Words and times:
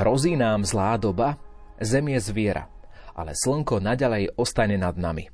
Hrozí 0.00 0.32
nám 0.32 0.64
zlá 0.64 0.96
doba? 0.96 1.36
Zem 1.76 2.16
je 2.16 2.32
zviera, 2.32 2.72
ale 3.12 3.36
slnko 3.36 3.84
naďalej 3.84 4.32
ostane 4.32 4.80
nad 4.80 4.96
nami. 4.96 5.28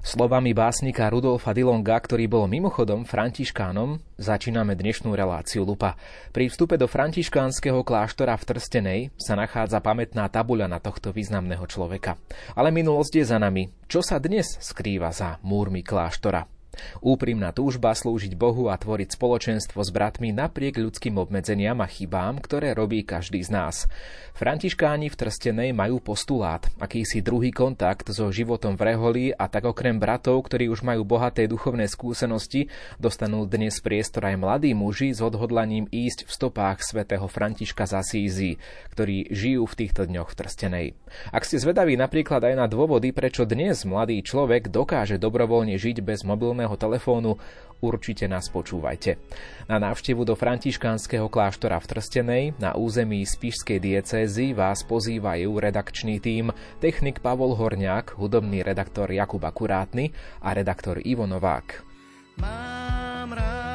Slovami 0.00 0.56
básnika 0.56 1.12
Rudolfa 1.12 1.52
Dilonga, 1.52 2.00
ktorý 2.00 2.24
bol 2.24 2.48
mimochodom 2.48 3.04
františkánom, 3.04 4.00
začíname 4.16 4.72
dnešnú 4.72 5.12
reláciu 5.12 5.68
Lupa. 5.68 6.00
Pri 6.32 6.48
vstupe 6.48 6.80
do 6.80 6.88
františkánskeho 6.88 7.84
kláštora 7.84 8.40
v 8.40 8.46
Trstenej 8.48 9.00
sa 9.20 9.36
nachádza 9.36 9.84
pamätná 9.84 10.32
tabuľa 10.32 10.72
na 10.72 10.80
tohto 10.80 11.12
významného 11.12 11.68
človeka. 11.68 12.16
Ale 12.56 12.72
minulosť 12.72 13.20
je 13.20 13.24
za 13.28 13.36
nami. 13.36 13.68
Čo 13.84 14.00
sa 14.00 14.16
dnes 14.16 14.48
skrýva 14.64 15.12
za 15.12 15.36
múrmi 15.44 15.84
kláštora? 15.84 16.48
Úprimná 17.02 17.50
túžba 17.50 17.92
slúžiť 17.96 18.36
Bohu 18.36 18.68
a 18.70 18.76
tvoriť 18.76 19.16
spoločenstvo 19.16 19.80
s 19.80 19.90
bratmi 19.90 20.30
napriek 20.36 20.76
ľudským 20.76 21.16
obmedzeniam 21.16 21.80
a 21.80 21.88
chybám, 21.88 22.38
ktoré 22.44 22.76
robí 22.76 23.00
každý 23.02 23.40
z 23.40 23.50
nás. 23.50 23.76
Františkáni 24.36 25.08
v 25.12 25.18
Trstenej 25.18 25.70
majú 25.76 26.00
postulát, 26.00 26.64
akýsi 26.80 27.20
druhý 27.20 27.52
kontakt 27.52 28.08
so 28.12 28.28
životom 28.28 28.76
v 28.76 28.82
Reholi 28.92 29.26
a 29.32 29.48
tak 29.48 29.68
okrem 29.68 29.96
bratov, 29.96 30.44
ktorí 30.46 30.68
už 30.68 30.84
majú 30.84 31.02
bohaté 31.04 31.48
duchovné 31.48 31.88
skúsenosti, 31.88 32.68
dostanú 33.00 33.44
dnes 33.48 33.80
priestor 33.80 34.28
aj 34.28 34.36
mladí 34.36 34.72
muži 34.76 35.16
s 35.16 35.24
odhodlaním 35.24 35.88
ísť 35.88 36.28
v 36.28 36.30
stopách 36.30 36.84
svätého 36.84 37.24
Františka 37.24 37.88
z 37.88 37.92
Asízy, 37.96 38.50
ktorí 38.92 39.32
žijú 39.32 39.64
v 39.64 39.76
týchto 39.80 40.04
dňoch 40.04 40.28
v 40.32 40.36
Trstenej. 40.36 40.86
Ak 41.32 41.48
ste 41.48 41.56
zvedaví 41.56 41.96
napríklad 41.96 42.44
aj 42.44 42.54
na 42.54 42.66
dôvody, 42.68 43.12
prečo 43.16 43.48
dnes 43.48 43.84
mladý 43.88 44.20
človek 44.20 44.68
dokáže 44.68 45.16
dobrovoľne 45.16 45.80
žiť 45.80 46.04
bez 46.04 46.24
mobilného 46.24 46.59
telefónu, 46.76 47.38
určite 47.80 48.28
nás 48.28 48.52
počúvajte. 48.52 49.16
Na 49.70 49.80
návštevu 49.80 50.26
do 50.28 50.36
františkánskeho 50.36 51.32
kláštora 51.32 51.80
v 51.80 51.88
Trstenej 51.88 52.44
na 52.60 52.76
území 52.76 53.24
Spišskej 53.24 53.78
diecézy 53.80 54.52
vás 54.52 54.84
pozývajú 54.84 55.48
redakčný 55.56 56.20
tím 56.20 56.52
technik 56.82 57.24
Pavol 57.24 57.56
Horňák, 57.56 58.20
hudobný 58.20 58.60
redaktor 58.60 59.08
Jakub 59.08 59.40
Akurátny 59.40 60.12
a 60.44 60.52
redaktor 60.52 61.00
Ivo 61.00 61.24
Novák. 61.24 61.86
Mám 62.36 63.32
rád 63.32 63.69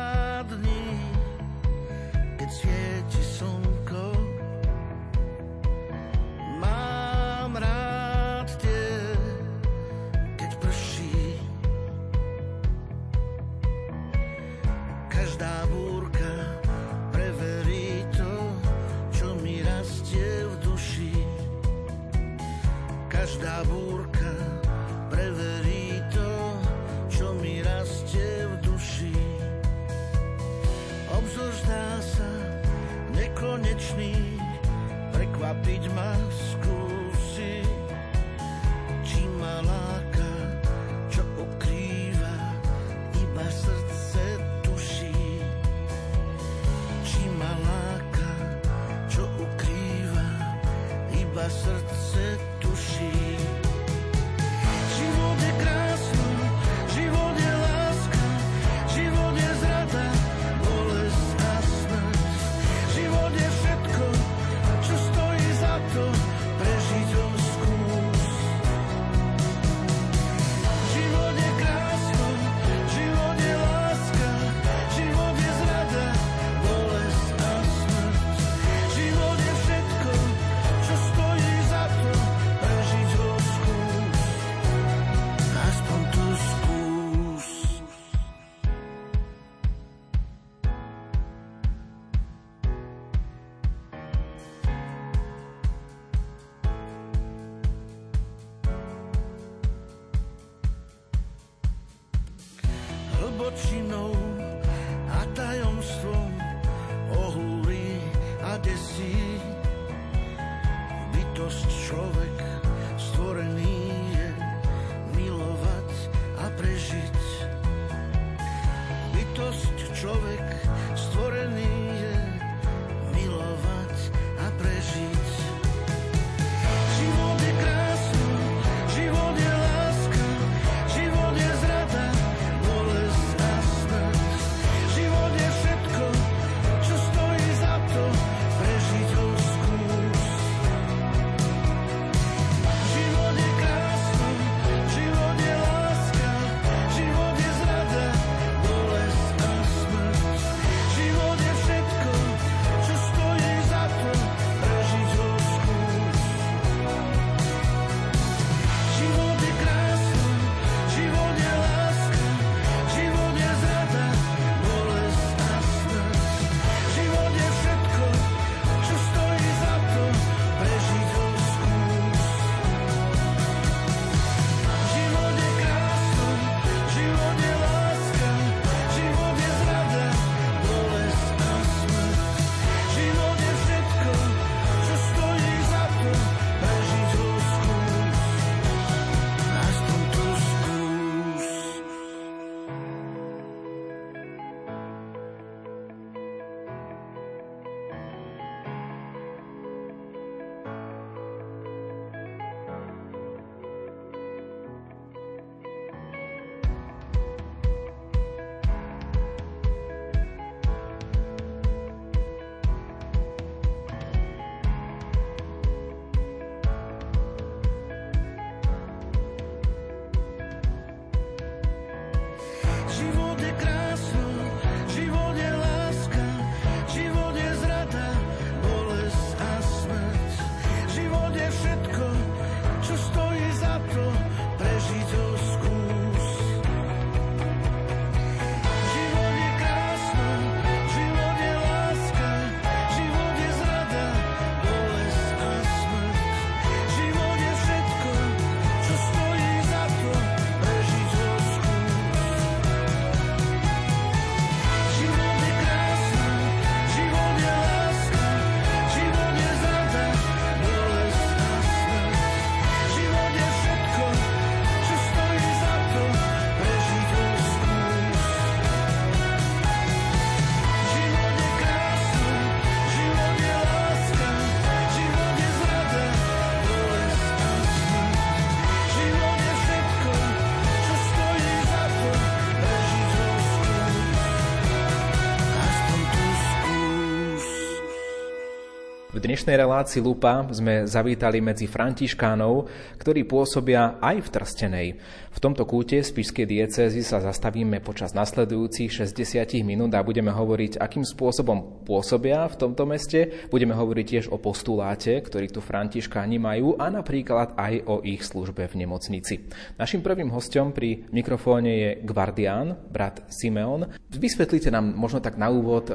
dnešnej 289.35 289.67
relácii 289.67 289.99
Lupa 289.99 290.47
sme 290.47 290.87
zavítali 290.87 291.43
medzi 291.43 291.67
františkánov, 291.67 292.71
ktorí 292.95 293.27
pôsobia 293.27 293.99
aj 293.99 294.23
v 294.23 294.31
Trstenej. 294.31 294.87
V 295.35 295.43
tomto 295.43 295.67
kúte 295.67 295.99
Spišskej 295.99 296.47
diecézy 296.47 297.03
sa 297.03 297.19
zastavíme 297.19 297.83
počas 297.83 298.15
nasledujúcich 298.15 298.87
60 299.03 299.59
minút 299.67 299.91
a 299.91 299.99
budeme 300.07 300.31
hovoriť, 300.31 300.79
akým 300.79 301.03
spôsobom 301.03 301.83
pôsobia 301.83 302.47
v 302.47 302.55
tomto 302.55 302.87
meste. 302.87 303.51
Budeme 303.51 303.75
hovoriť 303.75 304.05
tiež 304.07 304.25
o 304.31 304.39
postuláte, 304.39 305.11
ktorý 305.19 305.51
tu 305.51 305.59
františkáni 305.59 306.39
majú 306.39 306.79
a 306.79 306.87
napríklad 306.87 307.59
aj 307.59 307.91
o 307.91 307.99
ich 308.07 308.23
službe 308.23 308.71
v 308.71 308.87
nemocnici. 308.87 309.51
Našim 309.75 309.99
prvým 309.99 310.31
hostom 310.31 310.71
pri 310.71 311.11
mikrofóne 311.11 311.71
je 311.75 311.89
Gvardián, 312.07 312.87
brat 312.87 313.27
Simeon. 313.27 313.91
Vysvetlite 314.15 314.71
nám 314.71 314.95
možno 314.95 315.19
tak 315.19 315.35
na 315.35 315.51
úvod, 315.51 315.91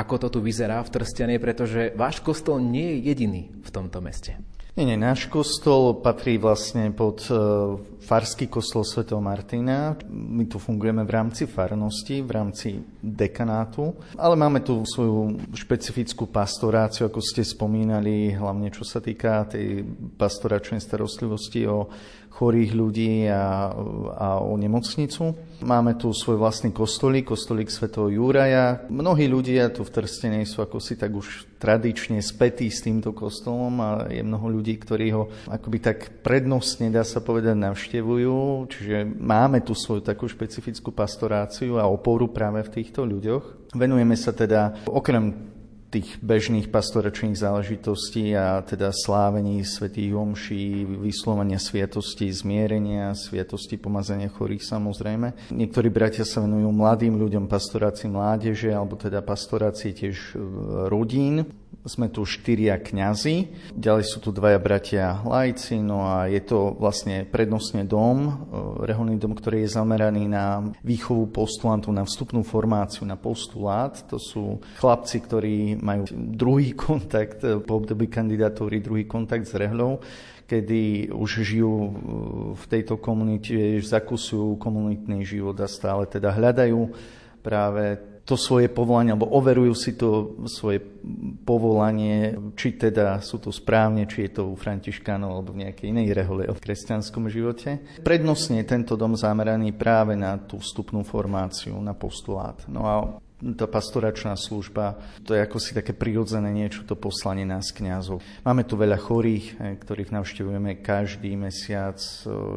ako 0.00 0.14
to 0.16 0.32
tu 0.32 0.40
vyzerá 0.40 0.80
v 0.80 0.96
Trstenej, 0.96 1.36
pretože 1.36 1.92
váš 1.92 2.24
kostol 2.24 2.64
nie 2.70 2.94
je 2.94 3.10
jediný 3.10 3.42
v 3.66 3.70
tomto 3.74 3.98
meste. 3.98 4.38
Nie, 4.78 4.86
nie, 4.86 4.94
náš 4.94 5.26
kostol 5.26 5.98
patrí 5.98 6.38
vlastne 6.38 6.94
pod 6.94 7.26
uh, 7.26 7.74
farský 8.06 8.46
kostol 8.46 8.86
Sv. 8.86 9.02
Martina. 9.18 9.98
My 10.08 10.46
tu 10.46 10.62
fungujeme 10.62 11.02
v 11.02 11.10
rámci 11.10 11.50
farnosti, 11.50 12.22
v 12.22 12.30
rámci 12.30 12.78
dekanátu, 13.02 13.90
ale 14.14 14.38
máme 14.38 14.62
tu 14.62 14.86
svoju 14.86 15.42
špecifickú 15.58 16.30
pastoráciu, 16.30 17.10
ako 17.10 17.18
ste 17.18 17.42
spomínali, 17.42 18.30
hlavne 18.30 18.70
čo 18.70 18.86
sa 18.86 19.02
týka 19.02 19.50
tej 19.50 19.82
pastoračnej 20.14 20.78
starostlivosti 20.78 21.66
o 21.66 21.90
chorých 22.40 22.72
ľudí 22.72 23.28
a, 23.28 23.68
a 24.16 24.28
o 24.40 24.56
nemocnicu. 24.56 25.36
Máme 25.60 26.00
tu 26.00 26.08
svoj 26.16 26.40
vlastný 26.40 26.72
kostolík, 26.72 27.28
kostolík 27.28 27.68
svätého 27.68 28.08
Júraja. 28.08 28.88
Mnohí 28.88 29.28
ľudia 29.28 29.68
tu 29.68 29.84
v 29.84 29.92
Trstenej 29.92 30.48
sú 30.48 30.64
ako 30.64 30.80
si 30.80 30.96
tak 30.96 31.12
už 31.12 31.44
tradične 31.60 32.16
spätí 32.24 32.72
s 32.72 32.80
týmto 32.80 33.12
kostolom 33.12 33.76
a 33.84 33.88
je 34.08 34.24
mnoho 34.24 34.56
ľudí, 34.56 34.80
ktorí 34.80 35.12
ho 35.12 35.28
akoby 35.52 35.78
tak 35.84 36.24
prednostne, 36.24 36.88
dá 36.88 37.04
sa 37.04 37.20
povedať, 37.20 37.60
navštevujú. 37.60 38.72
Čiže 38.72 39.04
máme 39.20 39.60
tu 39.60 39.76
svoju 39.76 40.00
takú 40.00 40.24
špecifickú 40.24 40.96
pastoráciu 40.96 41.76
a 41.76 41.84
oporu 41.84 42.32
práve 42.32 42.64
v 42.64 42.80
týchto 42.80 43.04
ľuďoch. 43.04 43.76
Venujeme 43.76 44.16
sa 44.16 44.32
teda 44.32 44.80
okrem 44.88 45.52
tých 45.90 46.22
bežných 46.22 46.70
pastoračných 46.70 47.34
záležitostí 47.34 48.32
a 48.38 48.62
teda 48.62 48.94
slávení 48.94 49.66
svätých 49.66 50.14
omší, 50.14 50.86
vyslovania 50.86 51.58
sviatosti, 51.58 52.30
zmierenia, 52.30 53.18
sviatosti 53.18 53.74
pomazania 53.74 54.30
chorých 54.30 54.62
samozrejme. 54.62 55.50
Niektorí 55.50 55.90
bratia 55.90 56.22
sa 56.22 56.46
venujú 56.46 56.70
mladým 56.70 57.18
ľuďom, 57.18 57.50
pastorácii 57.50 58.06
mládeže 58.06 58.70
alebo 58.70 58.94
teda 58.94 59.18
pastorácii 59.18 59.90
tiež 59.90 60.16
e, 60.16 60.32
rodín 60.86 61.42
sme 61.88 62.12
tu 62.12 62.28
štyria 62.28 62.76
kňazi, 62.76 63.48
ďalej 63.72 64.04
sú 64.04 64.20
tu 64.20 64.30
dvaja 64.36 64.60
bratia 64.60 65.24
lajci, 65.24 65.80
no 65.80 66.04
a 66.04 66.28
je 66.28 66.42
to 66.44 66.76
vlastne 66.76 67.24
prednostne 67.24 67.88
dom, 67.88 68.16
e, 68.20 68.32
reholný 68.84 69.16
dom, 69.16 69.32
ktorý 69.32 69.64
je 69.64 69.74
zameraný 69.80 70.28
na 70.28 70.60
výchovu 70.84 71.32
postulantov, 71.32 71.96
na 71.96 72.04
vstupnú 72.04 72.44
formáciu, 72.44 73.08
na 73.08 73.16
postulát. 73.16 73.96
To 74.12 74.20
sú 74.20 74.60
chlapci, 74.76 75.24
ktorí 75.24 75.56
majú 75.80 76.04
druhý 76.12 76.76
kontakt 76.88 77.40
e, 77.48 77.56
po 77.64 77.80
období 77.80 78.12
kandidatúry, 78.12 78.84
druhý 78.84 79.08
kontakt 79.08 79.48
s 79.48 79.56
rehľou 79.56 80.02
kedy 80.50 81.14
už 81.14 81.46
žijú 81.46 81.74
e, 81.78 81.90
v 82.58 82.64
tejto 82.66 82.98
komunite, 82.98 83.78
zakusujú 83.78 84.58
komunitný 84.58 85.22
život 85.22 85.54
a 85.62 85.70
stále 85.70 86.10
teda 86.10 86.34
hľadajú 86.34 86.90
práve 87.38 88.09
to 88.24 88.38
svoje 88.38 88.70
povolanie, 88.70 89.10
alebo 89.10 89.30
overujú 89.32 89.74
si 89.74 89.96
to 89.98 90.38
svoje 90.46 90.78
povolanie, 91.42 92.36
či 92.54 92.76
teda 92.76 93.18
sú 93.24 93.40
to 93.40 93.50
správne, 93.50 94.04
či 94.06 94.28
je 94.28 94.40
to 94.40 94.42
u 94.52 94.54
františkánov 94.54 95.30
alebo 95.32 95.50
v 95.56 95.66
nejakej 95.66 95.90
inej 95.90 96.12
rehole 96.14 96.46
v 96.46 96.62
kresťanskom 96.62 97.26
živote. 97.32 97.80
Prednostne 98.04 98.60
je 98.62 98.70
tento 98.70 98.94
dom 98.94 99.16
zameraný 99.16 99.72
práve 99.74 100.14
na 100.14 100.36
tú 100.36 100.60
vstupnú 100.60 101.02
formáciu, 101.02 101.74
na 101.80 101.96
postulát. 101.96 102.60
No 102.68 102.82
a 102.84 102.94
tá 103.40 103.64
pastoračná 103.64 104.36
služba, 104.36 105.00
to 105.24 105.32
je 105.32 105.40
ako 105.40 105.56
si 105.56 105.72
také 105.72 105.96
prirodzené 105.96 106.52
niečo, 106.52 106.84
to 106.84 106.92
poslanie 106.92 107.48
nás 107.48 107.72
kňazov. 107.72 108.20
Máme 108.44 108.68
tu 108.68 108.76
veľa 108.76 109.00
chorých, 109.00 109.46
eh, 109.56 109.76
ktorých 109.80 110.12
navštevujeme 110.12 110.84
každý 110.84 111.32
mesiac, 111.34 111.96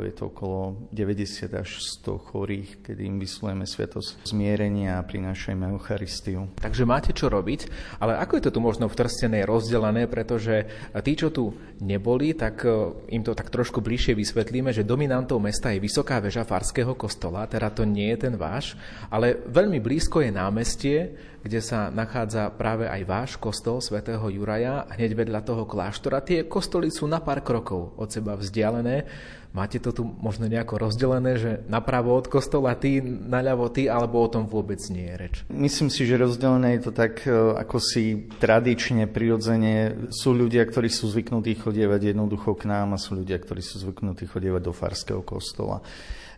je 0.04 0.14
to 0.14 0.30
okolo 0.30 0.92
90 0.92 1.56
až 1.56 1.80
100 2.04 2.20
chorých, 2.20 2.84
kedy 2.84 3.02
im 3.08 3.18
vyslujeme 3.18 3.64
sviatosť 3.64 4.28
zmierenia 4.28 5.00
a 5.00 5.08
prinášajme 5.08 5.72
Eucharistiu. 5.72 6.52
Takže 6.60 6.84
máte 6.84 7.16
čo 7.16 7.32
robiť, 7.32 7.72
ale 8.04 8.20
ako 8.20 8.38
je 8.38 8.44
to 8.44 8.52
tu 8.52 8.60
možno 8.60 8.92
v 8.92 8.98
Trstenej 9.00 9.48
rozdelené, 9.48 10.12
pretože 10.12 10.68
tí, 11.04 11.14
čo 11.16 11.32
tu 11.32 11.56
neboli, 11.80 12.36
tak 12.36 12.68
eh, 12.68 13.16
im 13.16 13.24
to 13.24 13.32
tak 13.32 13.48
trošku 13.48 13.80
bližšie 13.80 14.20
vysvetlíme, 14.20 14.76
že 14.76 14.84
dominantou 14.84 15.40
mesta 15.40 15.72
je 15.72 15.80
vysoká 15.80 16.20
väža 16.20 16.44
farského 16.44 16.92
kostola, 17.00 17.48
teda 17.48 17.72
to 17.72 17.88
nie 17.88 18.12
je 18.14 18.28
ten 18.28 18.36
váš, 18.36 18.76
ale 19.08 19.40
veľmi 19.48 19.80
blízko 19.80 20.20
je 20.20 20.32
námestie 20.34 20.73
námestie, 20.74 21.14
kde 21.44 21.60
sa 21.60 21.92
nachádza 21.92 22.50
práve 22.56 22.88
aj 22.90 23.02
váš 23.06 23.32
kostol 23.36 23.84
svätého 23.84 24.24
Juraja, 24.32 24.88
hneď 24.96 25.14
vedľa 25.14 25.44
toho 25.44 25.68
kláštora. 25.68 26.24
Tie 26.24 26.48
kostoly 26.48 26.90
sú 26.90 27.06
na 27.06 27.20
pár 27.20 27.44
krokov 27.44 27.94
od 28.00 28.10
seba 28.10 28.34
vzdialené. 28.34 29.06
Máte 29.54 29.78
to 29.78 29.94
tu 29.94 30.02
možno 30.02 30.50
nejako 30.50 30.82
rozdelené, 30.82 31.38
že 31.38 31.52
napravo 31.70 32.18
od 32.18 32.26
kostola 32.26 32.74
ty, 32.74 33.06
naľavo 33.06 33.70
ty, 33.70 33.86
alebo 33.86 34.26
o 34.26 34.32
tom 34.32 34.50
vôbec 34.50 34.82
nie 34.90 35.06
je 35.06 35.16
reč? 35.20 35.36
Myslím 35.54 35.94
si, 35.94 36.10
že 36.10 36.18
rozdelené 36.18 36.82
je 36.82 36.90
to 36.90 36.92
tak, 36.96 37.22
e, 37.22 37.54
ako 37.62 37.78
si 37.78 38.34
tradične, 38.42 39.06
prirodzene 39.06 40.10
sú 40.10 40.34
ľudia, 40.34 40.66
ktorí 40.66 40.90
sú 40.90 41.06
zvyknutí 41.06 41.54
chodievať 41.62 42.18
jednoducho 42.18 42.58
k 42.58 42.66
nám 42.66 42.98
a 42.98 43.02
sú 43.04 43.22
ľudia, 43.22 43.38
ktorí 43.38 43.62
sú 43.62 43.78
zvyknutí 43.78 44.26
chodievať 44.26 44.62
do 44.66 44.74
farského 44.74 45.22
kostola. 45.22 45.86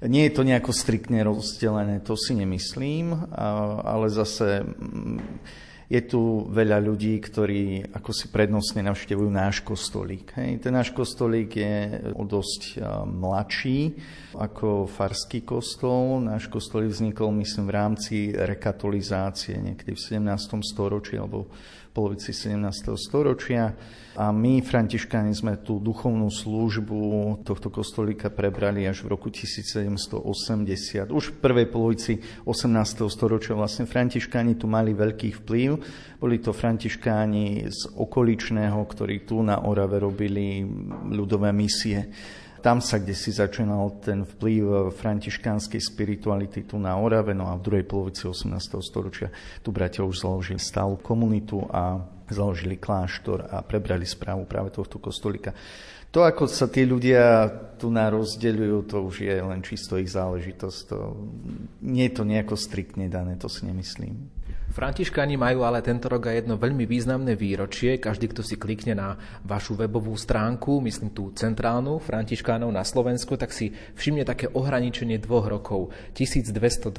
Nie 0.04 0.28
je 0.28 0.36
to 0.36 0.44
nejako 0.44 0.76
striktne 0.76 1.24
rozdelené, 1.24 2.04
to 2.04 2.20
si 2.20 2.36
nemyslím, 2.36 3.32
ale 3.86 4.12
zase 4.12 4.68
je 5.86 6.02
tu 6.02 6.50
veľa 6.50 6.82
ľudí, 6.82 7.14
ktorí 7.22 7.94
ako 7.94 8.10
si 8.10 8.34
prednostne 8.34 8.82
navštevujú 8.82 9.30
náš 9.30 9.62
kostolík. 9.62 10.34
Hej. 10.34 10.66
Ten 10.66 10.74
náš 10.74 10.90
kostolík 10.90 11.62
je 11.62 12.02
dosť 12.18 12.82
mladší 13.06 13.94
ako 14.34 14.90
farský 14.90 15.46
kostol. 15.46 16.26
Náš 16.26 16.50
kostolík 16.50 16.90
vznikol, 16.90 17.30
myslím, 17.38 17.70
v 17.70 17.76
rámci 17.78 18.16
rekatolizácie 18.34 19.62
niekedy 19.62 19.94
v 19.94 20.02
17. 20.02 20.58
storočí 20.66 21.22
alebo 21.22 21.54
polovici 21.96 22.36
17. 22.36 22.92
storočia. 23.00 23.72
A 24.16 24.32
my, 24.32 24.60
františkáni, 24.64 25.32
sme 25.36 25.60
tú 25.60 25.80
duchovnú 25.80 26.28
službu 26.28 27.00
tohto 27.48 27.72
kostolíka 27.72 28.32
prebrali 28.32 28.84
až 28.84 29.08
v 29.08 29.16
roku 29.16 29.32
1780. 29.32 30.20
Už 31.12 31.24
v 31.32 31.38
prvej 31.40 31.68
polovici 31.72 32.20
18. 32.44 33.08
storočia 33.08 33.56
vlastne 33.56 33.88
františkáni 33.88 34.60
tu 34.60 34.68
mali 34.68 34.92
veľký 34.92 35.44
vplyv. 35.44 35.70
Boli 36.20 36.40
to 36.40 36.56
františkáni 36.56 37.68
z 37.68 37.82
okoličného, 37.96 38.80
ktorí 38.84 39.28
tu 39.28 39.44
na 39.44 39.64
Orave 39.64 40.00
robili 40.00 40.64
ľudové 41.12 41.52
misie 41.56 42.12
tam 42.66 42.82
sa 42.82 42.98
kde 42.98 43.14
si 43.14 43.30
začínal 43.30 44.02
ten 44.02 44.26
vplyv 44.26 44.90
františkánskej 44.98 45.78
spirituality 45.78 46.66
tu 46.66 46.82
na 46.82 46.98
Orave, 46.98 47.38
no 47.38 47.46
a 47.46 47.54
v 47.62 47.62
druhej 47.62 47.86
polovici 47.86 48.26
18. 48.26 48.50
storočia 48.82 49.30
tu 49.62 49.70
bratia 49.70 50.02
už 50.02 50.26
založili 50.26 50.58
stálu 50.58 50.98
komunitu 50.98 51.62
a 51.70 52.02
založili 52.26 52.82
kláštor 52.82 53.54
a 53.54 53.62
prebrali 53.62 54.10
správu 54.10 54.50
práve 54.50 54.74
tohto 54.74 54.98
kostolika. 54.98 55.54
To, 56.10 56.26
ako 56.26 56.50
sa 56.50 56.66
tí 56.66 56.90
ľudia 56.90 57.54
tu 57.78 57.94
na 57.94 58.10
rozdeľujú, 58.10 58.78
to 58.90 58.98
už 59.14 59.16
je 59.22 59.36
len 59.36 59.62
čisto 59.62 60.02
ich 60.02 60.10
záležitosť. 60.10 60.80
To, 60.90 61.14
nie 61.86 62.10
je 62.10 62.14
to 62.18 62.24
nejako 62.26 62.58
striktne 62.58 63.06
dané, 63.14 63.38
to 63.38 63.46
si 63.46 63.62
nemyslím. 63.68 64.35
Františkáni 64.76 65.40
majú 65.40 65.64
ale 65.64 65.80
tento 65.80 66.12
rok 66.12 66.28
aj 66.28 66.44
jedno 66.44 66.60
veľmi 66.60 66.84
významné 66.84 67.40
výročie. 67.40 67.96
Každý, 67.96 68.36
kto 68.36 68.44
si 68.44 68.60
klikne 68.60 68.92
na 68.92 69.16
vašu 69.48 69.80
webovú 69.80 70.12
stránku, 70.20 70.84
myslím 70.84 71.16
tú 71.16 71.32
centrálnu 71.32 71.96
Františkánov 72.04 72.76
na 72.76 72.84
Slovensku, 72.84 73.40
tak 73.40 73.56
si 73.56 73.72
všimne 73.72 74.28
také 74.28 74.52
ohraničenie 74.52 75.16
dvoch 75.24 75.48
rokov 75.48 75.96
1223 76.20 76.92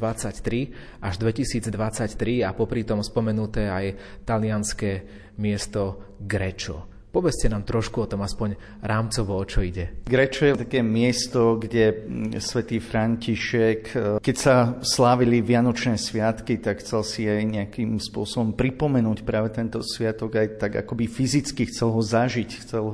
až 1.04 1.14
2023 1.20 2.48
a 2.48 2.56
popri 2.56 2.80
tom 2.88 3.04
spomenuté 3.04 3.68
aj 3.68 3.92
talianské 4.24 5.04
miesto 5.36 6.16
Grečo. 6.16 6.95
Povedzte 7.16 7.48
nám 7.48 7.64
trošku 7.64 8.04
o 8.04 8.10
tom 8.12 8.20
aspoň 8.28 8.60
rámcovo, 8.84 9.40
o 9.40 9.44
čo 9.48 9.64
ide. 9.64 10.04
Grečo 10.04 10.52
je 10.52 10.68
také 10.68 10.84
miesto, 10.84 11.56
kde 11.56 12.04
svätý 12.44 12.76
František, 12.76 13.80
e, 13.96 14.20
keď 14.20 14.36
sa 14.36 14.76
slávili 14.84 15.40
Vianočné 15.40 15.96
sviatky, 15.96 16.60
tak 16.60 16.84
chcel 16.84 17.00
si 17.08 17.24
aj 17.24 17.40
nejakým 17.40 17.96
spôsobom 17.96 18.52
pripomenúť 18.52 19.24
práve 19.24 19.48
tento 19.48 19.80
sviatok, 19.80 20.36
aj 20.36 20.60
tak 20.60 20.72
akoby 20.84 21.08
fyzicky 21.08 21.72
chcel 21.72 21.96
ho 21.96 22.04
zažiť, 22.04 22.50
chcel 22.68 22.84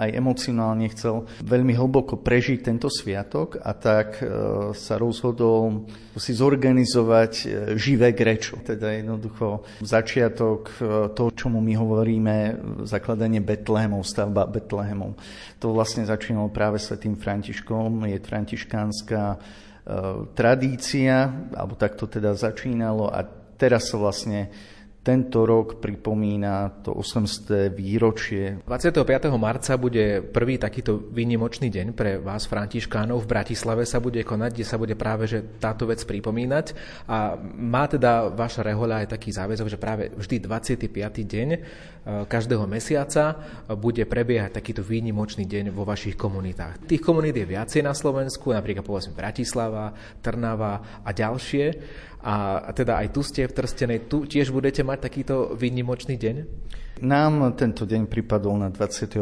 aj 0.00 0.08
emocionálne 0.08 0.88
chcel 0.96 1.28
veľmi 1.44 1.76
hlboko 1.76 2.16
prežiť 2.16 2.64
tento 2.64 2.88
sviatok 2.88 3.60
a 3.60 3.76
tak 3.76 4.24
e, 4.24 4.72
sa 4.72 4.96
rozhodol 4.96 5.84
si 6.16 6.32
zorganizovať 6.32 7.32
e, 7.44 7.46
živé 7.76 8.16
grečo. 8.16 8.56
Teda 8.64 8.96
jednoducho 8.96 9.68
začiatok 9.84 10.72
toho, 11.12 11.30
čomu 11.36 11.60
my 11.60 11.76
hovoríme, 11.76 12.34
zakladanie 12.88 13.44
Betlehemov, 13.66 14.06
stavba 14.06 14.46
Betlehemov. 14.46 15.18
To 15.58 15.74
vlastne 15.74 16.06
začínalo 16.06 16.54
práve 16.54 16.78
svetým 16.78 17.18
Františkom, 17.18 18.06
je 18.06 18.22
františkánska 18.22 19.22
e, 19.34 19.38
tradícia, 20.38 21.34
alebo 21.50 21.74
tak 21.74 21.98
to 21.98 22.06
teda 22.06 22.38
začínalo 22.38 23.10
a 23.10 23.26
teraz 23.58 23.90
sa 23.90 23.98
vlastne 23.98 24.54
tento 25.06 25.46
rok 25.46 25.78
pripomína 25.78 26.82
to 26.82 26.90
800. 26.90 27.70
výročie. 27.70 28.58
25. 28.66 29.06
marca 29.38 29.78
bude 29.78 30.18
prvý 30.18 30.58
takýto 30.58 30.98
výnimočný 30.98 31.70
deň 31.70 31.86
pre 31.94 32.18
vás, 32.18 32.50
Františkánov. 32.50 33.22
V 33.22 33.30
Bratislave 33.30 33.86
sa 33.86 34.02
bude 34.02 34.26
konať, 34.26 34.50
kde 34.50 34.66
sa 34.66 34.74
bude 34.74 34.98
práve 34.98 35.30
že 35.30 35.46
táto 35.62 35.86
vec 35.86 36.02
pripomínať. 36.02 36.74
A 37.06 37.38
má 37.54 37.86
teda 37.86 38.34
vaša 38.34 38.66
rehoľa 38.66 39.06
aj 39.06 39.14
taký 39.14 39.30
záväzok, 39.30 39.70
že 39.70 39.78
práve 39.78 40.10
vždy 40.10 40.42
25. 40.42 40.90
deň 41.22 41.48
e, 41.54 41.58
každého 42.26 42.66
mesiaca 42.66 43.38
bude 43.78 44.02
prebiehať 44.02 44.58
takýto 44.58 44.82
výnimočný 44.82 45.46
deň 45.46 45.70
vo 45.70 45.86
vašich 45.86 46.18
komunitách. 46.18 46.82
Tých 46.90 46.98
komunít 47.06 47.38
je 47.38 47.46
viacej 47.46 47.86
na 47.86 47.94
Slovensku, 47.94 48.50
napríklad 48.50 48.82
povedzme 48.82 49.14
Bratislava, 49.14 49.94
Trnava 50.18 50.98
a 51.06 51.14
ďalšie. 51.14 51.64
A 52.26 52.74
teda 52.74 52.98
aj 52.98 53.14
tu 53.14 53.22
ste 53.22 53.46
v 53.46 53.54
Trstenej, 53.54 54.10
tu 54.10 54.26
tiež 54.26 54.50
budete 54.50 54.82
mať 54.82 54.98
takýto 55.06 55.54
výnimočný 55.54 56.18
deň? 56.18 56.36
Nám 56.96 57.52
tento 57.60 57.84
deň 57.84 58.08
pripadol 58.08 58.56
na 58.56 58.72
25. 58.72 59.20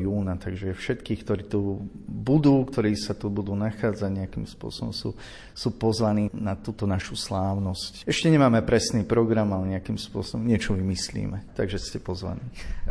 júna, 0.00 0.40
takže 0.40 0.72
všetkých, 0.72 1.20
ktorí 1.20 1.42
tu 1.44 1.84
budú, 2.08 2.64
ktorí 2.64 2.96
sa 2.96 3.12
tu 3.12 3.28
budú 3.28 3.52
nachádzať 3.52 4.08
nejakým 4.08 4.48
spôsobom, 4.48 4.88
sú, 4.96 5.12
sú 5.52 5.68
pozvaní 5.76 6.32
na 6.32 6.56
túto 6.56 6.88
našu 6.88 7.12
slávnosť. 7.12 8.08
Ešte 8.08 8.32
nemáme 8.32 8.64
presný 8.64 9.04
program, 9.04 9.52
ale 9.52 9.76
nejakým 9.76 10.00
spôsobom 10.00 10.48
niečo 10.48 10.72
vymyslíme, 10.72 11.52
takže 11.52 11.76
ste 11.76 12.00
pozvaní. 12.00 12.40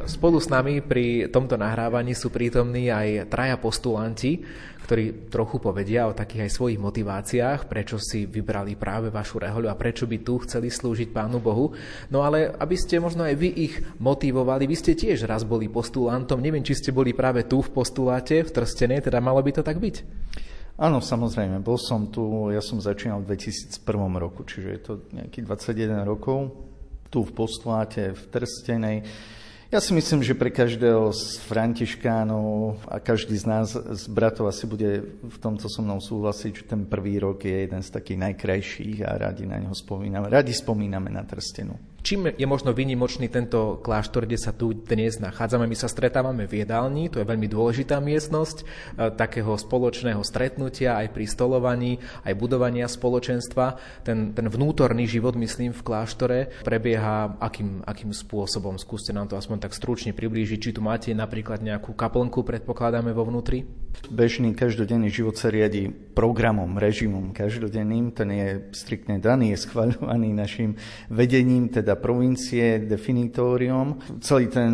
Spolu 0.06 0.38
s 0.38 0.46
nami 0.46 0.86
pri 0.86 1.34
tomto 1.34 1.58
nahrávaní 1.58 2.14
sú 2.14 2.30
prítomní 2.30 2.94
aj 2.94 3.34
traja 3.34 3.58
postulanti, 3.58 4.46
ktorí 4.84 5.32
trochu 5.32 5.64
povedia 5.64 6.06
o 6.12 6.14
takých 6.14 6.52
aj 6.52 6.56
svojich 6.60 6.80
motiváciách, 6.80 7.72
prečo 7.72 7.96
si 7.98 8.28
vybrali 8.28 8.76
práve 8.76 9.08
vašu 9.08 9.40
rehoľu 9.40 9.72
a 9.72 9.80
prečo 9.80 10.04
by 10.04 10.20
tu 10.20 10.44
chceli 10.44 10.68
slúžiť 10.68 11.16
Pánu 11.16 11.40
Bohu. 11.40 11.72
No 12.12 12.22
ale 12.22 12.52
aby 12.60 12.76
ste 12.76 13.00
možno 13.00 13.24
aj 13.24 13.36
vy 13.40 13.50
ich 13.56 13.80
motivovali, 14.04 14.68
vy 14.68 14.76
ste 14.76 15.00
tiež 15.00 15.24
raz 15.24 15.48
boli 15.48 15.72
postulantom, 15.72 16.44
neviem, 16.44 16.60
či 16.60 16.76
ste 16.76 16.92
boli 16.92 17.16
práve 17.16 17.48
tu 17.48 17.64
v 17.64 17.72
postuláte, 17.72 18.44
v 18.44 18.52
Trstenej, 18.52 19.08
teda 19.08 19.24
malo 19.24 19.40
by 19.40 19.56
to 19.56 19.64
tak 19.64 19.80
byť? 19.80 19.96
Áno, 20.76 21.00
samozrejme, 21.00 21.64
bol 21.64 21.80
som 21.80 22.12
tu, 22.12 22.52
ja 22.52 22.60
som 22.60 22.84
začínal 22.84 23.24
v 23.24 23.38
2001 23.40 23.80
roku, 24.20 24.44
čiže 24.44 24.70
je 24.74 24.82
to 24.84 24.94
nejakých 25.16 25.46
21 25.48 26.04
rokov, 26.04 26.52
tu 27.08 27.24
v 27.24 27.32
postuláte, 27.32 28.12
v 28.12 28.24
Trstenej. 28.28 28.98
Ja 29.70 29.82
si 29.82 29.90
myslím, 29.98 30.22
že 30.22 30.38
pre 30.38 30.54
každého 30.54 31.10
z 31.14 31.42
Františkánov 31.50 32.78
a 32.86 33.02
každý 33.02 33.34
z 33.38 33.46
nás, 33.50 33.74
z 33.74 34.06
bratov 34.06 34.50
asi 34.50 34.70
bude 34.70 35.18
v 35.18 35.38
tomto 35.42 35.66
so 35.66 35.82
mnou 35.82 35.98
súhlasiť, 35.98 36.52
že 36.62 36.70
ten 36.70 36.86
prvý 36.86 37.18
rok 37.18 37.42
je 37.42 37.66
jeden 37.66 37.82
z 37.82 37.90
takých 37.90 38.22
najkrajších 38.22 39.02
a 39.02 39.18
radi 39.18 39.50
na 39.50 39.58
neho 39.58 39.74
spomíname. 39.74 40.30
Radi 40.30 40.54
spomíname 40.54 41.10
na 41.10 41.26
Trstenu. 41.26 41.93
Čím 42.04 42.36
je 42.36 42.44
možno 42.44 42.76
vynimočný 42.76 43.32
tento 43.32 43.80
kláštor, 43.80 44.28
kde 44.28 44.36
sa 44.36 44.52
tu 44.52 44.76
dnes 44.76 45.24
nachádzame? 45.24 45.72
My 45.72 45.78
sa 45.80 45.88
stretávame 45.88 46.52
v 46.52 46.68
jedálni, 46.68 47.08
to 47.08 47.24
je 47.24 47.30
veľmi 47.32 47.48
dôležitá 47.48 48.04
miestnosť 48.04 48.58
e, 48.60 48.64
takého 49.16 49.56
spoločného 49.56 50.20
stretnutia 50.20 51.00
aj 51.00 51.16
pri 51.16 51.24
stolovaní, 51.24 52.04
aj 52.28 52.36
budovania 52.36 52.92
spoločenstva. 52.92 53.80
Ten, 54.04 54.36
ten 54.36 54.52
vnútorný 54.52 55.08
život, 55.08 55.40
myslím, 55.40 55.72
v 55.72 55.80
kláštore 55.80 56.52
prebieha 56.68 57.40
akým, 57.40 57.88
akým 57.88 58.12
spôsobom? 58.12 58.76
Skúste 58.76 59.16
nám 59.16 59.32
to 59.32 59.40
aspoň 59.40 59.64
tak 59.64 59.72
stručne 59.72 60.12
priblížiť. 60.12 60.60
Či 60.60 60.76
tu 60.76 60.84
máte 60.84 61.08
napríklad 61.16 61.64
nejakú 61.64 61.96
kaplnku, 61.96 62.44
predpokladáme 62.44 63.16
vo 63.16 63.24
vnútri? 63.32 63.64
Bežný 64.12 64.52
každodenný 64.52 65.08
život 65.08 65.40
sa 65.40 65.48
riadi 65.48 65.88
programom, 65.88 66.76
režimom 66.76 67.32
každodenným. 67.32 68.12
Ten 68.12 68.30
je 68.36 68.48
striktne 68.76 69.24
daný, 69.24 69.56
je 69.56 69.64
schvaľovaný 69.64 70.36
našim 70.36 70.76
vedením, 71.08 71.72
teda 71.72 71.93
teda 71.94 72.02
provincie 72.02 72.82
definitórium. 72.90 74.02
Celý 74.18 74.50
ten 74.50 74.72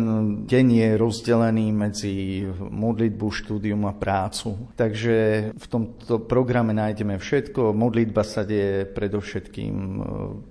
deň 0.48 0.66
je 0.72 0.88
rozdelený 0.96 1.66
medzi 1.68 2.14
modlitbu, 2.56 3.26
štúdium 3.28 3.84
a 3.84 3.92
prácu. 3.92 4.72
Takže 4.72 5.16
v 5.52 5.66
tomto 5.68 6.24
programe 6.24 6.72
nájdeme 6.72 7.20
všetko. 7.20 7.76
Modlitba 7.76 8.24
sa 8.24 8.48
deje 8.48 8.88
predovšetkým, 8.88 9.74
e, 9.76 10.00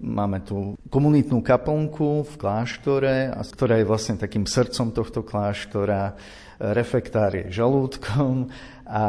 máme 0.06 0.46
tu 0.46 0.78
komunitnú 0.94 1.42
kaplnku 1.42 2.30
v 2.30 2.34
kláštore, 2.38 3.34
ktorá 3.34 3.82
je 3.82 3.90
vlastne 3.90 4.16
takým 4.22 4.46
srdcom 4.46 4.94
tohto 4.94 5.26
kláštora 5.26 6.14
refektár 6.60 7.32
je 7.39 7.48
žalúdkom 7.56 8.51
a 8.89 9.04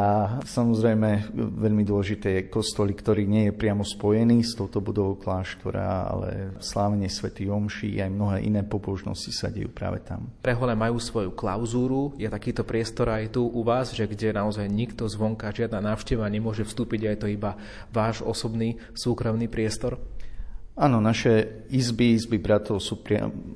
samozrejme 0.45 1.35
veľmi 1.35 1.83
dôležité 1.83 2.37
je 2.37 2.49
kostolík, 2.53 3.03
ktorý 3.03 3.27
nie 3.27 3.49
je 3.49 3.57
priamo 3.57 3.83
spojený 3.83 4.45
s 4.45 4.55
touto 4.55 4.79
budovou 4.79 5.19
kláštora, 5.19 6.07
ale 6.07 6.55
slávenie 6.63 7.11
svätý 7.11 7.51
Omši 7.51 7.99
aj 7.99 8.09
mnohé 8.13 8.37
iné 8.47 8.63
pobožnosti 8.63 9.33
sa 9.35 9.51
dejú 9.51 9.73
práve 9.73 9.99
tam. 10.05 10.31
Prehole 10.39 10.77
majú 10.77 11.01
svoju 11.01 11.35
klauzúru, 11.35 12.15
je 12.15 12.29
takýto 12.29 12.63
priestor 12.63 13.11
aj 13.11 13.35
tu 13.35 13.43
u 13.43 13.61
vás, 13.67 13.91
že 13.91 14.07
kde 14.07 14.37
naozaj 14.37 14.69
nikto 14.69 15.09
zvonka, 15.09 15.51
žiadna 15.51 15.81
návšteva 15.81 16.29
nemôže 16.31 16.63
vstúpiť, 16.63 17.01
a 17.03 17.09
je 17.11 17.19
to 17.19 17.27
iba 17.27 17.57
váš 17.91 18.23
osobný 18.23 18.79
súkromný 18.95 19.51
priestor? 19.51 19.99
Áno, 20.77 21.03
naše 21.03 21.67
izby, 21.67 22.15
izby 22.15 22.39
bratov 22.39 22.79
sú 22.79 23.01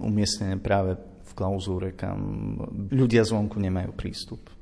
umiestnené 0.03 0.59
práve 0.59 0.99
klauzúre, 1.35 1.91
kam 1.93 2.55
ľudia 2.89 3.27
zvonku 3.27 3.59
nemajú 3.59 3.91
prístup. 3.91 4.54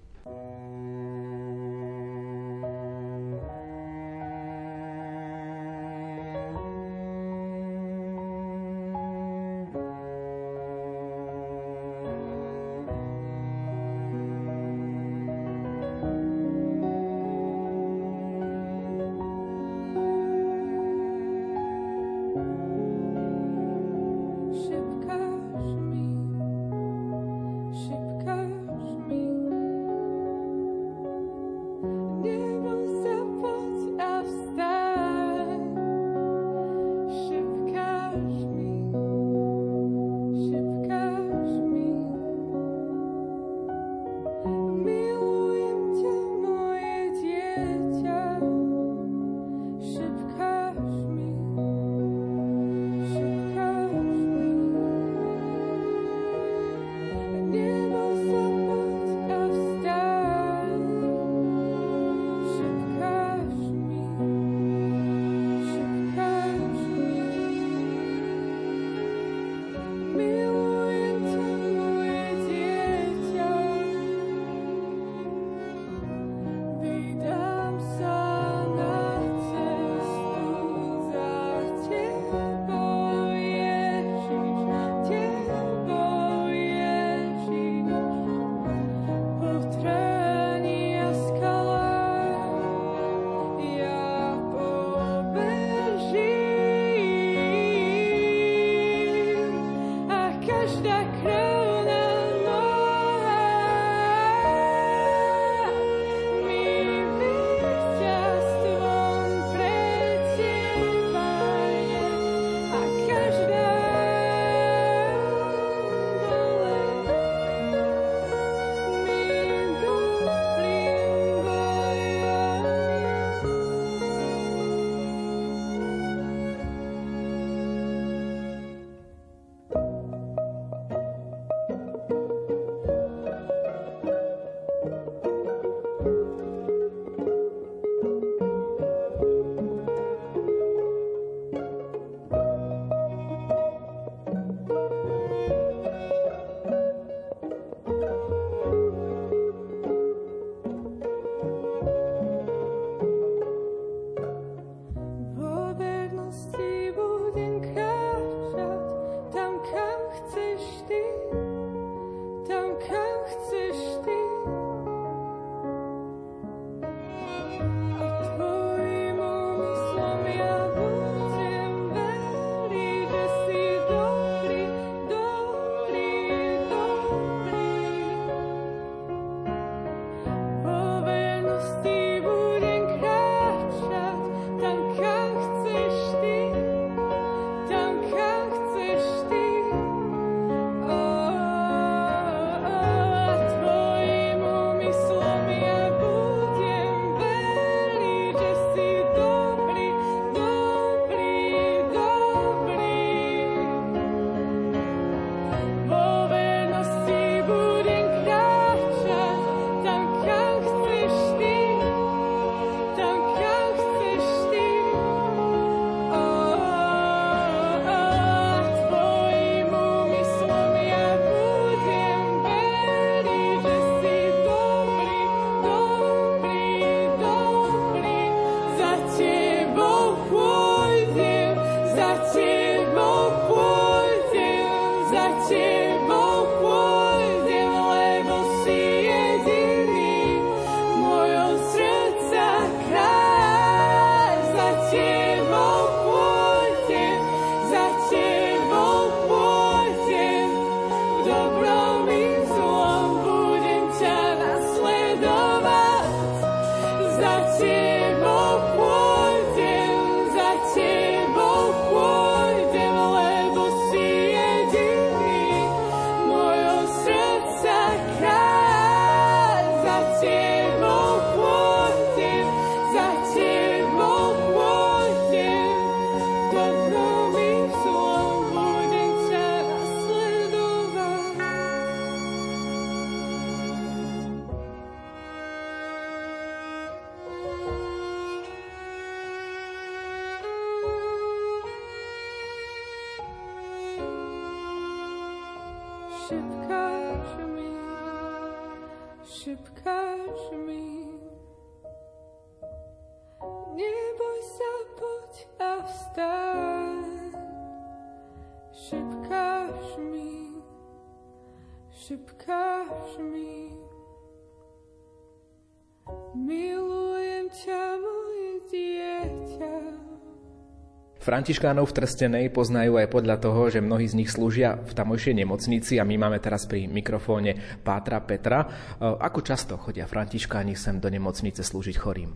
Františkánov 321.34 321.90
v 321.90 321.98
Trstenej 321.98 322.46
poznajú 322.54 323.02
aj 323.02 323.10
podľa 323.10 323.42
toho, 323.42 323.66
že 323.66 323.82
mnohí 323.82 324.06
z 324.06 324.22
nich 324.22 324.30
slúžia 324.30 324.78
v 324.78 324.94
tamojšej 324.94 325.42
nemocnici 325.42 325.98
a 325.98 326.06
my 326.06 326.22
máme 326.22 326.38
teraz 326.38 326.70
pri 326.70 326.86
mikrofóne 326.86 327.58
Pátra 327.82 328.22
Petra. 328.22 328.62
E, 328.62 328.68
ako 329.02 329.42
často 329.42 329.74
chodia 329.82 330.06
Františkáni 330.06 330.78
sem 330.78 331.02
do 331.02 331.10
nemocnice 331.10 331.66
slúžiť 331.66 331.98
chorým? 331.98 332.30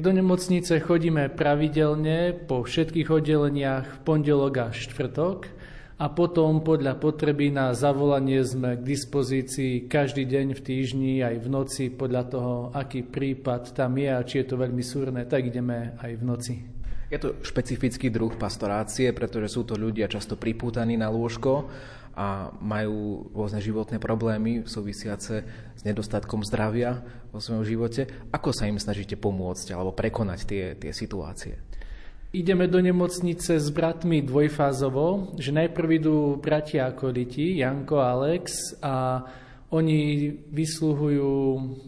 Do 0.00 0.16
nemocnice 0.16 0.80
chodíme 0.80 1.28
pravidelne 1.28 2.32
po 2.32 2.64
všetkých 2.64 3.12
oddeleniach 3.12 3.84
v 3.84 3.98
pondelok 4.00 4.54
a 4.64 4.66
štvrtok 4.72 5.52
a 6.00 6.08
potom 6.08 6.64
podľa 6.64 6.96
potreby 6.96 7.52
na 7.52 7.76
zavolanie 7.76 8.40
sme 8.48 8.80
k 8.80 8.96
dispozícii 8.96 9.92
každý 9.92 10.24
deň 10.24 10.56
v 10.56 10.60
týždni 10.64 11.12
aj 11.20 11.36
v 11.36 11.48
noci 11.52 11.84
podľa 11.92 12.24
toho, 12.32 12.54
aký 12.72 13.04
prípad 13.04 13.76
tam 13.76 14.00
je 14.00 14.08
a 14.08 14.24
či 14.24 14.40
je 14.40 14.46
to 14.48 14.56
veľmi 14.56 14.80
súrne, 14.80 15.20
tak 15.28 15.52
ideme 15.52 16.00
aj 16.00 16.12
v 16.16 16.24
noci. 16.24 16.56
Je 17.12 17.20
to 17.20 17.36
špecifický 17.44 18.08
druh 18.08 18.32
pastorácie, 18.40 19.12
pretože 19.12 19.52
sú 19.52 19.68
to 19.68 19.76
ľudia 19.76 20.08
často 20.08 20.40
pripútaní 20.40 20.96
na 20.96 21.12
lôžko 21.12 21.68
a 22.16 22.48
majú 22.56 23.28
rôzne 23.36 23.60
životné 23.60 24.00
problémy 24.00 24.64
súvisiace 24.64 25.44
s 25.76 25.82
nedostatkom 25.84 26.40
zdravia 26.40 27.04
vo 27.28 27.36
svojom 27.36 27.68
živote. 27.68 28.08
Ako 28.32 28.56
sa 28.56 28.64
im 28.64 28.80
snažíte 28.80 29.20
pomôcť 29.20 29.76
alebo 29.76 29.92
prekonať 29.92 30.40
tie, 30.48 30.64
tie 30.80 30.92
situácie? 30.96 31.60
Ideme 32.32 32.64
do 32.64 32.80
nemocnice 32.80 33.60
s 33.60 33.68
bratmi 33.68 34.24
dvojfázovo, 34.24 35.36
že 35.36 35.52
najprv 35.52 35.88
idú 36.00 36.40
bratia 36.40 36.88
akoliti, 36.88 37.60
Janko 37.60 38.00
a 38.00 38.16
Alex 38.16 38.72
a 38.80 39.20
oni 39.72 40.28
vysluhujú 40.52 41.32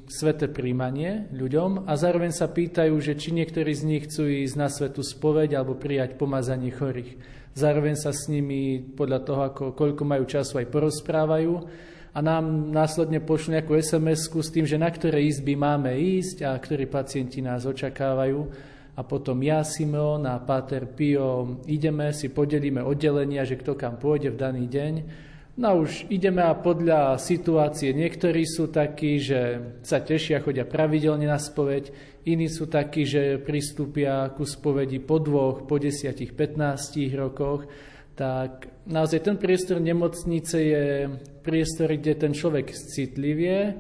sveté 0.09 0.49
príjmanie 0.49 1.29
ľuďom 1.37 1.85
a 1.85 1.93
zároveň 2.01 2.33
sa 2.33 2.49
pýtajú, 2.49 2.97
že 2.97 3.13
či 3.13 3.37
niektorí 3.37 3.77
z 3.77 3.83
nich 3.85 4.03
chcú 4.09 4.25
ísť 4.25 4.57
na 4.57 4.73
svetu 4.73 5.05
spoveď 5.05 5.61
alebo 5.61 5.77
prijať 5.77 6.17
pomazanie 6.17 6.73
chorých. 6.73 7.21
Zároveň 7.53 8.01
sa 8.01 8.17
s 8.17 8.33
nimi 8.33 8.81
podľa 8.81 9.21
toho, 9.21 9.41
ako, 9.53 9.65
koľko 9.77 10.03
majú 10.09 10.25
času, 10.25 10.65
aj 10.65 10.73
porozprávajú 10.73 11.53
a 12.17 12.19
nám 12.25 12.73
následne 12.73 13.21
pošlú 13.21 13.61
nejakú 13.61 13.77
sms 13.77 14.33
s 14.33 14.49
tým, 14.49 14.65
že 14.65 14.81
na 14.81 14.89
ktoré 14.89 15.21
izby 15.21 15.53
máme 15.53 15.93
ísť 15.93 16.41
a 16.49 16.57
ktorí 16.57 16.89
pacienti 16.89 17.45
nás 17.45 17.69
očakávajú. 17.69 18.73
A 18.95 19.03
potom 19.03 19.43
ja, 19.43 19.61
Simeon 19.67 20.23
a 20.25 20.39
Páter 20.39 20.87
Pio 20.87 21.61
ideme, 21.67 22.15
si 22.15 22.31
podelíme 22.31 22.81
oddelenia, 22.81 23.43
že 23.43 23.59
kto 23.59 23.75
kam 23.75 23.99
pôjde 23.99 24.31
v 24.33 24.41
daný 24.41 24.65
deň 24.71 24.95
No 25.55 25.87
už 25.87 26.11
ideme 26.11 26.43
a 26.43 26.59
podľa 26.59 27.15
situácie 27.15 27.95
niektorí 27.95 28.43
sú 28.43 28.75
takí, 28.75 29.23
že 29.23 29.63
sa 29.87 30.03
tešia, 30.03 30.43
chodia 30.43 30.67
pravidelne 30.67 31.31
na 31.31 31.39
spoveď, 31.39 31.95
iní 32.27 32.51
sú 32.51 32.67
takí, 32.67 33.07
že 33.07 33.39
pristúpia 33.39 34.35
ku 34.35 34.43
spovedi 34.43 34.99
po 34.99 35.23
dvoch, 35.23 35.63
po 35.63 35.79
desiatich, 35.79 36.35
15 36.35 37.07
rokoch, 37.15 37.71
tak 38.19 38.67
naozaj 38.91 39.31
ten 39.31 39.37
priestor 39.39 39.79
nemocnice 39.79 40.59
je 40.59 40.85
priestor, 41.47 41.95
kde 41.95 42.19
ten 42.19 42.35
človek 42.35 42.75
citlivie, 42.75 43.79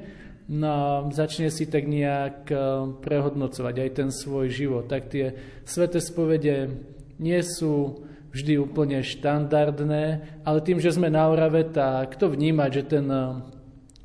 no 0.54 1.10
začne 1.10 1.50
si 1.50 1.66
tak 1.66 1.90
nejak 1.90 2.54
eh, 2.54 2.60
prehodnocovať 3.02 3.74
aj 3.82 3.90
ten 3.98 4.08
svoj 4.14 4.46
život. 4.46 4.86
Tak 4.86 5.10
tie 5.10 5.58
sveté 5.66 5.98
spovede 5.98 6.70
nie 7.18 7.42
sú 7.42 8.06
vždy 8.34 8.58
úplne 8.58 8.98
štandardné, 8.98 10.04
ale 10.42 10.58
tým, 10.66 10.82
že 10.82 10.90
sme 10.90 11.06
na 11.06 11.30
Orave, 11.30 11.70
tak 11.70 12.18
to 12.18 12.26
vnímať, 12.26 12.70
že 12.74 12.82
ten 12.82 13.06
eh, 13.06 13.38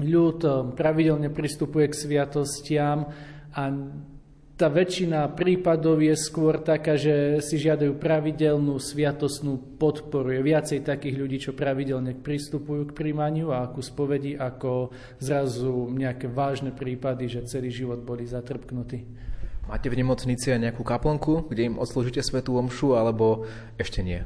ľud 0.05 0.39
eh, 0.45 0.53
pravidelne 0.77 1.33
pristupuje 1.33 1.89
k 1.89 1.97
sviatostiam 1.97 3.09
a 3.57 3.61
tá 4.59 4.67
väčšina 4.67 5.39
prípadov 5.39 6.03
je 6.03 6.11
skôr 6.19 6.59
taká, 6.59 6.99
že 6.99 7.39
si 7.39 7.55
žiadajú 7.55 7.95
pravidelnú 7.95 8.75
sviatosnú 8.75 9.79
podporu. 9.79 10.35
Je 10.35 10.43
viacej 10.43 10.83
takých 10.83 11.15
ľudí, 11.15 11.37
čo 11.39 11.55
pravidelne 11.55 12.11
pristupujú 12.11 12.91
k 12.91 12.95
príjmaniu 12.95 13.55
a 13.55 13.71
ku 13.71 13.79
spovedi, 13.79 14.35
ako 14.35 14.91
zrazu 15.23 15.87
nejaké 15.95 16.27
vážne 16.27 16.75
prípady, 16.75 17.31
že 17.31 17.47
celý 17.47 17.71
život 17.71 18.03
boli 18.03 18.27
zatrpknutí. 18.27 19.28
Máte 19.69 19.85
v 19.85 20.01
nemocnici 20.01 20.49
aj 20.49 20.65
nejakú 20.65 20.81
kaplnku, 20.81 21.45
kde 21.45 21.69
im 21.69 21.75
odslúžite 21.77 22.25
svetú 22.25 22.57
omšu, 22.57 22.97
alebo 22.97 23.45
ešte 23.77 24.01
nie? 24.01 24.25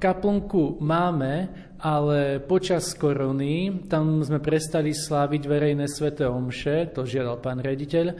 Kaplnku 0.00 0.80
máme, 0.80 1.52
ale 1.76 2.40
počas 2.40 2.96
korony 2.96 3.84
tam 3.84 4.24
sme 4.24 4.40
prestali 4.40 4.96
sláviť 4.96 5.42
verejné 5.44 5.84
sveté 5.84 6.24
omše, 6.24 6.88
to 6.96 7.04
žiadal 7.04 7.36
pán 7.36 7.60
rediteľ. 7.60 8.16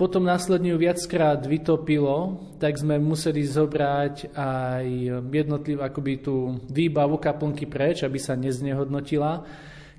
Potom 0.00 0.24
následne 0.24 0.72
ju 0.72 0.80
viackrát 0.80 1.44
vytopilo, 1.44 2.48
tak 2.56 2.80
sme 2.80 2.96
museli 2.96 3.44
zobrať 3.44 4.32
aj 4.32 4.86
jednotlivé 5.28 5.84
akoby 5.84 6.24
tú 6.24 6.56
výbavu 6.72 7.20
kaplnky 7.20 7.68
preč, 7.68 8.00
aby 8.08 8.16
sa 8.16 8.32
neznehodnotila. 8.32 9.44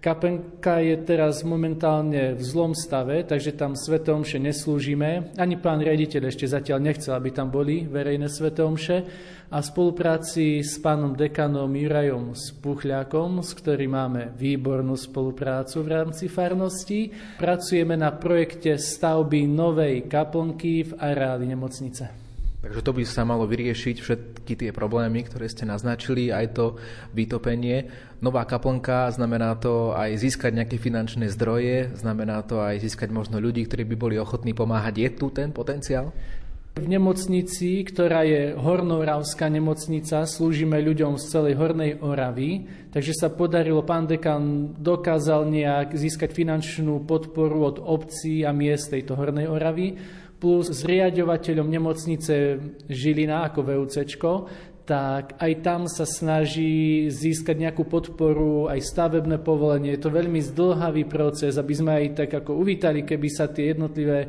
Kapenka 0.03 0.83
je 0.83 0.99
teraz 1.07 1.47
momentálne 1.47 2.35
v 2.35 2.41
zlom 2.43 2.75
stave, 2.75 3.23
takže 3.23 3.55
tam 3.55 3.71
svetomše 3.71 4.35
neslúžime. 4.35 5.31
Ani 5.39 5.55
pán 5.55 5.79
riaditeľ 5.79 6.27
ešte 6.27 6.43
zatiaľ 6.43 6.83
nechcel, 6.83 7.15
aby 7.15 7.31
tam 7.31 7.47
boli 7.47 7.87
verejné 7.87 8.27
svetomše. 8.27 9.07
A 9.47 9.63
v 9.63 9.69
spolupráci 9.71 10.59
s 10.59 10.75
pánom 10.83 11.15
dekanom 11.15 11.71
Jurajom 11.71 12.35
Spuchľakom, 12.35 13.39
s 13.39 13.55
ktorým 13.55 13.95
máme 13.95 14.35
výbornú 14.35 14.99
spoluprácu 14.99 15.87
v 15.87 15.91
rámci 15.95 16.27
farnosti, 16.27 17.07
pracujeme 17.39 17.95
na 17.95 18.11
projekte 18.11 18.75
stavby 18.75 19.47
novej 19.47 20.11
kaplnky 20.11 20.83
v 20.83 20.91
areáli 20.99 21.47
nemocnice. 21.47 22.22
Takže 22.63 22.79
to 22.79 22.95
by 22.95 23.03
sa 23.03 23.27
malo 23.27 23.43
vyriešiť 23.43 23.95
všetky 23.99 24.53
tie 24.55 24.71
problémy, 24.71 25.27
ktoré 25.27 25.51
ste 25.51 25.67
naznačili, 25.67 26.31
aj 26.31 26.55
to 26.55 26.65
vytopenie. 27.11 27.91
Nová 28.23 28.47
kaplnka 28.47 29.11
znamená 29.11 29.59
to 29.59 29.91
aj 29.91 30.15
získať 30.15 30.55
nejaké 30.55 30.79
finančné 30.79 31.27
zdroje, 31.27 31.91
znamená 31.99 32.39
to 32.47 32.63
aj 32.63 32.79
získať 32.79 33.11
možno 33.11 33.43
ľudí, 33.43 33.67
ktorí 33.67 33.83
by 33.83 33.95
boli 33.99 34.15
ochotní 34.15 34.55
pomáhať. 34.55 34.95
Je 34.95 35.09
tu 35.11 35.27
ten 35.27 35.51
potenciál? 35.51 36.15
V 36.73 36.87
nemocnici, 36.89 37.83
ktorá 37.85 38.25
je 38.25 38.57
Hornoravská 38.57 39.45
nemocnica, 39.45 40.25
slúžime 40.25 40.79
ľuďom 40.81 41.21
z 41.21 41.23
celej 41.29 41.53
Hornej 41.59 42.01
Oravy, 42.01 42.65
takže 42.89 43.13
sa 43.13 43.29
podarilo, 43.29 43.85
pán 43.85 44.09
dekan 44.09 44.73
dokázal 44.79 45.51
nejak 45.51 45.93
získať 45.93 46.33
finančnú 46.33 47.03
podporu 47.05 47.69
od 47.69 47.77
obcí 47.77 48.41
a 48.41 48.55
miest 48.55 48.89
tejto 48.89 49.13
Hornej 49.13 49.51
Oravy 49.51 49.99
plus 50.43 50.67
s 50.67 50.83
riadovateľom 50.83 51.71
nemocnice 51.71 52.59
Žilina 52.91 53.47
ako 53.47 53.63
VUCčko, 53.63 54.31
tak 54.83 55.39
aj 55.39 55.63
tam 55.63 55.87
sa 55.87 56.03
snaží 56.03 57.07
získať 57.07 57.55
nejakú 57.55 57.87
podporu, 57.87 58.67
aj 58.67 58.83
stavebné 58.83 59.39
povolenie. 59.39 59.95
Je 59.95 60.03
to 60.03 60.11
veľmi 60.11 60.43
zdlhavý 60.43 61.07
proces, 61.07 61.55
aby 61.55 61.71
sme 61.71 61.91
aj 61.95 62.27
tak 62.27 62.43
ako 62.43 62.59
uvítali, 62.59 63.07
keby 63.07 63.27
sa 63.31 63.47
tie 63.47 63.71
jednotlivé 63.71 64.27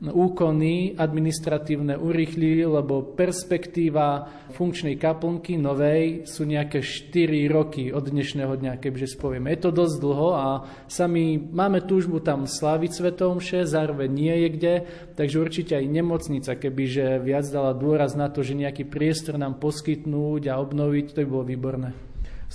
úkony 0.00 0.92
administratívne 0.92 1.96
urýchlili, 1.96 2.68
lebo 2.68 3.16
perspektíva 3.16 4.28
funkčnej 4.52 5.00
kaplnky 5.00 5.56
novej 5.56 6.28
sú 6.28 6.44
nejaké 6.44 6.84
4 6.84 7.48
roky 7.48 7.88
od 7.88 8.04
dnešného 8.04 8.60
dňa, 8.60 8.76
kebyže 8.76 9.16
spovieme. 9.16 9.48
Je 9.56 9.60
to 9.64 9.70
dosť 9.72 9.96
dlho 9.96 10.30
a 10.36 10.46
sami 10.84 11.40
máme 11.40 11.88
túžbu 11.88 12.20
tam 12.20 12.44
slaviť 12.44 12.90
svetomše, 12.92 13.64
zároveň 13.64 14.08
nie 14.12 14.36
je 14.44 14.48
kde, 14.52 14.74
takže 15.16 15.40
určite 15.40 15.72
aj 15.80 15.86
nemocnica, 15.88 16.60
kebyže 16.60 17.24
viac 17.24 17.48
dala 17.48 17.72
dôraz 17.72 18.12
na 18.12 18.28
to, 18.28 18.44
že 18.44 18.52
nejaký 18.52 18.84
priestor 18.84 19.40
nám 19.40 19.56
poskytnúť 19.56 20.52
a 20.52 20.60
obnoviť, 20.60 21.16
to 21.16 21.24
by 21.24 21.28
bolo 21.28 21.44
výborné. 21.48 22.05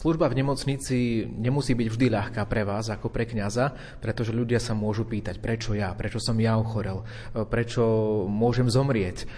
Služba 0.02 0.34
v 0.34 0.42
nemocnici 0.42 1.30
nemusí 1.30 1.78
byť 1.78 1.88
vždy 1.94 2.08
ľahká 2.10 2.42
pre 2.50 2.66
vás 2.66 2.90
ako 2.90 3.14
pre 3.14 3.30
kňaza, 3.30 3.78
pretože 4.02 4.34
ľudia 4.34 4.58
sa 4.58 4.74
môžu 4.74 5.06
pýtať, 5.06 5.38
prečo 5.38 5.78
ja, 5.78 5.94
prečo 5.94 6.18
som 6.18 6.42
ja 6.42 6.58
ochorel, 6.58 7.06
prečo 7.54 7.86
môžem 8.26 8.66
zomrieť. 8.66 9.30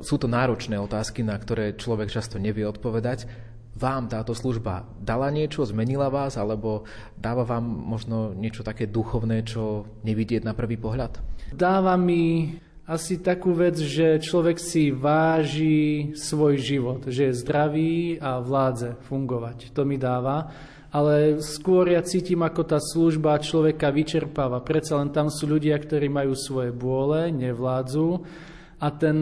Sú 0.00 0.16
to 0.16 0.24
náročné 0.24 0.80
otázky, 0.80 1.20
na 1.20 1.36
ktoré 1.36 1.76
človek 1.76 2.08
často 2.08 2.40
nevie 2.40 2.64
odpovedať. 2.64 3.28
Vám 3.76 4.08
táto 4.08 4.32
služba 4.32 4.88
dala 5.04 5.28
niečo, 5.28 5.68
zmenila 5.68 6.08
vás, 6.08 6.40
alebo 6.40 6.88
dáva 7.20 7.44
vám 7.44 7.68
možno 7.68 8.32
niečo 8.32 8.64
také 8.64 8.88
duchovné, 8.88 9.44
čo 9.44 9.84
nevidieť 10.00 10.48
na 10.48 10.56
prvý 10.56 10.80
pohľad? 10.80 11.20
Dáva 11.52 11.92
mi 12.00 12.56
asi 12.86 13.18
takú 13.18 13.50
vec, 13.50 13.74
že 13.82 14.22
človek 14.22 14.62
si 14.62 14.94
váži 14.94 16.14
svoj 16.14 16.54
život, 16.54 17.02
že 17.10 17.28
je 17.28 17.38
zdravý 17.42 18.22
a 18.22 18.38
vládze 18.38 18.94
fungovať. 19.10 19.74
To 19.74 19.82
mi 19.82 19.98
dáva. 19.98 20.54
Ale 20.94 21.42
skôr 21.42 21.90
ja 21.90 22.00
cítim, 22.00 22.46
ako 22.46 22.62
tá 22.62 22.78
služba 22.78 23.42
človeka 23.42 23.90
vyčerpáva. 23.90 24.62
Predsa 24.62 25.02
len 25.02 25.10
tam 25.10 25.28
sú 25.28 25.50
ľudia, 25.50 25.74
ktorí 25.76 26.06
majú 26.06 26.38
svoje 26.38 26.70
bôle, 26.70 27.34
nevládzu 27.34 28.22
a 28.78 28.88
ten 28.94 29.18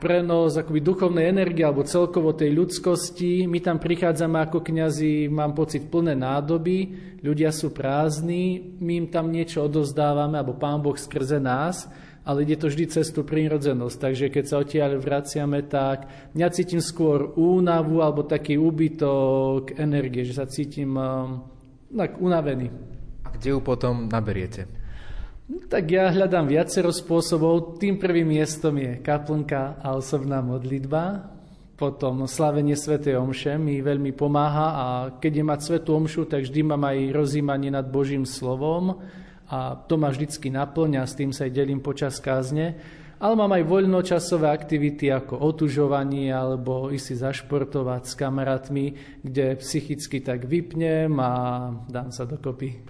prenos 0.00 0.56
akoby 0.56 0.80
duchovnej 0.80 1.28
energie 1.28 1.60
alebo 1.60 1.84
celkovo 1.84 2.32
tej 2.32 2.56
ľudskosti. 2.56 3.44
My 3.44 3.60
tam 3.60 3.76
prichádzame 3.76 4.40
ako 4.40 4.64
kňazi, 4.64 5.28
mám 5.28 5.52
pocit, 5.52 5.92
plné 5.92 6.16
nádoby, 6.16 6.78
ľudia 7.20 7.52
sú 7.52 7.76
prázdni, 7.76 8.74
my 8.80 9.04
im 9.04 9.08
tam 9.12 9.28
niečo 9.28 9.68
odozdávame, 9.68 10.40
alebo 10.40 10.56
Pán 10.56 10.80
Boh 10.80 10.96
skrze 10.96 11.36
nás, 11.36 11.84
ale 12.24 12.44
ide 12.44 12.60
to 12.60 12.68
vždy 12.68 12.84
cez 12.92 13.08
tú 13.08 13.24
prírodzenosť. 13.24 13.96
Takže 13.96 14.26
keď 14.28 14.44
sa 14.44 14.60
odtiaľ 14.60 15.00
vraciame, 15.00 15.64
tak 15.64 16.06
ja 16.36 16.52
cítim 16.52 16.84
skôr 16.84 17.32
únavu 17.34 18.04
alebo 18.04 18.28
taký 18.28 18.60
úbytok 18.60 19.80
energie, 19.80 20.28
že 20.28 20.36
sa 20.36 20.44
cítim 20.44 20.92
um, 20.94 21.40
tak 21.88 22.20
unavený. 22.20 22.68
A 23.24 23.28
kde 23.32 23.56
ju 23.56 23.60
potom 23.64 24.06
naberiete? 24.06 24.68
Tak 25.66 25.84
ja 25.90 26.14
hľadám 26.14 26.46
viacero 26.46 26.94
spôsobov. 26.94 27.82
Tým 27.82 27.98
prvým 27.98 28.38
miestom 28.38 28.78
je 28.78 29.02
kaplnka 29.02 29.82
a 29.82 29.98
osobná 29.98 30.38
modlitba. 30.38 31.26
Potom 31.74 32.28
slavenie 32.28 32.76
Sv. 32.76 33.00
Omše 33.00 33.56
mi 33.56 33.80
veľmi 33.80 34.12
pomáha 34.12 34.68
a 34.76 34.86
keď 35.16 35.32
je 35.40 35.44
mať 35.48 35.60
Svetú 35.64 35.96
Omšu, 35.96 36.28
tak 36.28 36.44
vždy 36.44 36.60
mám 36.62 36.84
aj 36.84 36.98
rozímanie 37.10 37.72
nad 37.72 37.88
Božím 37.88 38.28
slovom 38.28 39.00
a 39.50 39.74
to 39.74 39.98
ma 39.98 40.14
vždycky 40.14 40.46
naplňa, 40.46 41.02
s 41.10 41.18
tým 41.18 41.34
sa 41.34 41.50
aj 41.50 41.52
delím 41.52 41.82
počas 41.82 42.22
kázne. 42.22 42.78
Ale 43.20 43.36
mám 43.36 43.52
aj 43.52 43.68
voľnočasové 43.68 44.48
aktivity 44.48 45.12
ako 45.12 45.44
otužovanie 45.44 46.32
alebo 46.32 46.88
ísť 46.88 47.04
si 47.04 47.14
zašportovať 47.20 48.02
s 48.08 48.14
kamarátmi, 48.16 48.86
kde 49.20 49.60
psychicky 49.60 50.24
tak 50.24 50.48
vypnem 50.48 51.12
a 51.20 51.32
dám 51.84 52.08
sa 52.16 52.24
dokopy. 52.24 52.80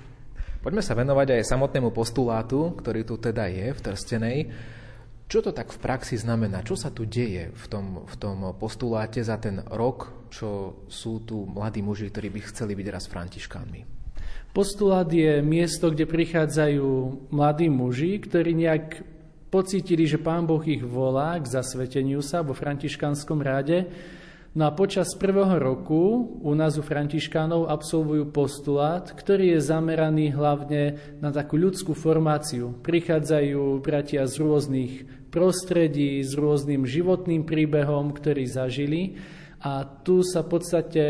Poďme 0.63 0.87
sa 0.87 0.95
venovať 0.95 1.41
aj 1.41 1.51
samotnému 1.51 1.91
postulátu, 1.91 2.79
ktorý 2.79 3.03
tu 3.03 3.19
teda 3.19 3.51
je 3.51 3.75
v 3.75 3.81
Trstenej. 3.81 4.39
Čo 5.27 5.47
to 5.47 5.51
tak 5.51 5.75
v 5.75 5.83
praxi 5.83 6.15
znamená? 6.15 6.63
Čo 6.63 6.79
sa 6.79 6.95
tu 6.95 7.11
deje 7.11 7.51
v 7.51 7.65
tom, 7.67 8.07
v 8.07 8.15
tom 8.15 8.55
postuláte 8.55 9.25
za 9.27 9.35
ten 9.41 9.67
rok, 9.67 10.31
čo 10.31 10.83
sú 10.87 11.27
tu 11.27 11.43
mladí 11.43 11.83
muži, 11.83 12.07
ktorí 12.07 12.31
by 12.31 12.41
chceli 12.55 12.79
byť 12.79 12.87
raz 12.87 13.11
františkánmi? 13.11 14.00
Postulát 14.51 15.07
je 15.07 15.39
miesto, 15.41 15.95
kde 15.95 16.11
prichádzajú 16.11 16.89
mladí 17.31 17.71
muži, 17.71 18.19
ktorí 18.19 18.55
nejak 18.59 19.07
pocítili, 19.51 20.07
že 20.07 20.19
Pán 20.19 20.47
Boh 20.47 20.63
ich 20.67 20.83
volá 20.83 21.39
k 21.39 21.47
zasveteniu 21.47 22.19
sa 22.23 22.43
vo 22.43 22.55
františkánskom 22.55 23.39
ráde 23.43 23.87
No 24.51 24.67
a 24.67 24.75
počas 24.75 25.15
prvého 25.15 25.63
roku 25.63 26.27
u 26.43 26.53
nás 26.59 26.75
u 26.75 26.83
Františkánov 26.83 27.71
absolvujú 27.71 28.35
postulát, 28.35 29.07
ktorý 29.07 29.55
je 29.55 29.61
zameraný 29.63 30.35
hlavne 30.35 30.99
na 31.23 31.31
takú 31.31 31.55
ľudskú 31.55 31.95
formáciu. 31.95 32.75
Prichádzajú 32.83 33.79
bratia 33.79 34.27
z 34.27 34.35
rôznych 34.43 34.93
prostredí, 35.31 36.19
s 36.27 36.35
rôznym 36.35 36.83
životným 36.83 37.47
príbehom, 37.47 38.11
ktorý 38.11 38.43
zažili 38.51 39.23
a 39.63 39.87
tu 39.87 40.27
sa 40.27 40.43
v 40.43 40.51
podstate 40.51 41.03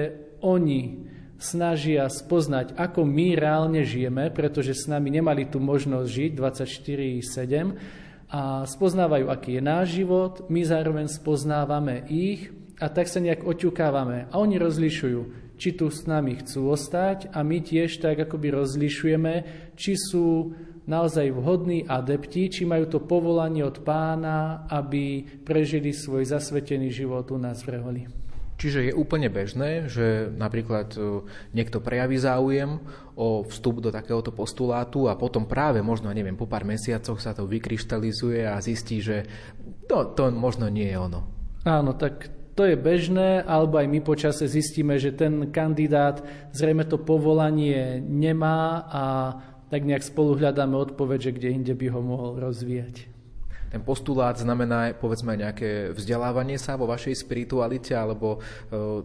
oni 0.45 1.09
snažia 1.41 2.05
spoznať, 2.07 2.77
ako 2.77 3.03
my 3.09 3.35
reálne 3.35 3.81
žijeme, 3.83 4.29
pretože 4.29 4.77
s 4.77 4.85
nami 4.87 5.09
nemali 5.09 5.49
tú 5.49 5.57
možnosť 5.57 6.07
žiť 6.07 6.31
24-7 6.37 8.31
a 8.31 8.63
spoznávajú, 8.69 9.27
aký 9.27 9.59
je 9.59 9.63
náš 9.65 9.87
život, 9.97 10.47
my 10.47 10.61
zároveň 10.63 11.11
spoznávame 11.11 12.07
ich 12.07 12.53
a 12.79 12.87
tak 12.93 13.09
sa 13.09 13.19
nejak 13.19 13.43
oťukávame. 13.43 14.31
A 14.31 14.39
oni 14.39 14.61
rozlišujú, 14.61 15.21
či 15.57 15.75
tu 15.75 15.89
s 15.89 16.07
nami 16.07 16.39
chcú 16.39 16.71
ostať 16.71 17.33
a 17.33 17.43
my 17.43 17.59
tiež 17.65 17.99
tak 17.99 18.21
akoby 18.21 18.55
rozlišujeme, 18.55 19.35
či 19.75 19.97
sú 19.97 20.55
naozaj 20.87 21.33
vhodní 21.33 21.89
adepti, 21.89 22.53
či 22.53 22.69
majú 22.69 22.87
to 22.89 22.99
povolanie 23.01 23.65
od 23.65 23.81
pána, 23.81 24.69
aby 24.69 25.25
prežili 25.45 25.97
svoj 25.97 26.29
zasvetený 26.29 26.93
život 26.93 27.29
u 27.33 27.39
nás 27.41 27.65
v 27.65 27.77
Reholi. 27.77 28.20
Čiže 28.61 28.93
je 28.93 28.93
úplne 28.93 29.33
bežné, 29.33 29.89
že 29.89 30.29
napríklad 30.29 30.93
e, 30.93 31.25
niekto 31.57 31.81
prejaví 31.81 32.21
záujem 32.21 32.77
o 33.17 33.41
vstup 33.49 33.81
do 33.81 33.89
takéhoto 33.89 34.37
postulátu 34.37 35.09
a 35.09 35.17
potom 35.17 35.49
práve 35.49 35.81
možno, 35.81 36.13
neviem, 36.13 36.37
po 36.37 36.45
pár 36.45 36.69
mesiacoch 36.69 37.17
sa 37.25 37.33
to 37.33 37.49
vykryštalizuje 37.49 38.45
a 38.45 38.61
zistí, 38.61 39.01
že 39.01 39.25
to, 39.89 40.13
to 40.13 40.29
možno 40.29 40.69
nie 40.69 40.93
je 40.93 41.01
ono. 41.01 41.25
Áno, 41.65 41.97
tak 41.97 42.29
to 42.53 42.69
je 42.69 42.77
bežné, 42.77 43.41
alebo 43.41 43.81
aj 43.81 43.89
my 43.89 44.01
počase 44.05 44.45
zistíme, 44.45 45.01
že 45.01 45.17
ten 45.17 45.49
kandidát 45.49 46.21
zrejme 46.53 46.85
to 46.85 47.01
povolanie 47.01 48.05
nemá 48.05 48.85
a 48.93 49.05
tak 49.73 49.89
nejak 49.89 50.05
spolu 50.05 50.37
hľadáme 50.37 50.77
odpoveď, 50.77 51.33
že 51.33 51.35
kde 51.41 51.49
inde 51.49 51.75
by 51.79 51.87
ho 51.89 52.01
mohol 52.05 52.37
rozvíjať. 52.37 53.10
Ten 53.71 53.87
postulát 53.87 54.35
znamená, 54.35 54.91
povedzme, 54.99 55.39
nejaké 55.39 55.95
vzdelávanie 55.95 56.59
sa 56.59 56.75
vo 56.75 56.91
vašej 56.91 57.23
spiritualite, 57.23 57.95
alebo 57.95 58.37
e, 58.37 58.39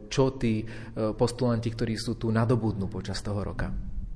čo 0.09 0.33
tí 0.33 0.65
e, 0.65 0.65
postulanti, 1.13 1.69
ktorí 1.69 1.93
sú 1.93 2.17
tu, 2.17 2.33
nadobudnú 2.33 2.89
počas 2.89 3.21
toho 3.21 3.45
roka? 3.45 3.69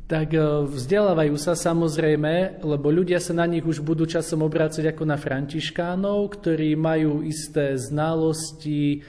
tak 0.09 0.33
e, 0.33 0.41
vzdelávajú 0.65 1.37
sa 1.37 1.53
samozrejme, 1.53 2.65
lebo 2.65 2.89
ľudia 2.89 3.21
sa 3.21 3.37
na 3.37 3.45
nich 3.45 3.61
už 3.61 3.85
budú 3.85 4.09
časom 4.09 4.41
obrácať 4.41 4.89
ako 4.89 5.05
na 5.05 5.21
františkánov, 5.21 6.33
ktorí 6.33 6.73
majú 6.73 7.21
isté 7.21 7.77
znalosti, 7.77 9.05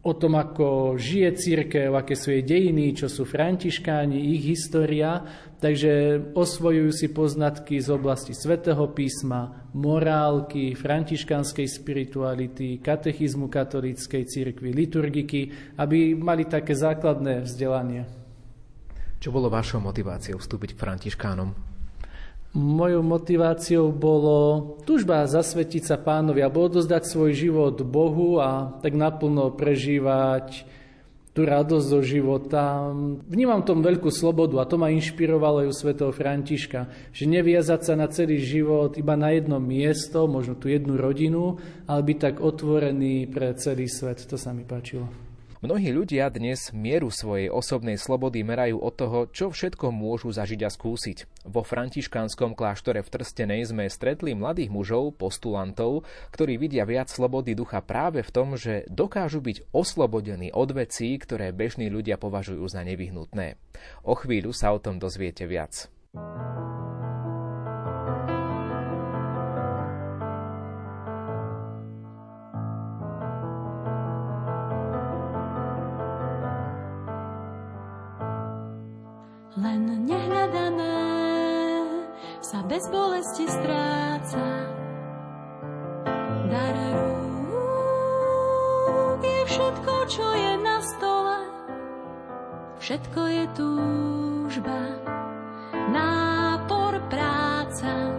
o 0.00 0.12
tom, 0.16 0.40
ako 0.40 0.96
žije 0.96 1.30
církev, 1.36 1.92
aké 1.92 2.16
sú 2.16 2.32
jej 2.32 2.40
dejiny, 2.40 2.96
čo 2.96 3.04
sú 3.12 3.28
františkáni, 3.28 4.32
ich 4.32 4.56
história, 4.56 5.20
takže 5.60 6.18
osvojujú 6.32 6.90
si 6.90 7.06
poznatky 7.12 7.78
z 7.78 7.92
oblasti 7.92 8.32
svätého 8.32 8.80
písma, 8.90 9.68
morálky, 9.76 10.72
františkánskej 10.72 11.68
spirituality, 11.68 12.80
katechizmu 12.80 13.46
katolíckej 13.52 14.24
církvy, 14.24 14.72
liturgiky, 14.72 15.40
aby 15.76 16.16
mali 16.16 16.48
také 16.48 16.72
základné 16.72 17.44
vzdelanie. 17.44 18.08
Čo 19.20 19.36
bolo 19.36 19.52
vašou 19.52 19.84
motiváciou 19.84 20.40
vstúpiť 20.40 20.74
k 20.74 20.80
františkánom? 20.80 21.52
Mojou 22.50 23.06
motiváciou 23.06 23.94
bolo 23.94 24.74
tužba 24.82 25.22
zasvetiť 25.22 25.86
sa 25.86 25.96
pánovi 26.00 26.42
alebo 26.42 26.66
odozdať 26.66 27.06
svoj 27.06 27.30
život 27.36 27.78
Bohu 27.86 28.42
a 28.42 28.74
tak 28.82 28.98
naplno 28.98 29.54
prežívať 29.54 30.66
tú 31.30 31.46
radosť 31.46 31.86
zo 31.86 32.00
života. 32.02 32.90
Vnímam 33.30 33.62
tom 33.62 33.86
veľkú 33.86 34.10
slobodu 34.10 34.58
a 34.58 34.68
to 34.68 34.74
ma 34.74 34.90
inšpirovalo 34.90 35.62
aj 35.62 35.68
u 35.70 35.74
svätého 35.74 36.10
Františka, 36.10 36.90
že 37.14 37.24
neviazať 37.30 37.80
sa 37.86 37.94
na 37.94 38.10
celý 38.10 38.42
život 38.42 38.98
iba 38.98 39.14
na 39.14 39.30
jedno 39.30 39.62
miesto, 39.62 40.26
možno 40.26 40.58
tú 40.58 40.66
jednu 40.66 40.98
rodinu, 40.98 41.62
ale 41.86 42.02
byť 42.02 42.18
tak 42.18 42.34
otvorený 42.42 43.30
pre 43.30 43.54
celý 43.54 43.86
svet. 43.86 44.26
To 44.26 44.34
sa 44.34 44.50
mi 44.50 44.66
páčilo. 44.66 45.29
Mnohí 45.60 45.92
ľudia 45.92 46.32
dnes 46.32 46.72
mieru 46.72 47.12
svojej 47.12 47.52
osobnej 47.52 48.00
slobody 48.00 48.40
merajú 48.40 48.80
od 48.80 48.96
toho, 48.96 49.18
čo 49.28 49.52
všetko 49.52 49.92
môžu 49.92 50.32
zažiť 50.32 50.64
a 50.64 50.72
skúsiť. 50.72 51.28
Vo 51.44 51.60
františkánskom 51.60 52.56
kláštore 52.56 53.04
v 53.04 53.12
Trstenej 53.12 53.68
sme 53.68 53.92
stretli 53.92 54.32
mladých 54.32 54.72
mužov, 54.72 55.20
postulantov, 55.20 56.08
ktorí 56.32 56.56
vidia 56.56 56.88
viac 56.88 57.12
slobody 57.12 57.52
ducha 57.52 57.84
práve 57.84 58.24
v 58.24 58.32
tom, 58.32 58.56
že 58.56 58.88
dokážu 58.88 59.44
byť 59.44 59.68
oslobodení 59.76 60.48
od 60.48 60.72
vecí, 60.72 61.12
ktoré 61.20 61.52
bežní 61.52 61.92
ľudia 61.92 62.16
považujú 62.16 62.64
za 62.64 62.80
nevyhnutné. 62.80 63.60
O 64.08 64.16
chvíľu 64.16 64.56
sa 64.56 64.72
o 64.72 64.80
tom 64.80 64.96
dozviete 64.96 65.44
viac. 65.44 65.92
Sa 82.50 82.66
bez 82.66 82.82
bolesti 82.90 83.46
stráca. 83.46 84.42
Dar 86.50 86.74
rúk 88.90 89.22
je 89.22 89.42
všetko, 89.46 89.94
čo 90.10 90.26
je 90.34 90.58
na 90.58 90.82
stole, 90.82 91.46
všetko 92.82 93.20
je 93.30 93.44
túžba, 93.54 94.82
nápor, 95.94 96.98
práca, 97.06 98.18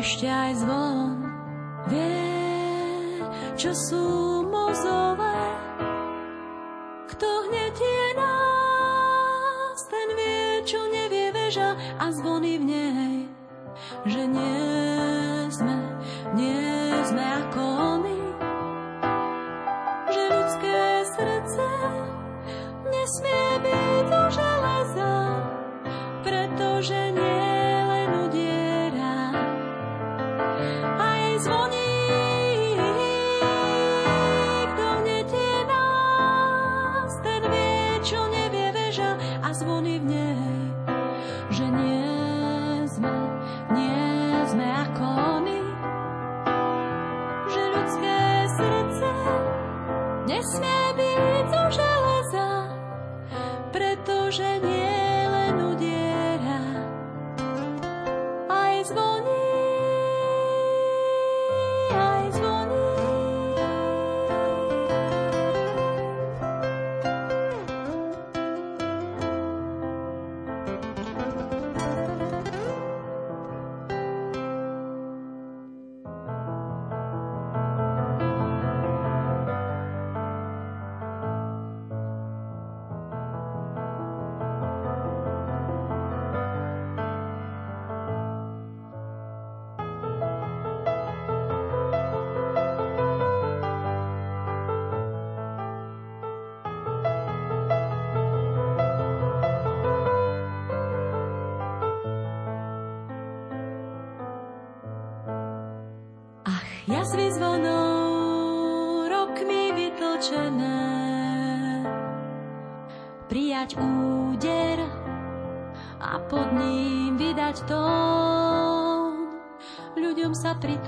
ešte 0.00 0.24
aj 0.24 0.64
zvon 0.64 1.28
vie, 1.92 2.32
čo 3.60 3.76
sú 3.76 4.08
mozové, 4.48 5.36
kto 7.12 7.28
hneď 7.52 7.76
je 7.76 7.97
a 11.56 12.12
zvony 12.12 12.60
v 12.60 12.64
nej, 12.68 13.16
že 14.04 14.20
nie 14.28 15.48
sme, 15.48 15.80
nie 16.36 16.92
sme 17.08 17.24
ako 17.24 17.62
oni, 17.96 18.20
že 20.12 20.22
ľudské 20.28 20.76
srdce 21.08 21.66
nesmie 22.92 23.44
byť 23.64 24.04
zo 24.12 24.22
železa, 24.28 25.12
pretože 26.20 27.16
nie 27.16 27.37
nesmie 50.48 50.84
byť 50.96 51.44
zo 51.52 51.64
železa, 51.76 52.48
pretože 53.68 54.48
nie 54.64 54.77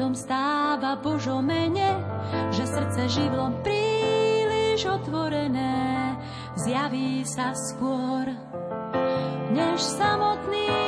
sa 0.01 0.09
pritom 0.09 0.17
stáva 0.17 0.97
Božo 0.97 1.45
mene, 1.45 1.93
že 2.57 2.65
srdce 2.65 3.21
živlom 3.21 3.61
príliš 3.61 4.89
otvorené 4.89 6.17
zjaví 6.57 7.21
sa 7.29 7.53
skôr, 7.53 8.33
než 9.53 9.77
samotný 9.77 10.80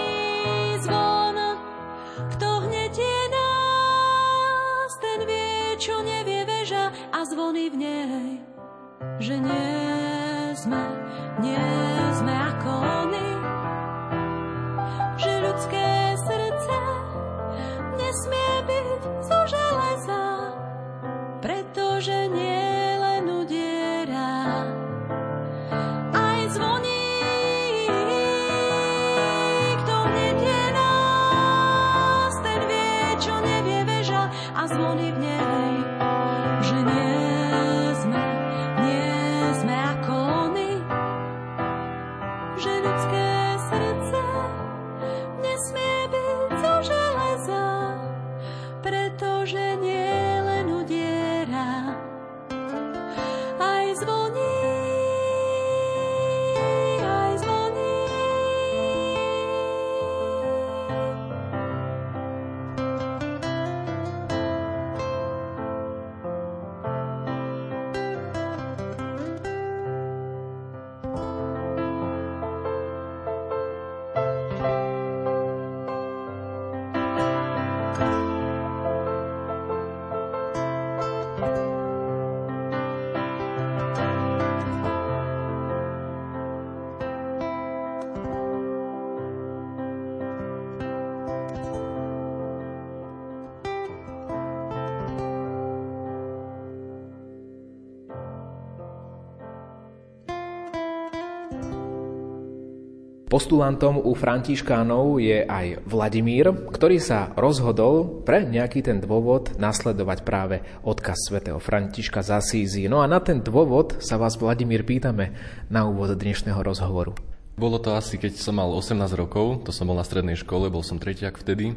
Postulantom 103.32 103.96
u 103.96 104.12
Františkánov 104.12 105.16
je 105.16 105.40
aj 105.48 105.88
Vladimír, 105.88 106.52
ktorý 106.68 107.00
sa 107.00 107.32
rozhodol 107.32 108.20
pre 108.28 108.44
nejaký 108.44 108.84
ten 108.84 109.00
dôvod 109.00 109.56
nasledovať 109.56 110.20
práve 110.20 110.60
odkaz 110.84 111.32
svätého 111.32 111.56
Františka 111.56 112.20
z 112.20 112.28
Asízy. 112.28 112.92
No 112.92 113.00
a 113.00 113.08
na 113.08 113.24
ten 113.24 113.40
dôvod 113.40 114.04
sa 114.04 114.20
vás, 114.20 114.36
Vladimír, 114.36 114.84
pýtame 114.84 115.32
na 115.72 115.88
úvod 115.88 116.12
dnešného 116.12 116.60
rozhovoru. 116.60 117.16
Bolo 117.56 117.80
to 117.80 117.96
asi, 117.96 118.20
keď 118.20 118.36
som 118.36 118.60
mal 118.60 118.68
18 118.68 119.00
rokov, 119.16 119.64
to 119.64 119.72
som 119.72 119.88
bol 119.88 119.96
na 119.96 120.04
strednej 120.04 120.36
škole, 120.36 120.68
bol 120.68 120.84
som 120.84 121.00
tretiak 121.00 121.40
vtedy. 121.40 121.72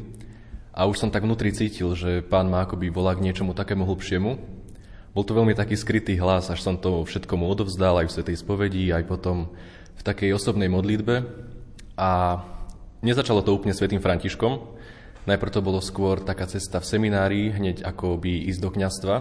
A 0.75 0.83
už 0.91 0.99
som 0.99 1.07
tak 1.07 1.23
vnútri 1.23 1.55
cítil, 1.55 1.87
že 1.95 2.19
pán 2.19 2.51
ma 2.51 2.67
akoby 2.67 2.91
volá 2.91 3.15
k 3.15 3.23
niečomu 3.23 3.55
takému 3.55 3.87
hlbšiemu. 3.87 4.31
Bol 5.15 5.23
to 5.23 5.31
veľmi 5.31 5.55
taký 5.55 5.79
skrytý 5.79 6.19
hlas, 6.19 6.51
až 6.51 6.59
som 6.59 6.75
to 6.75 7.07
všetkomu 7.07 7.47
odovzdal, 7.47 8.03
aj 8.03 8.11
v 8.11 8.15
Svetej 8.19 8.43
spovedi, 8.43 8.91
aj 8.91 9.07
potom 9.07 9.55
v 9.95 10.01
takej 10.03 10.35
osobnej 10.35 10.67
modlitbe. 10.67 11.25
A 11.95 12.41
nezačalo 13.01 13.41
to 13.41 13.55
úplne 13.55 13.75
Svetým 13.75 14.03
Františkom. 14.03 14.75
Najprv 15.25 15.53
to 15.53 15.65
bolo 15.65 15.81
skôr 15.81 16.21
taká 16.21 16.45
cesta 16.45 16.77
v 16.77 16.89
seminárii, 16.89 17.49
hneď 17.49 17.81
ako 17.81 18.21
by 18.21 18.45
ísť 18.51 18.61
do 18.61 18.69
kňastva. 18.69 19.15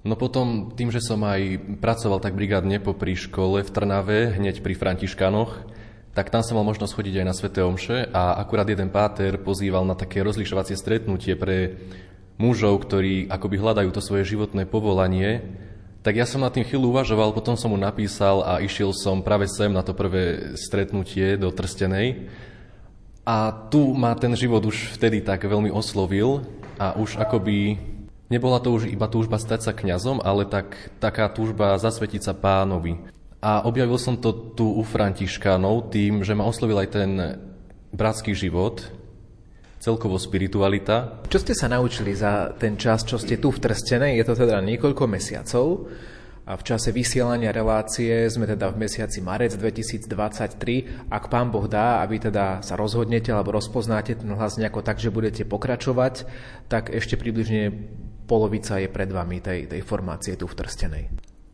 No 0.00 0.16
potom, 0.16 0.72
tým, 0.72 0.88
že 0.88 1.04
som 1.04 1.20
aj 1.28 1.60
pracoval 1.76 2.24
tak 2.24 2.32
brigádne 2.32 2.80
popri 2.80 3.12
škole 3.12 3.60
v 3.60 3.68
Trnave, 3.68 4.32
hneď 4.32 4.64
pri 4.64 4.72
Františkanoch, 4.72 5.68
tak 6.16 6.32
tam 6.32 6.40
som 6.40 6.56
mal 6.56 6.64
možnosť 6.64 6.96
chodiť 6.96 7.14
aj 7.20 7.26
na 7.28 7.36
Svete 7.36 7.60
Omše 7.60 8.08
a 8.10 8.40
akurát 8.40 8.66
jeden 8.66 8.88
páter 8.88 9.36
pozýval 9.36 9.84
na 9.84 9.92
také 9.92 10.24
rozlišovacie 10.24 10.74
stretnutie 10.74 11.36
pre 11.36 11.76
mužov, 12.40 12.80
ktorí 12.88 13.28
akoby 13.28 13.56
hľadajú 13.60 13.90
to 13.92 14.00
svoje 14.00 14.24
životné 14.24 14.64
povolanie, 14.64 15.44
tak 16.00 16.16
ja 16.16 16.24
som 16.24 16.40
na 16.40 16.48
tým 16.48 16.64
chvíľu 16.64 16.96
uvažoval, 16.96 17.36
potom 17.36 17.60
som 17.60 17.72
mu 17.72 17.76
napísal 17.76 18.40
a 18.40 18.64
išiel 18.64 18.96
som 18.96 19.20
práve 19.20 19.44
sem 19.44 19.68
na 19.68 19.84
to 19.84 19.92
prvé 19.92 20.56
stretnutie 20.56 21.36
do 21.36 21.52
Trstenej. 21.52 22.32
A 23.28 23.52
tu 23.68 23.92
ma 23.92 24.16
ten 24.16 24.32
život 24.32 24.64
už 24.64 24.96
vtedy 24.96 25.20
tak 25.20 25.44
veľmi 25.44 25.68
oslovil 25.68 26.40
a 26.80 26.96
už 26.96 27.20
akoby 27.20 27.76
nebola 28.32 28.64
to 28.64 28.72
už 28.72 28.88
iba 28.88 29.12
túžba 29.12 29.36
stať 29.36 29.60
sa 29.60 29.72
kňazom, 29.76 30.24
ale 30.24 30.48
tak, 30.48 30.72
taká 31.02 31.28
túžba 31.28 31.76
zasvetiť 31.76 32.24
sa 32.24 32.32
pánovi. 32.32 32.96
A 33.44 33.68
objavil 33.68 34.00
som 34.00 34.16
to 34.16 34.56
tu 34.56 34.72
u 34.72 34.80
Františkánov 34.80 35.92
tým, 35.92 36.24
že 36.24 36.32
ma 36.32 36.48
oslovil 36.48 36.80
aj 36.80 36.88
ten 36.96 37.10
bratský 37.92 38.32
život, 38.32 38.88
celkovo 39.80 40.20
spiritualita. 40.20 41.24
Čo 41.26 41.40
ste 41.40 41.56
sa 41.56 41.72
naučili 41.72 42.12
za 42.12 42.52
ten 42.60 42.76
čas, 42.76 43.02
čo 43.02 43.16
ste 43.16 43.40
tu 43.40 43.48
v 43.48 43.58
Trstenej? 43.64 44.20
Je 44.20 44.24
to 44.28 44.36
teda 44.36 44.60
niekoľko 44.60 45.08
mesiacov. 45.08 45.88
A 46.50 46.58
v 46.58 46.66
čase 46.66 46.90
vysielania 46.90 47.54
relácie 47.54 48.26
sme 48.26 48.42
teda 48.42 48.74
v 48.74 48.82
mesiaci 48.82 49.22
marec 49.22 49.54
2023. 49.54 51.08
Ak 51.08 51.30
pán 51.30 51.48
Boh 51.48 51.70
dá, 51.70 52.02
aby 52.02 52.18
teda 52.18 52.60
sa 52.60 52.74
rozhodnete 52.74 53.30
alebo 53.30 53.54
rozpoznáte 53.54 54.18
ten 54.18 54.30
hlas 54.34 54.58
nejako 54.58 54.82
tak, 54.82 54.98
že 54.98 55.14
budete 55.14 55.46
pokračovať, 55.46 56.26
tak 56.66 56.90
ešte 56.90 57.14
približne 57.14 57.70
polovica 58.26 58.82
je 58.82 58.88
pred 58.90 59.10
vami 59.10 59.38
tej, 59.38 59.70
tej 59.70 59.80
formácie 59.86 60.34
tu 60.34 60.50
v 60.50 60.58
Trstenej. 60.58 61.04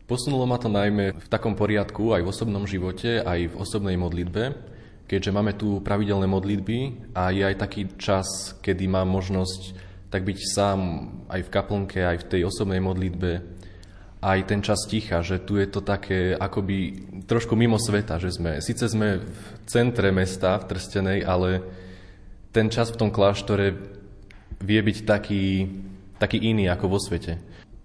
Posunulo 0.07 0.49
ma 0.49 0.57
to 0.57 0.71
najmä 0.71 1.19
v 1.19 1.27
takom 1.29 1.53
poriadku 1.53 2.15
aj 2.15 2.23
v 2.23 2.31
osobnom 2.31 2.63
živote, 2.63 3.21
aj 3.21 3.53
v 3.53 3.55
osobnej 3.59 3.99
modlitbe, 3.99 4.43
keďže 5.07 5.31
máme 5.31 5.55
tu 5.55 5.79
pravidelné 5.79 6.27
modlitby 6.27 7.11
a 7.15 7.31
je 7.31 7.43
aj 7.47 7.55
taký 7.57 7.87
čas, 7.95 8.53
kedy 8.59 8.91
mám 8.91 9.07
možnosť 9.07 9.87
tak 10.07 10.23
byť 10.23 10.39
sám 10.39 10.79
aj 11.27 11.41
v 11.47 11.51
kaplnke, 11.51 11.99
aj 12.03 12.17
v 12.23 12.27
tej 12.31 12.41
osobnej 12.47 12.79
modlitbe, 12.79 13.31
aj 14.23 14.39
ten 14.47 14.59
čas 14.63 14.87
ticha, 14.87 15.23
že 15.23 15.43
tu 15.43 15.59
je 15.59 15.67
to 15.67 15.83
také 15.83 16.35
akoby 16.35 17.07
trošku 17.27 17.55
mimo 17.55 17.79
sveta, 17.79 18.19
že 18.19 18.35
sme, 18.35 18.59
síce 18.63 18.87
sme 18.87 19.23
v 19.23 19.43
centre 19.67 20.11
mesta, 20.11 20.59
v 20.59 20.67
Trstenej, 20.73 21.19
ale 21.23 21.63
ten 22.51 22.71
čas 22.71 22.91
v 22.91 22.99
tom 22.99 23.09
kláštore 23.11 23.75
vie 24.63 24.79
byť 24.81 24.97
taký, 25.05 25.45
taký 26.17 26.37
iný 26.41 26.71
ako 26.71 26.97
vo 26.97 26.99
svete. 26.99 27.37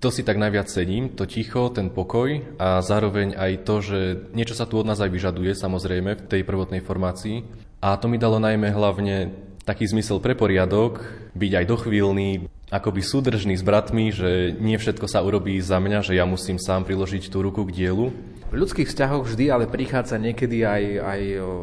To 0.02 0.10
si 0.10 0.26
tak 0.26 0.34
najviac 0.34 0.66
cením, 0.66 1.14
to 1.14 1.30
ticho, 1.30 1.70
ten 1.70 1.86
pokoj 1.86 2.42
a 2.58 2.82
zároveň 2.82 3.38
aj 3.38 3.52
to, 3.62 3.78
že 3.78 4.00
niečo 4.34 4.58
sa 4.58 4.66
tu 4.66 4.82
od 4.82 4.86
nás 4.90 4.98
aj 4.98 5.14
vyžaduje, 5.14 5.54
samozrejme, 5.54 6.18
v 6.18 6.26
tej 6.26 6.42
prvotnej 6.42 6.82
formácii. 6.82 7.46
A 7.78 7.94
to 7.94 8.10
mi 8.10 8.18
dalo 8.18 8.42
najmä 8.42 8.74
hlavne 8.74 9.30
taký 9.62 9.86
zmysel 9.86 10.18
pre 10.18 10.34
poriadok, 10.34 11.06
byť 11.38 11.52
aj 11.54 11.64
dochvíľný, 11.70 12.50
akoby 12.74 12.98
súdržný 12.98 13.54
s 13.54 13.62
bratmi, 13.62 14.10
že 14.10 14.58
nie 14.58 14.74
všetko 14.74 15.06
sa 15.06 15.22
urobí 15.22 15.54
za 15.62 15.78
mňa, 15.78 16.02
že 16.02 16.18
ja 16.18 16.26
musím 16.26 16.58
sám 16.58 16.82
priložiť 16.82 17.30
tú 17.30 17.38
ruku 17.38 17.62
k 17.70 17.86
dielu. 17.86 18.10
V 18.52 18.60
ľudských 18.60 18.84
vzťahoch 18.84 19.24
vždy 19.24 19.48
ale 19.48 19.64
prichádza 19.64 20.20
niekedy 20.20 20.60
aj, 20.60 20.84
aj, 21.00 21.20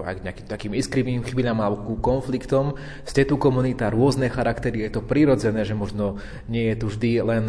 aj 0.10 0.16
nejakým 0.26 0.48
takým 0.50 0.74
iskrivým 0.74 1.22
chvíľam 1.22 1.62
alebo 1.62 1.86
ku 1.86 2.02
konfliktom. 2.02 2.82
Ste 3.06 3.30
tu 3.30 3.38
komunita, 3.38 3.94
rôzne 3.94 4.26
charaktery, 4.26 4.90
je 4.90 4.98
to 4.98 5.06
prirodzené, 5.06 5.62
že 5.70 5.78
možno 5.78 6.18
nie 6.50 6.74
je 6.74 6.76
tu 6.82 6.90
vždy 6.90 7.12
len 7.22 7.44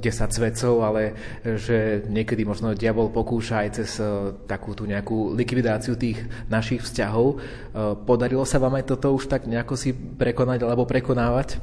svedcov, 0.32 0.80
ale 0.80 1.12
že 1.44 2.08
niekedy 2.08 2.48
možno 2.48 2.72
diabol 2.72 3.12
pokúša 3.12 3.68
aj 3.68 3.70
cez 3.76 4.00
e, 4.00 4.32
takú 4.48 4.72
tú 4.72 4.88
nejakú 4.88 5.36
likvidáciu 5.36 5.92
tých 6.00 6.24
našich 6.48 6.80
vzťahov. 6.80 7.26
E, 7.28 7.36
podarilo 8.00 8.48
sa 8.48 8.56
vám 8.56 8.80
aj 8.80 8.96
toto 8.96 9.12
už 9.12 9.28
tak 9.28 9.44
nejako 9.44 9.76
si 9.76 9.92
prekonať 9.92 10.64
alebo 10.64 10.88
prekonávať? 10.88 11.60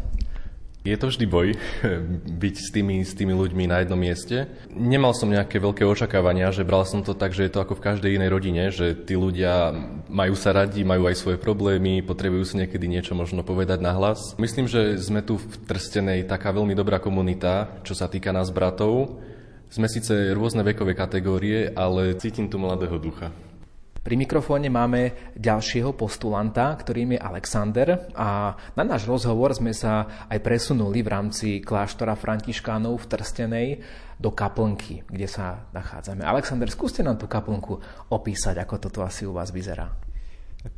Je 0.83 0.99
to 0.99 1.07
vždy 1.07 1.25
boj 1.31 1.55
byť 2.43 2.55
s 2.59 2.67
tými, 2.75 2.99
s 3.07 3.15
tými 3.15 3.31
ľuďmi 3.31 3.71
na 3.71 3.79
jednom 3.79 3.95
mieste. 3.95 4.51
Nemal 4.67 5.15
som 5.15 5.31
nejaké 5.31 5.55
veľké 5.55 5.87
očakávania, 5.87 6.51
že 6.51 6.67
bral 6.67 6.83
som 6.83 6.99
to 6.99 7.15
tak, 7.15 7.31
že 7.31 7.47
je 7.47 7.51
to 7.55 7.63
ako 7.63 7.79
v 7.79 7.85
každej 7.87 8.11
inej 8.19 8.29
rodine, 8.29 8.67
že 8.67 8.91
tí 8.91 9.15
ľudia 9.15 9.71
majú 10.11 10.35
sa 10.35 10.51
radi, 10.51 10.83
majú 10.83 11.07
aj 11.07 11.15
svoje 11.15 11.39
problémy, 11.39 12.03
potrebujú 12.03 12.43
si 12.43 12.59
niekedy 12.59 12.91
niečo 12.91 13.15
možno 13.15 13.47
povedať 13.47 13.79
na 13.79 13.95
hlas. 13.95 14.35
Myslím, 14.35 14.67
že 14.67 14.99
sme 14.99 15.23
tu 15.23 15.39
v 15.39 15.55
Trstenej 15.63 16.27
taká 16.27 16.51
veľmi 16.51 16.75
dobrá 16.75 16.99
komunita, 16.99 17.79
čo 17.87 17.95
sa 17.95 18.11
týka 18.11 18.35
nás 18.35 18.51
bratov. 18.51 19.23
Sme 19.71 19.87
síce 19.87 20.35
rôzne 20.35 20.67
vekové 20.67 20.99
kategórie, 20.99 21.71
ale 21.71 22.13
cítim 22.19 22.51
tu 22.51 22.59
mladého 22.59 22.99
ducha. 22.99 23.31
Pri 24.03 24.19
mikrofóne 24.19 24.67
máme 24.67 25.31
ďalšieho 25.39 25.95
postulanta, 25.95 26.75
ktorým 26.75 27.15
je 27.15 27.23
Alexander 27.23 28.11
a 28.11 28.51
na 28.75 28.83
náš 28.83 29.07
rozhovor 29.07 29.55
sme 29.55 29.71
sa 29.71 30.27
aj 30.27 30.43
presunuli 30.43 30.99
v 30.99 31.07
rámci 31.07 31.47
kláštora 31.63 32.19
Františkánov 32.19 32.99
v 32.99 33.07
Trstenej 33.07 33.67
do 34.19 34.35
kaplnky, 34.35 35.07
kde 35.07 35.23
sa 35.31 35.71
nachádzame. 35.71 36.19
Alexander, 36.27 36.67
skúste 36.67 36.99
nám 36.99 37.15
tú 37.15 37.31
kaplnku 37.31 37.79
opísať, 38.11 38.59
ako 38.59 38.75
toto 38.75 39.07
asi 39.07 39.23
u 39.23 39.31
vás 39.31 39.55
vyzerá. 39.55 39.87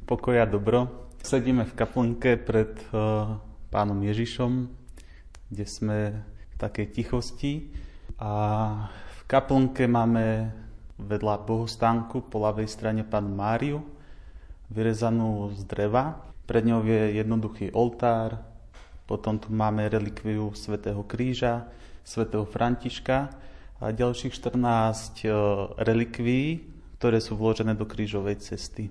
Pokoja 0.06 0.46
dobro. 0.46 1.10
Sedíme 1.26 1.66
v 1.66 1.74
kaplnke 1.74 2.38
pred 2.38 2.78
uh, 2.94 3.42
pánom 3.74 3.98
Ježišom, 4.06 4.70
kde 5.50 5.66
sme 5.66 5.98
v 6.54 6.56
takej 6.62 6.94
tichosti 6.94 7.74
a 8.22 8.30
v 8.94 9.22
kaplnke 9.26 9.90
máme 9.90 10.54
vedľa 10.96 11.44
bohostánku 11.44 12.32
po 12.32 12.38
ľavej 12.44 12.68
strane 12.72 13.04
pán 13.04 13.28
Máriu, 13.32 13.84
vyrezanú 14.72 15.52
z 15.54 15.62
dreva. 15.68 16.24
Pred 16.46 16.64
ňou 16.66 16.82
je 16.86 17.20
jednoduchý 17.20 17.74
oltár, 17.74 18.38
potom 19.06 19.38
tu 19.38 19.54
máme 19.54 19.86
relikviu 19.86 20.54
svätého 20.58 21.02
Kríža, 21.06 21.70
svätého 22.06 22.46
Františka 22.46 23.34
a 23.82 23.86
ďalších 23.92 24.34
14 24.34 25.26
e, 25.26 25.30
relikví, 25.82 26.66
ktoré 26.98 27.18
sú 27.22 27.38
vložené 27.38 27.78
do 27.78 27.86
krížovej 27.86 28.42
cesty. 28.42 28.90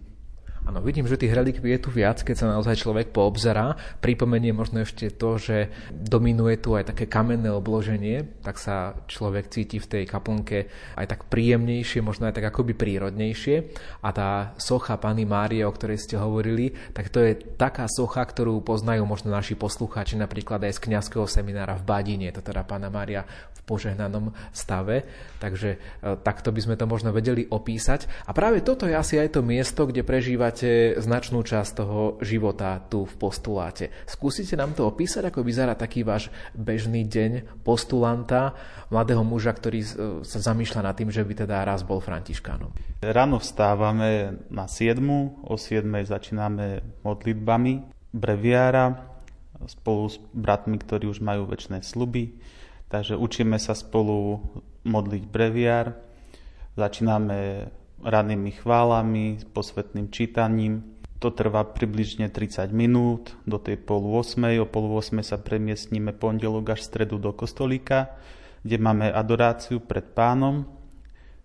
Áno, 0.65 0.81
vidím, 0.81 1.05
že 1.05 1.21
tých 1.21 1.37
relikví 1.37 1.77
je 1.77 1.85
tu 1.85 1.93
viac, 1.93 2.25
keď 2.25 2.37
sa 2.41 2.47
naozaj 2.49 2.81
človek 2.81 3.13
poobzerá. 3.13 3.77
Pripomenie 4.01 4.57
možno 4.57 4.81
ešte 4.81 5.13
to, 5.13 5.37
že 5.37 5.69
dominuje 5.93 6.57
tu 6.57 6.73
aj 6.73 6.89
také 6.89 7.05
kamenné 7.05 7.53
obloženie, 7.53 8.41
tak 8.41 8.57
sa 8.57 8.97
človek 9.05 9.53
cíti 9.53 9.77
v 9.77 9.87
tej 9.87 10.05
kaplnke 10.09 10.73
aj 10.97 11.05
tak 11.05 11.21
príjemnejšie, 11.29 12.01
možno 12.01 12.33
aj 12.33 12.41
tak 12.41 12.49
akoby 12.49 12.73
prírodnejšie. 12.73 13.57
A 14.01 14.09
tá 14.17 14.57
socha 14.57 14.97
Pany 14.97 15.29
Márie, 15.29 15.69
o 15.69 15.73
ktorej 15.73 16.01
ste 16.01 16.17
hovorili, 16.17 16.73
tak 16.97 17.13
to 17.13 17.21
je 17.21 17.37
taká 17.61 17.85
socha, 17.85 18.25
ktorú 18.25 18.65
poznajú 18.65 19.05
možno 19.05 19.37
naši 19.37 19.61
poslucháči 19.61 20.17
napríklad 20.17 20.65
aj 20.65 20.81
z 20.81 20.83
kňazského 20.89 21.29
seminára 21.29 21.77
v 21.77 21.85
Badine, 21.85 22.33
to 22.33 22.41
teda 22.41 22.65
Pána 22.65 22.89
Mária 22.89 23.21
požehnanom 23.65 24.37
stave. 24.53 25.09
Takže 25.41 25.77
e, 25.77 25.79
takto 26.21 26.53
by 26.53 26.61
sme 26.61 26.75
to 26.77 26.85
možno 26.85 27.11
vedeli 27.11 27.49
opísať. 27.49 28.29
A 28.29 28.37
práve 28.37 28.61
toto 28.61 28.85
je 28.85 28.95
asi 28.95 29.17
aj 29.19 29.37
to 29.37 29.41
miesto, 29.41 29.89
kde 29.89 30.05
prežívate 30.07 31.01
značnú 31.01 31.41
časť 31.43 31.71
toho 31.81 32.21
života 32.21 32.81
tu 32.87 33.09
v 33.09 33.15
postuláte. 33.17 33.91
Skúsite 34.05 34.55
nám 34.55 34.77
to 34.77 34.85
opísať, 34.85 35.33
ako 35.33 35.41
vyzerá 35.41 35.73
taký 35.75 36.05
váš 36.05 36.29
bežný 36.53 37.09
deň 37.09 37.65
postulanta, 37.65 38.55
mladého 38.93 39.25
muža, 39.25 39.57
ktorý 39.57 39.81
e, 39.81 39.89
sa 40.23 40.39
zamýšľa 40.39 40.81
nad 40.87 40.95
tým, 40.95 41.11
že 41.11 41.25
by 41.25 41.45
teda 41.45 41.65
raz 41.65 41.83
bol 41.83 41.99
františkánom. 41.99 43.01
Ráno 43.01 43.41
vstávame 43.41 44.39
na 44.53 44.69
7, 44.69 45.01
o 45.45 45.57
7 45.57 45.85
začíname 46.05 46.85
modlitbami 47.03 47.95
breviára 48.15 49.11
spolu 49.67 50.07
s 50.07 50.23
bratmi, 50.31 50.79
ktorí 50.79 51.11
už 51.11 51.19
majú 51.19 51.51
väčšie 51.51 51.83
sluby. 51.83 52.39
Takže 52.95 53.19
učíme 53.19 53.59
sa 53.59 53.75
spolu 53.75 54.39
modliť 54.87 55.27
breviár. 55.27 55.99
Začíname 56.79 57.67
rannými 57.99 58.55
chválami, 58.55 59.43
posvetným 59.51 60.15
čítaním. 60.15 60.95
To 61.19 61.35
trvá 61.35 61.67
približne 61.67 62.31
30 62.31 62.71
minút 62.71 63.35
do 63.51 63.59
tej 63.59 63.83
polu 63.83 64.15
8. 64.15 64.63
O 64.63 64.67
polu 64.71 64.95
8. 64.95 65.27
sa 65.27 65.43
premiestníme 65.43 66.15
pondelok 66.15 66.79
až 66.79 66.87
stredu 66.87 67.19
do 67.19 67.35
kostolíka, 67.35 68.15
kde 68.63 68.79
máme 68.79 69.11
adoráciu 69.11 69.83
pred 69.83 70.15
pánom. 70.15 70.63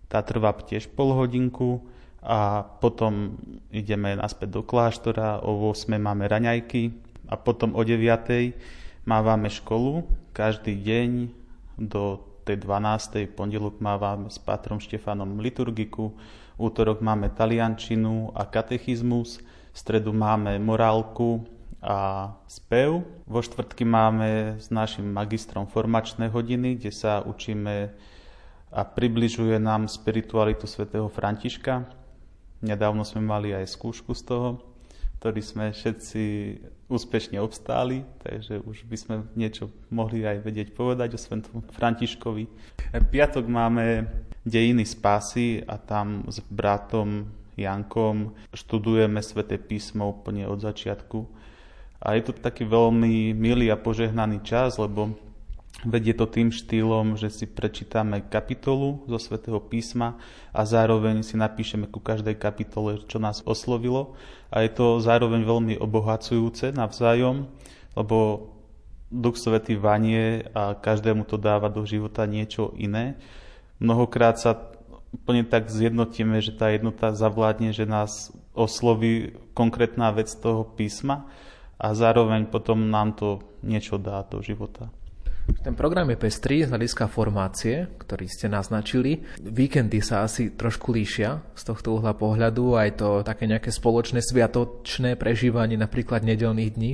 Tá 0.06 0.22
trvá 0.22 0.54
tiež 0.54 0.86
pol 0.94 1.18
hodinku 1.18 1.82
a 2.22 2.62
potom 2.62 3.42
ideme 3.74 4.14
naspäť 4.14 4.54
do 4.54 4.62
kláštora. 4.62 5.42
O 5.42 5.74
8. 5.74 5.98
máme 5.98 6.30
raňajky 6.30 6.94
a 7.26 7.34
potom 7.34 7.74
o 7.74 7.82
9. 7.82 8.06
mávame 9.02 9.50
školu 9.50 10.06
každý 10.30 10.78
deň 10.78 11.39
do 11.80 12.20
tej 12.44 12.60
12. 12.60 13.32
pondelok 13.32 13.80
mávame 13.80 14.28
s 14.28 14.36
Pátrom 14.36 14.76
Štefanom 14.76 15.40
liturgiku, 15.40 16.12
útorok 16.60 17.00
máme 17.00 17.32
taliančinu 17.32 18.36
a 18.36 18.44
katechizmus, 18.44 19.40
v 19.70 19.76
stredu 19.76 20.12
máme 20.12 20.60
morálku 20.60 21.46
a 21.80 22.28
spev. 22.44 23.00
Vo 23.24 23.40
štvrtky 23.40 23.88
máme 23.88 24.60
s 24.60 24.68
našim 24.68 25.08
magistrom 25.08 25.64
formačné 25.64 26.28
hodiny, 26.28 26.76
kde 26.76 26.92
sa 26.92 27.24
učíme 27.24 27.96
a 28.70 28.80
približuje 28.86 29.56
nám 29.58 29.88
spiritualitu 29.88 30.68
svätého 30.68 31.08
Františka. 31.08 31.88
Nedávno 32.60 33.02
sme 33.02 33.24
mali 33.24 33.56
aj 33.56 33.72
skúšku 33.72 34.12
z 34.12 34.22
toho, 34.28 34.48
ktorý 35.18 35.40
sme 35.40 35.66
všetci 35.72 36.24
úspešne 36.90 37.38
obstáli, 37.38 38.02
takže 38.26 38.60
už 38.66 38.84
by 38.90 38.96
sme 38.98 39.14
niečo 39.38 39.70
mohli 39.88 40.26
aj 40.26 40.42
vedieť 40.42 40.68
povedať 40.74 41.14
o 41.14 41.22
svetom 41.22 41.62
Františkovi. 41.70 42.44
Piatok 43.14 43.46
máme 43.46 44.10
dejiny 44.42 44.82
spásy 44.82 45.62
a 45.62 45.78
tam 45.78 46.26
s 46.26 46.42
bratom 46.50 47.30
Jankom 47.54 48.34
študujeme 48.50 49.22
sväté 49.22 49.60
písmo 49.60 50.10
úplne 50.10 50.50
od 50.50 50.58
začiatku. 50.58 51.28
A 52.00 52.16
je 52.16 52.22
to 52.26 52.32
taký 52.32 52.64
veľmi 52.64 53.36
milý 53.36 53.68
a 53.68 53.76
požehnaný 53.76 54.40
čas, 54.40 54.80
lebo 54.80 55.12
vedie 55.86 56.12
to 56.12 56.28
tým 56.28 56.52
štýlom, 56.52 57.16
že 57.16 57.32
si 57.32 57.44
prečítame 57.48 58.24
kapitolu 58.26 59.04
zo 59.08 59.18
svätého 59.20 59.60
písma 59.60 60.20
a 60.52 60.64
zároveň 60.68 61.24
si 61.24 61.40
napíšeme 61.40 61.88
ku 61.88 62.02
každej 62.02 62.36
kapitole, 62.36 63.00
čo 63.08 63.16
nás 63.16 63.40
oslovilo. 63.48 64.18
A 64.52 64.66
je 64.66 64.70
to 64.72 65.00
zároveň 65.00 65.46
veľmi 65.46 65.74
obohacujúce 65.80 66.76
navzájom, 66.76 67.48
lebo 67.96 68.50
Duch 69.10 69.42
Svetý 69.42 69.74
vanie 69.74 70.46
a 70.54 70.78
každému 70.78 71.26
to 71.26 71.34
dáva 71.34 71.66
do 71.66 71.82
života 71.82 72.28
niečo 72.30 72.70
iné 72.78 73.18
Mnohokrát 73.80 74.36
sa 74.36 74.60
úplne 75.10 75.42
tak 75.48 75.72
zjednotíme, 75.72 76.44
že 76.44 76.52
tá 76.52 76.68
jednota 76.68 77.16
zavládne, 77.16 77.72
že 77.72 77.88
nás 77.88 78.28
osloví 78.52 79.32
konkrétna 79.56 80.12
vec 80.12 80.28
toho 80.36 80.68
písma 80.76 81.24
a 81.80 81.96
zároveň 81.96 82.44
potom 82.44 82.92
nám 82.92 83.16
to 83.16 83.40
niečo 83.64 83.96
dá 83.96 84.20
do 84.28 84.44
života. 84.44 84.92
Ten 85.50 85.74
program 85.74 86.06
je 86.14 86.16
pestrý 86.16 86.62
z 86.62 86.70
hľadiska 86.70 87.10
formácie, 87.10 87.90
ktorý 87.98 88.30
ste 88.30 88.46
naznačili. 88.46 89.26
Víkendy 89.42 89.98
sa 89.98 90.22
asi 90.22 90.54
trošku 90.54 90.94
líšia 90.94 91.42
z 91.58 91.62
tohto 91.66 91.98
uhla 91.98 92.14
pohľadu, 92.14 92.78
aj 92.78 92.90
to 92.96 93.08
také 93.26 93.50
nejaké 93.50 93.74
spoločné 93.74 94.22
sviatočné 94.22 95.18
prežívanie 95.18 95.74
napríklad 95.74 96.22
nedelných 96.22 96.70
dní. 96.78 96.92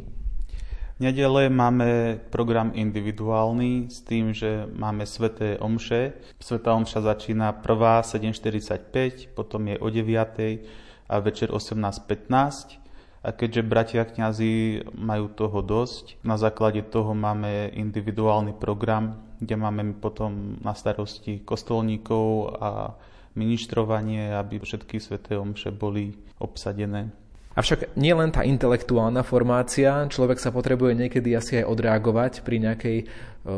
V 0.97 1.05
nedele 1.05 1.53
máme 1.53 2.17
program 2.33 2.73
individuálny 2.73 3.93
s 3.93 4.01
tým, 4.01 4.33
že 4.33 4.65
máme 4.65 5.05
sveté 5.05 5.61
omše. 5.61 6.17
Svetá 6.41 6.73
omša 6.73 7.05
začína 7.05 7.53
prvá 7.61 8.01
7.45, 8.01 9.37
potom 9.37 9.69
je 9.69 9.77
o 9.77 9.93
9. 9.93 11.13
a 11.13 11.15
večer 11.21 11.53
18.15. 11.53 12.86
A 13.27 13.35
keďže 13.35 13.67
bratia 13.67 14.07
kňazi 14.07 14.87
majú 14.95 15.27
toho 15.35 15.59
dosť, 15.59 16.23
na 16.23 16.39
základe 16.39 16.87
toho 16.87 17.11
máme 17.11 17.75
individuálny 17.75 18.55
program, 18.55 19.19
kde 19.43 19.59
máme 19.59 19.99
potom 19.99 20.63
na 20.63 20.79
starosti 20.79 21.43
kostolníkov 21.43 22.55
a 22.63 22.95
ministrovanie, 23.35 24.31
aby 24.31 24.63
všetky 24.63 25.03
sveté 25.03 25.35
omše 25.35 25.75
boli 25.75 26.15
obsadené. 26.39 27.11
Avšak 27.57 27.99
nie 27.99 28.13
len 28.13 28.31
tá 28.31 28.45
intelektuálna 28.45 29.25
formácia, 29.25 30.07
človek 30.13 30.37
sa 30.37 30.53
potrebuje 30.53 30.93
niekedy 30.93 31.33
asi 31.35 31.65
aj 31.65 31.73
odreagovať 31.73 32.33
pri 32.45 32.57
nejakej 32.63 32.99
e, 33.01 33.05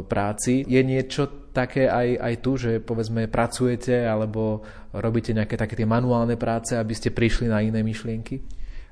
práci. 0.06 0.62
Je 0.64 0.80
niečo 0.86 1.50
také 1.50 1.90
aj, 1.90 2.08
aj 2.14 2.34
tu, 2.38 2.54
že 2.54 2.78
povedzme 2.78 3.26
pracujete 3.26 4.06
alebo 4.06 4.62
robíte 4.94 5.34
nejaké 5.34 5.58
také 5.58 5.74
tie 5.74 5.84
manuálne 5.84 6.38
práce, 6.38 6.78
aby 6.78 6.94
ste 6.94 7.10
prišli 7.10 7.50
na 7.50 7.58
iné 7.58 7.82
myšlienky? 7.82 8.38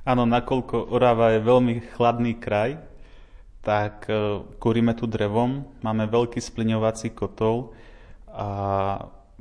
Áno, 0.07 0.23
nakoľko 0.23 0.95
Orava 0.95 1.35
je 1.35 1.43
veľmi 1.43 1.99
chladný 1.99 2.39
kraj, 2.39 2.79
tak 3.59 4.07
e, 4.07 4.39
kúrime 4.63 4.95
tu 4.95 5.11
drevom, 5.11 5.67
máme 5.83 6.07
veľký 6.07 6.39
splňovací 6.39 7.11
kotol 7.11 7.75
a 8.31 8.47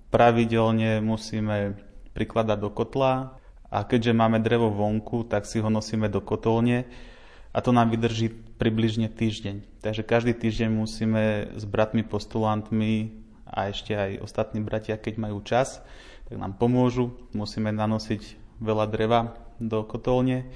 pravidelne 0.09 1.05
musíme 1.05 1.77
prikladať 2.17 2.57
do 2.57 2.73
kotla 2.73 3.37
a 3.69 3.85
keďže 3.85 4.17
máme 4.17 4.41
drevo 4.41 4.73
vonku, 4.73 5.29
tak 5.29 5.45
si 5.45 5.61
ho 5.61 5.69
nosíme 5.69 6.09
do 6.09 6.17
kotolne 6.17 6.89
a 7.53 7.61
to 7.61 7.69
nám 7.69 7.93
vydrží 7.93 8.33
približne 8.57 9.05
týždeň. 9.13 9.85
Takže 9.85 10.01
každý 10.01 10.33
týždeň 10.33 10.73
musíme 10.73 11.53
s 11.53 11.61
bratmi 11.61 12.01
postulantmi 12.01 13.13
a 13.45 13.69
ešte 13.69 13.93
aj 13.93 14.25
ostatní 14.25 14.65
bratia, 14.65 14.97
keď 14.97 15.29
majú 15.29 15.45
čas, 15.45 15.85
tak 16.25 16.41
nám 16.41 16.57
pomôžu. 16.57 17.13
Musíme 17.37 17.69
nanosiť 17.69 18.33
veľa 18.57 18.89
dreva 18.89 19.44
do 19.59 19.83
kotolne 19.83 20.47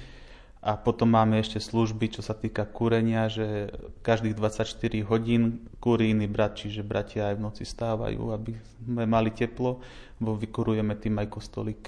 a 0.60 0.76
potom 0.76 1.08
máme 1.08 1.40
ešte 1.40 1.56
služby, 1.56 2.20
čo 2.20 2.20
sa 2.20 2.36
týka 2.36 2.68
kúrenia, 2.68 3.32
že 3.32 3.72
každých 4.04 4.36
24 4.36 4.76
hodín 5.08 5.64
kúri 5.80 6.12
iný 6.12 6.28
brat, 6.28 6.60
čiže 6.60 6.84
bratia 6.84 7.32
aj 7.32 7.40
v 7.40 7.44
noci 7.48 7.64
stávajú, 7.64 8.28
aby 8.36 8.52
sme 8.84 9.08
mali 9.08 9.32
teplo, 9.32 9.80
bo 10.20 10.36
vykurujeme 10.36 10.92
tým 11.00 11.16
aj 11.16 11.28
kostolík. 11.32 11.82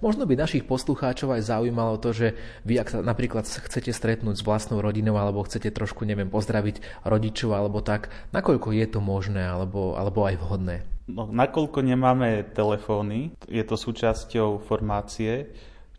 Možno 0.00 0.24
by 0.24 0.38
našich 0.38 0.64
poslucháčov 0.64 1.36
aj 1.36 1.42
zaujímalo 1.44 2.00
to, 2.00 2.14
že 2.16 2.38
vy, 2.64 2.80
ak 2.80 2.88
sa 2.88 2.98
napríklad 3.04 3.44
chcete 3.44 3.92
stretnúť 3.92 4.40
s 4.40 4.46
vlastnou 4.46 4.80
rodinou 4.80 5.18
alebo 5.20 5.44
chcete 5.44 5.68
trošku, 5.74 6.08
neviem, 6.08 6.30
pozdraviť 6.30 7.04
rodičov 7.04 7.52
alebo 7.52 7.84
tak, 7.84 8.08
nakoľko 8.32 8.72
je 8.72 8.86
to 8.88 9.00
možné 9.04 9.44
alebo, 9.44 9.98
alebo 9.98 10.24
aj 10.24 10.40
vhodné? 10.40 10.76
No, 11.04 11.28
nakoľko 11.28 11.84
nemáme 11.84 12.48
telefóny, 12.56 13.36
je 13.44 13.60
to 13.60 13.76
súčasťou 13.76 14.64
formácie, 14.64 15.52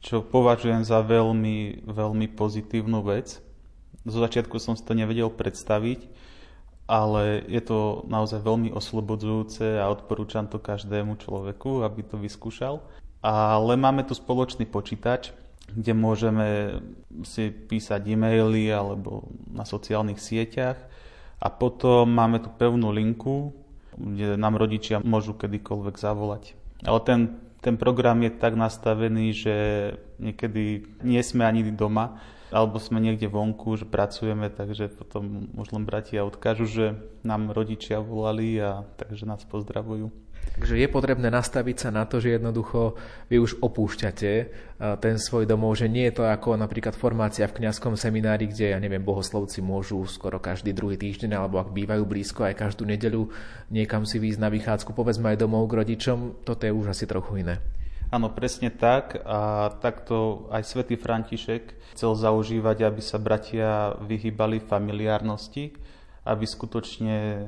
čo 0.06 0.22
považujem 0.22 0.86
za 0.86 1.02
veľmi, 1.02 1.90
veľmi 1.90 2.28
pozitívnu 2.38 3.02
vec. 3.02 3.42
Zo 4.06 4.22
začiatku 4.22 4.62
som 4.62 4.78
si 4.78 4.86
to 4.86 4.94
nevedel 4.94 5.34
predstaviť, 5.34 6.06
ale 6.86 7.42
je 7.50 7.58
to 7.66 8.06
naozaj 8.06 8.46
veľmi 8.46 8.70
oslobodzujúce 8.70 9.82
a 9.82 9.90
odporúčam 9.90 10.46
to 10.46 10.62
každému 10.62 11.18
človeku, 11.18 11.82
aby 11.82 12.06
to 12.06 12.22
vyskúšal. 12.22 12.86
Ale 13.26 13.74
máme 13.74 14.06
tu 14.06 14.14
spoločný 14.14 14.70
počítač, 14.70 15.34
kde 15.74 15.98
môžeme 15.98 16.78
si 17.26 17.50
písať 17.50 18.06
e-maily 18.06 18.70
alebo 18.70 19.26
na 19.50 19.66
sociálnych 19.66 20.22
sieťach. 20.22 20.78
A 21.42 21.50
potom 21.50 22.06
máme 22.06 22.46
tu 22.46 22.54
pevnú 22.54 22.94
linku, 22.94 23.58
kde 23.98 24.38
nám 24.38 24.62
rodičia 24.62 25.02
môžu 25.02 25.34
kedykoľvek 25.34 25.96
zavolať. 25.98 26.54
Ale 26.86 27.00
ten, 27.02 27.20
ten 27.66 27.82
program 27.82 28.22
je 28.22 28.30
tak 28.30 28.54
nastavený, 28.54 29.34
že 29.34 29.56
niekedy 30.22 30.86
nie 31.02 31.22
sme 31.26 31.50
ani 31.50 31.66
doma, 31.74 32.22
alebo 32.54 32.78
sme 32.78 33.02
niekde 33.02 33.26
vonku, 33.26 33.74
že 33.74 33.90
pracujeme, 33.90 34.54
takže 34.54 34.94
potom 34.94 35.50
už 35.58 35.74
len 35.74 35.82
bratia 35.82 36.22
odkážu, 36.22 36.70
že 36.70 36.86
nám 37.26 37.50
rodičia 37.50 37.98
volali 37.98 38.62
a 38.62 38.86
takže 39.02 39.26
nás 39.26 39.42
pozdravujú. 39.50 40.14
Takže 40.56 40.80
je 40.80 40.88
potrebné 40.88 41.28
nastaviť 41.28 41.78
sa 41.78 41.90
na 41.92 42.08
to, 42.08 42.24
že 42.24 42.40
jednoducho 42.40 42.96
vy 43.28 43.44
už 43.44 43.60
opúšťate 43.60 44.32
eh, 44.40 44.48
ten 45.04 45.20
svoj 45.20 45.44
domov, 45.44 45.76
že 45.76 45.92
nie 45.92 46.08
je 46.08 46.22
to 46.22 46.24
ako 46.24 46.56
napríklad 46.56 46.96
formácia 46.96 47.50
v 47.50 47.64
kňazskom 47.64 48.00
seminári, 48.00 48.48
kde, 48.48 48.72
ja 48.72 48.80
neviem, 48.80 49.04
bohoslovci 49.04 49.60
môžu 49.60 50.00
skoro 50.08 50.40
každý 50.40 50.72
druhý 50.72 50.96
týždeň, 50.96 51.36
alebo 51.36 51.60
ak 51.60 51.76
bývajú 51.76 52.04
blízko 52.08 52.48
aj 52.48 52.56
každú 52.56 52.88
nedeľu 52.88 53.28
niekam 53.68 54.08
si 54.08 54.22
výjsť 54.22 54.40
na 54.40 54.50
vychádzku, 54.54 54.96
povedzme 54.96 55.36
aj 55.36 55.42
domov 55.44 55.68
k 55.68 55.84
rodičom, 55.84 56.48
toto 56.48 56.64
je 56.64 56.72
už 56.72 56.96
asi 56.96 57.04
trochu 57.04 57.44
iné. 57.44 57.60
Áno, 58.14 58.32
presne 58.32 58.70
tak. 58.70 59.18
A 59.26 59.74
takto 59.82 60.48
aj 60.54 60.64
svätý 60.64 60.96
František 60.96 61.92
chcel 61.98 62.16
zaužívať, 62.16 62.88
aby 62.88 63.02
sa 63.02 63.18
bratia 63.18 63.98
vyhýbali 64.00 64.62
familiárnosti 64.62 65.74
aby 66.26 66.50
skutočne 66.50 67.48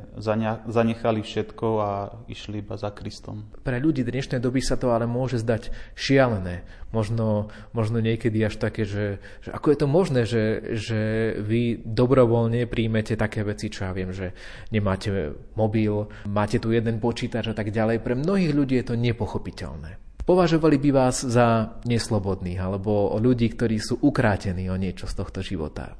zanechali 0.69 1.25
všetko 1.25 1.67
a 1.82 1.91
išli 2.30 2.61
iba 2.61 2.78
za 2.78 2.93
Kristom. 2.93 3.49
Pre 3.65 3.78
ľudí 3.82 4.05
dnešnej 4.05 4.38
doby 4.38 4.61
sa 4.61 4.78
to 4.78 4.93
ale 4.93 5.09
môže 5.09 5.41
zdať 5.41 5.73
šialené. 5.97 6.61
Možno, 6.93 7.49
možno 7.73 7.97
niekedy 7.99 8.38
až 8.45 8.61
také, 8.61 8.86
že, 8.86 9.17
že 9.41 9.49
ako 9.49 9.67
je 9.73 9.78
to 9.82 9.88
možné, 9.89 10.21
že, 10.30 10.43
že 10.78 10.99
vy 11.41 11.82
dobrovoľne 11.84 12.69
príjmete 12.69 13.17
také 13.17 13.41
veci, 13.41 13.73
čo 13.73 13.89
ja 13.89 13.91
viem, 13.97 14.13
že 14.13 14.38
nemáte 14.69 15.36
mobil, 15.57 16.07
máte 16.30 16.61
tu 16.61 16.69
jeden 16.69 17.01
počítač 17.01 17.49
a 17.51 17.57
tak 17.57 17.73
ďalej. 17.73 18.05
Pre 18.05 18.13
mnohých 18.13 18.53
ľudí 18.53 18.78
je 18.78 18.93
to 18.93 18.95
nepochopiteľné. 18.95 19.97
Považovali 20.21 20.78
by 20.78 20.89
vás 20.93 21.25
za 21.25 21.80
neslobodných 21.88 22.61
alebo 22.61 23.17
ľudí, 23.17 23.49
ktorí 23.57 23.82
sú 23.82 23.97
ukrátení 24.05 24.69
o 24.69 24.78
niečo 24.78 25.09
z 25.09 25.17
tohto 25.17 25.41
života 25.41 25.97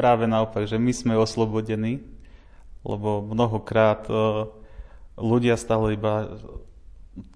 práve 0.00 0.24
naopak, 0.24 0.64
že 0.64 0.80
my 0.80 0.92
sme 0.96 1.12
oslobodení, 1.20 2.00
lebo 2.80 3.20
mnohokrát 3.20 4.08
e, 4.08 4.48
ľudia 5.20 5.60
stále 5.60 6.00
iba 6.00 6.40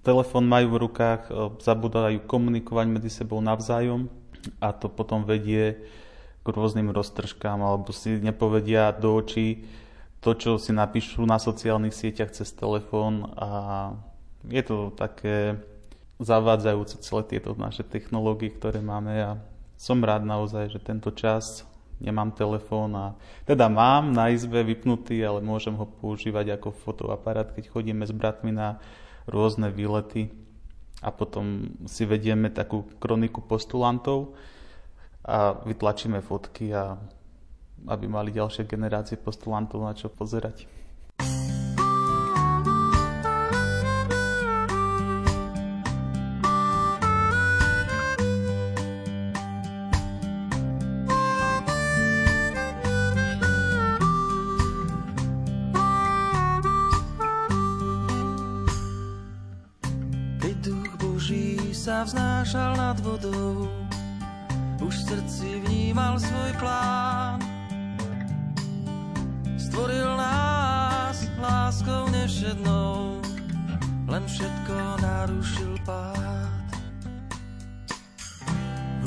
telefón 0.01 0.49
majú 0.49 0.73
v 0.73 0.81
rukách, 0.89 1.21
e, 1.29 1.31
zabudajú 1.61 2.25
komunikovať 2.25 2.85
medzi 2.89 3.13
sebou 3.13 3.37
navzájom 3.37 4.09
a 4.57 4.73
to 4.73 4.89
potom 4.89 5.29
vedie 5.29 5.77
k 6.41 6.47
rôznym 6.49 6.89
roztržkám 6.89 7.61
alebo 7.61 7.93
si 7.93 8.17
nepovedia 8.17 8.89
do 8.89 9.13
očí 9.13 9.69
to, 10.25 10.33
čo 10.33 10.57
si 10.57 10.73
napíšu 10.73 11.21
na 11.21 11.37
sociálnych 11.37 11.93
sieťach 11.93 12.33
cez 12.33 12.49
telefón 12.49 13.29
a 13.37 13.49
je 14.49 14.61
to 14.65 14.89
také 14.97 15.61
zavádzajúce 16.17 16.97
celé 17.05 17.21
tieto 17.29 17.53
naše 17.53 17.85
technológie, 17.85 18.49
ktoré 18.49 18.81
máme 18.81 19.13
a 19.21 19.31
som 19.77 20.01
rád 20.01 20.25
naozaj, 20.25 20.73
že 20.73 20.81
tento 20.81 21.13
čas 21.13 21.61
nemám 21.99 22.31
telefón 22.35 22.91
a 22.95 23.05
teda 23.47 23.71
mám 23.71 24.11
na 24.11 24.29
izbe 24.31 24.63
vypnutý, 24.63 25.23
ale 25.23 25.39
môžem 25.39 25.75
ho 25.75 25.87
používať 25.87 26.59
ako 26.59 26.75
fotoaparát, 26.75 27.51
keď 27.55 27.71
chodíme 27.71 28.03
s 28.03 28.11
bratmi 28.11 28.51
na 28.51 28.79
rôzne 29.25 29.71
výlety 29.71 30.29
a 31.01 31.09
potom 31.11 31.71
si 31.87 32.03
vedieme 32.03 32.51
takú 32.51 32.87
kroniku 32.99 33.43
postulantov 33.43 34.35
a 35.25 35.57
vytlačíme 35.65 36.21
fotky 36.21 36.73
a 36.75 36.99
aby 37.85 38.05
mali 38.09 38.33
ďalšie 38.33 38.65
generácie 38.65 39.17
postulantov 39.17 39.85
na 39.85 39.93
čo 39.93 40.09
pozerať. 40.09 40.74
Vznášal 62.45 62.77
nad 62.77 62.99
vodou, 63.01 63.65
už 64.77 64.93
v 64.93 65.05
srdci 65.09 65.47
vnímal 65.65 66.21
svoj 66.21 66.53
plán. 66.61 67.41
Stvoril 69.57 70.13
nás 70.13 71.25
láskou 71.41 72.05
nevšednou, 72.13 73.17
len 74.05 74.23
v 74.29 74.31
narušil 75.01 75.73
pád. 75.89 76.69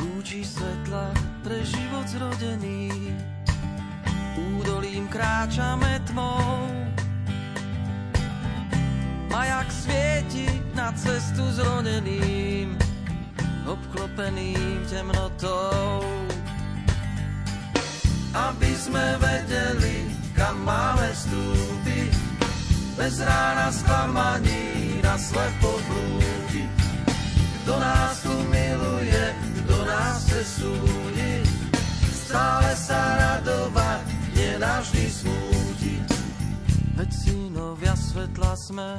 Lúči 0.03 0.43
svetla 0.43 1.15
pre 1.47 1.63
život 1.63 2.11
zrodený, 2.11 2.91
údolím 4.35 5.07
kráčame 5.07 6.03
tmou. 6.11 6.67
Majak 9.31 9.71
svieti 9.71 10.51
na 10.75 10.91
cestu 10.99 11.47
zroneným, 11.55 12.78
obklopeným 13.69 14.81
temnotou. 14.89 16.01
Aby 18.33 18.73
sme 18.77 19.05
vedeli, 19.21 20.09
kam 20.33 20.57
máme 20.65 21.09
stúpiť, 21.13 22.13
bez 22.97 23.21
rána 23.23 23.69
sklamaní 23.71 24.99
na 25.05 25.15
slepo 25.21 25.77
blúdi. 25.87 26.65
Kto 27.63 27.75
nás 27.79 28.25
tu 28.25 28.35
miluje, 28.49 29.25
kto 29.63 29.77
nás 29.85 30.25
chce 30.25 30.43
súdiť, 30.65 31.47
stále 32.11 32.71
sa 32.75 33.01
radovať, 33.21 34.03
nenavždy 34.35 35.05
smútiť. 35.07 36.07
Veď 36.99 37.11
synovia 37.15 37.95
svetla 37.95 38.53
sme, 38.59 38.99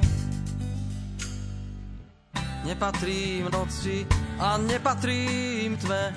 nepatrím 2.70 3.49
noci 3.49 4.05
a 4.38 4.61
nepatrím 4.61 5.74
tme. 5.82 6.13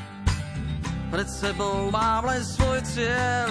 Pred 1.09 1.29
sebou 1.29 1.89
mám 1.89 2.29
len 2.29 2.45
svoj 2.45 2.81
cieľ, 2.85 3.49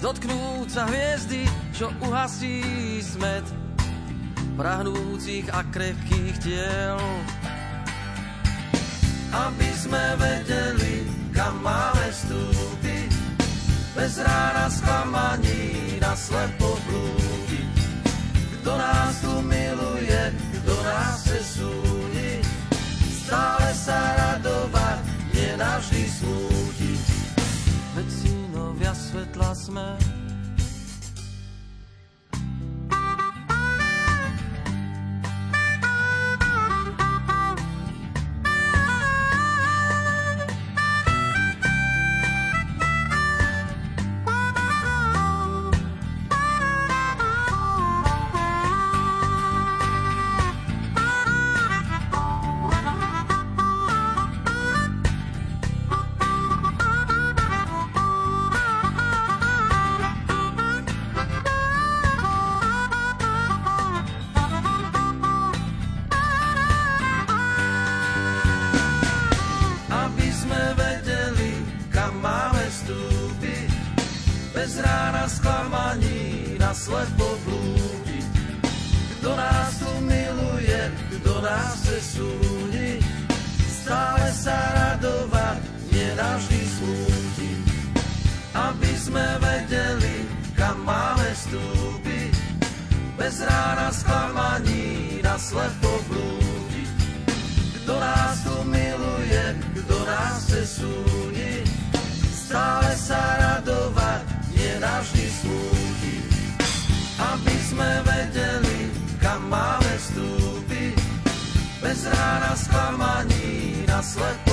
dotknúť 0.00 0.68
sa 0.68 0.88
hviezdy, 0.88 1.44
čo 1.76 1.92
uhasí 2.04 2.60
smet 3.04 3.44
prahnúcich 4.56 5.48
a 5.52 5.64
krehkých 5.72 6.36
tiel. 6.40 7.00
Aby 9.32 9.70
sme 9.76 10.04
vedeli, 10.20 11.08
kam 11.32 11.56
máme 11.64 12.06
vstúpiť, 12.12 13.12
bez 13.96 14.20
rána 14.20 14.68
sklamaní 14.68 15.96
na 16.00 16.12
slepo 16.12 16.76
blúdi. 16.84 17.64
Kto 18.60 18.72
nás 18.76 19.16
tu 19.24 19.32
miluje, 19.40 20.20
stále 23.32 23.72
sa 23.72 23.96
radovať, 23.96 25.00
nenavždy 25.32 26.04
smútiť. 26.04 27.00
Veď 27.96 28.08
synovia 28.12 28.92
svetla 28.92 29.50
sme, 29.56 29.88
Aby 88.82 88.98
sme 88.98 89.26
vedeli, 89.38 90.26
kam 90.58 90.82
máme 90.82 91.30
vstúpiť, 91.38 92.34
bez 93.14 93.38
rána 93.46 93.94
sklamaní 93.94 95.22
na 95.22 95.38
slepo 95.38 96.02
blúdi. 96.10 96.82
Kto 97.78 97.94
nás 97.94 98.42
tu 98.42 98.58
miluje, 98.66 99.44
kto 99.78 99.96
nás 100.02 100.50
chce 100.50 100.82
súdiť, 100.82 101.66
stále 102.34 102.90
sa 102.98 103.22
radovať, 103.38 104.50
nenavždy 104.50 105.26
smútiť. 105.30 106.26
Aby 107.22 107.54
sme 107.62 107.90
vedeli, 108.02 108.90
kam 109.22 109.46
máme 109.46 109.94
vstúpiť, 109.94 110.98
bez 111.78 112.02
rána 112.10 112.58
sklamaní 112.58 113.86
na 113.86 114.02
slepo 114.02 114.51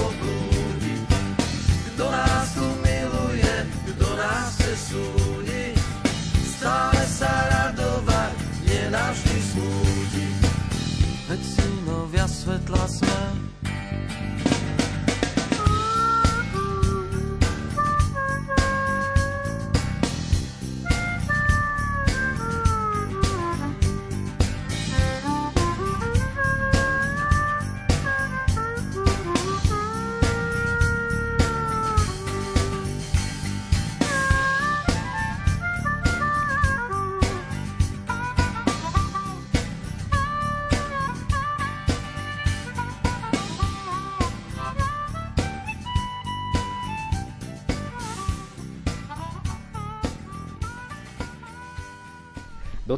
súdiť, 4.90 5.78
stále 6.58 7.04
sa 7.06 7.30
radovať, 7.30 8.34
nenavždy 8.66 9.38
smútiť. 9.54 10.38
Veď 11.30 11.42
synovia 11.46 12.26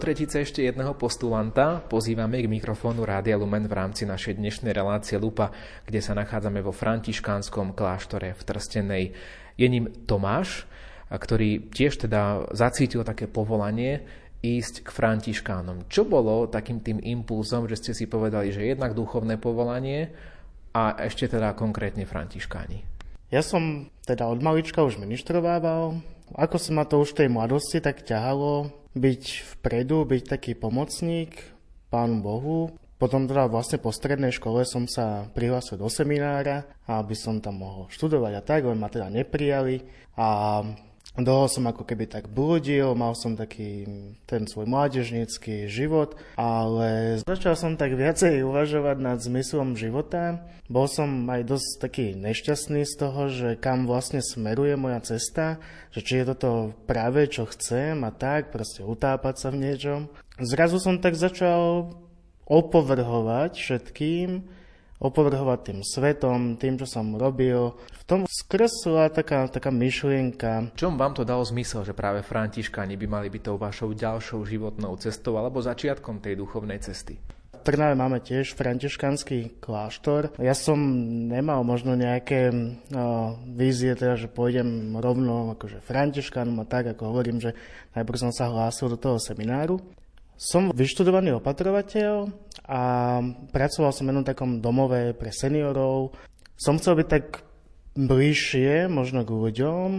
tretice 0.01 0.41
ešte 0.41 0.65
jedného 0.65 0.97
postulanta 0.97 1.77
pozývame 1.77 2.41
k 2.41 2.49
mikrofónu 2.49 3.05
Rádia 3.05 3.37
Lumen 3.37 3.69
v 3.69 3.77
rámci 3.77 4.09
našej 4.09 4.41
dnešnej 4.41 4.73
relácie 4.73 5.13
Lupa, 5.21 5.53
kde 5.85 6.01
sa 6.01 6.17
nachádzame 6.17 6.57
vo 6.65 6.73
františkánskom 6.73 7.77
kláštore 7.77 8.33
v 8.33 8.41
Trstenej. 8.41 9.05
Je 9.61 9.67
ním 9.69 9.93
Tomáš, 10.09 10.65
ktorý 11.05 11.69
tiež 11.69 12.01
teda 12.01 12.49
zacítil 12.49 13.05
také 13.05 13.29
povolanie 13.29 14.01
ísť 14.41 14.81
k 14.81 14.89
františkánom. 14.89 15.85
Čo 15.85 16.09
bolo 16.09 16.49
takým 16.49 16.81
tým 16.81 16.97
impulzom, 16.97 17.69
že 17.69 17.77
ste 17.77 17.91
si 17.93 18.09
povedali, 18.09 18.49
že 18.49 18.73
jednak 18.73 18.97
duchovné 18.97 19.37
povolanie 19.37 20.17
a 20.73 20.97
ešte 20.97 21.29
teda 21.29 21.53
konkrétne 21.53 22.09
františkáni? 22.09 22.81
Ja 23.29 23.45
som 23.45 23.93
teda 24.09 24.25
od 24.25 24.41
malička 24.41 24.81
už 24.81 24.97
ministrovával. 24.97 26.01
Ako 26.35 26.55
sa 26.55 26.71
ma 26.71 26.87
to 26.87 27.03
už 27.03 27.11
v 27.11 27.25
tej 27.25 27.29
mladosti 27.31 27.83
tak 27.83 28.07
ťahalo 28.07 28.71
byť 28.95 29.23
vpredu, 29.57 30.03
byť 30.07 30.23
taký 30.27 30.51
pomocník 30.55 31.35
Pánu 31.91 32.23
Bohu. 32.23 32.71
Potom 33.01 33.25
teda 33.25 33.49
vlastne 33.49 33.81
po 33.81 33.89
strednej 33.89 34.29
škole 34.29 34.61
som 34.61 34.85
sa 34.85 35.25
prihlásil 35.33 35.81
do 35.81 35.89
seminára, 35.89 36.69
aby 36.85 37.17
som 37.17 37.41
tam 37.41 37.65
mohol 37.65 37.89
študovať 37.89 38.33
a 38.37 38.41
tak, 38.45 38.61
len 38.61 38.77
ma 38.77 38.93
teda 38.93 39.09
neprijali. 39.09 39.81
A 40.15 40.61
dlho 41.19 41.51
som 41.51 41.67
ako 41.67 41.83
keby 41.83 42.07
tak 42.07 42.31
blúdil, 42.31 42.95
mal 42.95 43.11
som 43.19 43.35
taký 43.35 43.83
ten 44.23 44.47
svoj 44.47 44.63
mládežnícky 44.63 45.67
život, 45.67 46.15
ale 46.39 47.19
začal 47.27 47.59
som 47.59 47.75
tak 47.75 47.99
viacej 47.99 48.41
uvažovať 48.49 48.97
nad 49.03 49.19
zmyslom 49.19 49.75
života. 49.75 50.39
Bol 50.71 50.87
som 50.87 51.27
aj 51.27 51.51
dosť 51.51 51.69
taký 51.83 52.05
nešťastný 52.15 52.87
z 52.87 52.93
toho, 52.95 53.27
že 53.27 53.59
kam 53.59 53.83
vlastne 53.83 54.23
smeruje 54.23 54.79
moja 54.79 55.03
cesta, 55.03 55.59
že 55.91 55.99
či 55.99 56.23
je 56.23 56.31
toto 56.31 56.71
práve 56.87 57.27
čo 57.27 57.43
chcem 57.51 57.99
a 58.07 58.11
tak, 58.15 58.55
proste 58.55 58.79
utápať 58.79 59.35
sa 59.35 59.47
v 59.51 59.67
niečom. 59.67 60.07
Zrazu 60.39 60.79
som 60.79 61.03
tak 61.03 61.19
začal 61.19 61.91
opovrhovať 62.47 63.59
všetkým, 63.59 64.47
opovrhovať 65.01 65.59
tým 65.65 65.79
svetom, 65.81 66.61
tým, 66.61 66.77
čo 66.77 66.85
som 66.85 67.17
robil. 67.17 67.73
V 67.73 68.03
tom 68.05 68.21
skresla 68.29 69.09
taká, 69.09 69.49
taká 69.49 69.73
myšlienka. 69.73 70.77
Čom 70.77 70.95
vám 70.95 71.17
to 71.17 71.25
dalo 71.25 71.41
zmysel, 71.41 71.81
že 71.81 71.97
práve 71.97 72.21
františkáni 72.21 72.95
by 72.95 73.07
mali 73.09 73.27
byť 73.33 73.41
tou 73.41 73.57
vašou 73.57 73.97
ďalšou 73.97 74.45
životnou 74.45 74.93
cestou 75.01 75.41
alebo 75.41 75.57
začiatkom 75.57 76.21
tej 76.21 76.37
duchovnej 76.37 76.77
cesty? 76.77 77.17
Trnave 77.61 77.93
máme 77.93 78.25
tiež 78.25 78.57
františkanský 78.57 79.61
kláštor. 79.61 80.33
Ja 80.41 80.57
som 80.57 80.81
nemal 81.29 81.61
možno 81.61 81.93
nejaké 81.93 82.49
uh, 82.49 83.37
vízie, 83.53 83.93
teda, 83.93 84.17
že 84.17 84.33
pôjdem 84.33 84.97
rovno 84.97 85.53
akože 85.53 85.77
františkanom 85.85 86.57
a 86.57 86.65
tak, 86.65 86.97
ako 86.97 87.13
hovorím, 87.13 87.37
že 87.37 87.53
najprv 87.93 88.17
som 88.17 88.33
sa 88.33 88.49
hlásil 88.49 88.89
do 88.89 88.97
toho 88.97 89.21
semináru. 89.21 89.77
Som 90.41 90.73
vyštudovaný 90.73 91.37
opatrovateľ 91.37 92.33
a 92.65 92.81
pracoval 93.53 93.93
som 93.93 94.09
v 94.09 94.09
jednom 94.09 94.25
takom 94.25 94.57
domove 94.57 95.13
pre 95.13 95.29
seniorov. 95.29 96.17
Som 96.57 96.81
chcel 96.81 96.97
byť 96.97 97.07
tak 97.13 97.45
bližšie 97.93 98.89
možno 98.89 99.21
k 99.21 99.37
ľuďom, 99.37 99.89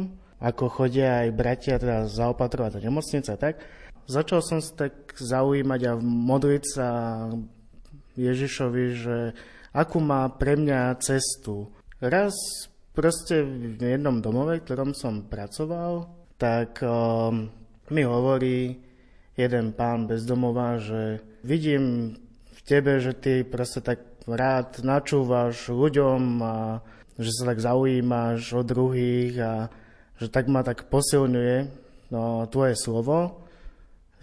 ako 0.42 0.64
chodia 0.66 1.22
aj 1.22 1.38
bratia 1.38 1.78
teda 1.78 2.10
zaopatrovať 2.10 2.74
do 2.74 2.90
nemocnice 2.90 3.30
a 3.30 3.38
tak. 3.38 3.62
Začal 4.10 4.42
som 4.42 4.58
sa 4.58 4.90
tak 4.90 5.14
zaujímať 5.14 5.80
a 5.86 5.92
modliť 6.02 6.64
sa 6.66 6.88
Ježišovi, 8.18 8.84
že 8.98 9.38
akú 9.70 10.02
má 10.02 10.26
pre 10.26 10.58
mňa 10.58 10.98
cestu. 10.98 11.70
Raz 12.02 12.34
proste 12.90 13.46
v 13.46 13.78
jednom 13.78 14.18
domove, 14.18 14.58
v 14.58 14.64
ktorom 14.66 14.90
som 14.90 15.22
pracoval, 15.22 16.10
tak 16.34 16.82
um, 16.82 17.46
mi 17.94 18.02
hovorí 18.02 18.90
jeden 19.36 19.72
pán 19.72 20.06
bezdomová, 20.06 20.78
že 20.78 21.20
vidím 21.44 22.16
v 22.52 22.60
tebe, 22.64 23.00
že 23.00 23.12
ty 23.16 23.42
proste 23.42 23.80
tak 23.80 24.00
rád 24.28 24.84
načúvaš 24.86 25.68
ľuďom 25.72 26.22
a 26.42 26.56
že 27.18 27.30
sa 27.34 27.52
tak 27.52 27.58
zaujímaš 27.60 28.40
o 28.54 28.62
druhých 28.62 29.34
a 29.42 29.54
že 30.16 30.30
tak 30.30 30.46
ma 30.46 30.62
tak 30.62 30.86
posilňuje. 30.86 31.82
No, 32.12 32.44
tvoje 32.46 32.76
slovo 32.76 33.42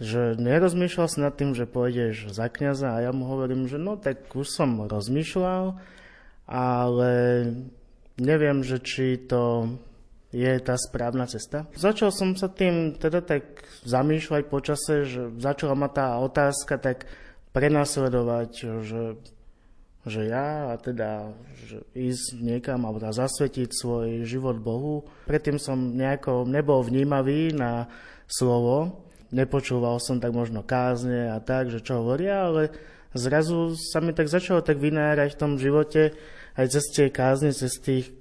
že 0.00 0.32
nerozmýšľal 0.40 1.08
si 1.12 1.18
nad 1.20 1.36
tým, 1.36 1.52
že 1.52 1.68
pôjdeš 1.68 2.32
za 2.32 2.48
kniaza 2.48 2.96
a 2.96 3.04
ja 3.04 3.12
mu 3.12 3.28
hovorím, 3.28 3.68
že 3.68 3.76
no 3.76 4.00
tak 4.00 4.32
už 4.32 4.48
som 4.48 4.88
rozmýšľal, 4.88 5.76
ale 6.48 7.12
neviem, 8.16 8.64
že 8.64 8.80
či 8.80 9.20
to 9.20 9.76
je 10.30 10.50
tá 10.62 10.78
správna 10.78 11.26
cesta. 11.26 11.66
Začal 11.74 12.14
som 12.14 12.38
sa 12.38 12.46
tým 12.46 12.94
teda 12.94 13.18
tak 13.18 13.66
zamýšľať 13.82 14.42
počase, 14.46 14.94
že 15.06 15.22
začala 15.42 15.74
ma 15.74 15.90
tá 15.90 16.18
otázka 16.22 16.78
tak 16.78 17.10
prenasledovať, 17.50 18.50
že, 18.78 19.04
že 20.06 20.22
ja 20.30 20.70
a 20.70 20.74
teda 20.78 21.34
že 21.66 21.82
ísť 21.98 22.38
niekam 22.38 22.86
alebo 22.86 23.02
teda 23.02 23.26
zasvetiť 23.26 23.68
svoj 23.74 24.22
život 24.22 24.62
Bohu. 24.62 25.02
Predtým 25.26 25.58
som 25.58 25.98
nejako 25.98 26.46
nebol 26.46 26.86
vnímavý 26.86 27.50
na 27.50 27.90
slovo, 28.30 29.02
nepočúval 29.34 29.98
som 29.98 30.22
tak 30.22 30.30
možno 30.30 30.62
kázne 30.62 31.34
a 31.34 31.42
tak, 31.42 31.74
že 31.74 31.82
čo 31.82 32.06
hovoria, 32.06 32.46
ale 32.46 32.70
zrazu 33.18 33.74
sa 33.74 33.98
mi 33.98 34.14
tak 34.14 34.30
začalo 34.30 34.62
tak 34.62 34.78
vynárať 34.78 35.34
v 35.34 35.40
tom 35.42 35.52
živote 35.58 36.14
aj 36.54 36.66
cez 36.70 36.84
tie 36.94 37.06
kázne, 37.10 37.50
cez 37.50 37.82
tých 37.82 38.14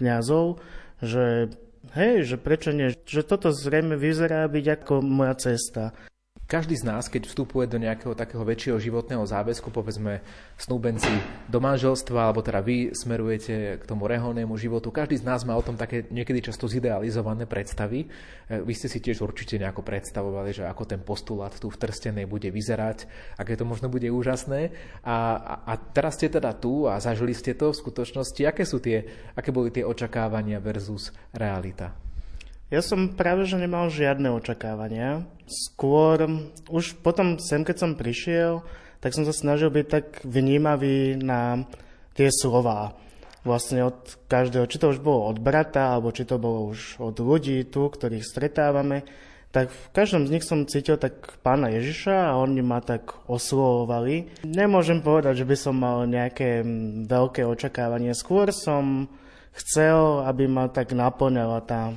kňazov, 0.00 0.60
že 1.02 1.50
hej, 1.98 2.24
že 2.24 2.36
prečo 2.38 2.70
nie, 2.70 2.94
že 2.94 3.26
toto 3.26 3.50
zrejme 3.50 3.98
vyzerá 3.98 4.46
byť 4.46 4.66
ako 4.80 4.94
moja 5.02 5.34
cesta. 5.36 5.90
Každý 6.52 6.76
z 6.76 6.84
nás, 6.84 7.08
keď 7.08 7.32
vstupuje 7.32 7.64
do 7.64 7.80
nejakého 7.80 8.12
takého 8.12 8.44
väčšieho 8.44 8.76
životného 8.76 9.24
záväzku, 9.24 9.72
povedzme 9.72 10.20
snúbenci 10.60 11.08
do 11.48 11.64
manželstva, 11.64 12.28
alebo 12.28 12.44
teda 12.44 12.60
vy 12.60 12.92
smerujete 12.92 13.80
k 13.80 13.84
tomu 13.88 14.04
reholnému 14.04 14.52
životu, 14.60 14.92
každý 14.92 15.16
z 15.16 15.24
nás 15.24 15.48
má 15.48 15.56
o 15.56 15.64
tom 15.64 15.80
také 15.80 16.04
niekedy 16.12 16.44
často 16.44 16.68
zidealizované 16.68 17.48
predstavy. 17.48 18.04
E, 18.52 18.60
vy 18.68 18.72
ste 18.76 18.92
si 18.92 19.00
tiež 19.00 19.24
určite 19.24 19.56
nejako 19.56 19.80
predstavovali, 19.80 20.52
že 20.52 20.68
ako 20.68 20.84
ten 20.84 21.00
postulát 21.00 21.56
tu 21.56 21.72
v 21.72 21.80
Trstenej 21.80 22.28
bude 22.28 22.52
vyzerať, 22.52 23.08
aké 23.40 23.56
to 23.56 23.64
možno 23.64 23.88
bude 23.88 24.12
úžasné. 24.12 24.76
A, 25.08 25.40
a, 25.40 25.54
a 25.64 25.80
teraz 25.80 26.20
ste 26.20 26.28
teda 26.28 26.52
tu 26.52 26.84
a 26.84 27.00
zažili 27.00 27.32
ste 27.32 27.56
to 27.56 27.72
v 27.72 27.80
skutočnosti. 27.80 28.44
Aké, 28.44 28.68
sú 28.68 28.76
tie, 28.76 29.08
aké 29.32 29.56
boli 29.56 29.72
tie 29.72 29.88
očakávania 29.88 30.60
versus 30.60 31.16
realita? 31.32 32.11
Ja 32.72 32.80
som 32.80 33.12
práve, 33.12 33.44
že 33.44 33.60
nemal 33.60 33.92
žiadne 33.92 34.32
očakávania. 34.32 35.28
Skôr, 35.44 36.24
už 36.72 36.96
potom 37.04 37.36
sem, 37.36 37.68
keď 37.68 37.76
som 37.76 38.00
prišiel, 38.00 38.64
tak 39.04 39.12
som 39.12 39.28
sa 39.28 39.36
snažil 39.36 39.68
byť 39.68 39.86
tak 39.92 40.24
vnímavý 40.24 41.20
na 41.20 41.68
tie 42.16 42.32
slova. 42.32 42.96
Vlastne 43.44 43.92
od 43.92 44.16
každého, 44.24 44.64
či 44.72 44.80
to 44.80 44.88
už 44.88 45.04
bolo 45.04 45.28
od 45.28 45.36
brata, 45.36 45.92
alebo 45.92 46.16
či 46.16 46.24
to 46.24 46.40
bolo 46.40 46.72
už 46.72 46.96
od 46.96 47.12
ľudí 47.20 47.60
tu, 47.68 47.92
ktorých 47.92 48.24
stretávame, 48.24 49.04
tak 49.52 49.68
v 49.68 49.88
každom 49.92 50.24
z 50.24 50.32
nich 50.32 50.48
som 50.48 50.64
cítil 50.64 50.96
tak 50.96 51.36
pána 51.44 51.68
Ježiša 51.76 52.32
a 52.32 52.40
oni 52.40 52.64
ma 52.64 52.80
tak 52.80 53.20
oslovovali. 53.28 54.48
Nemôžem 54.48 55.04
povedať, 55.04 55.44
že 55.44 55.48
by 55.52 55.56
som 55.60 55.76
mal 55.76 56.08
nejaké 56.08 56.64
veľké 57.04 57.44
očakávanie. 57.44 58.16
Skôr 58.16 58.48
som 58.48 59.12
chcel, 59.52 60.24
aby 60.24 60.48
ma 60.48 60.72
tak 60.72 60.96
naplňala 60.96 61.60
tá 61.68 61.92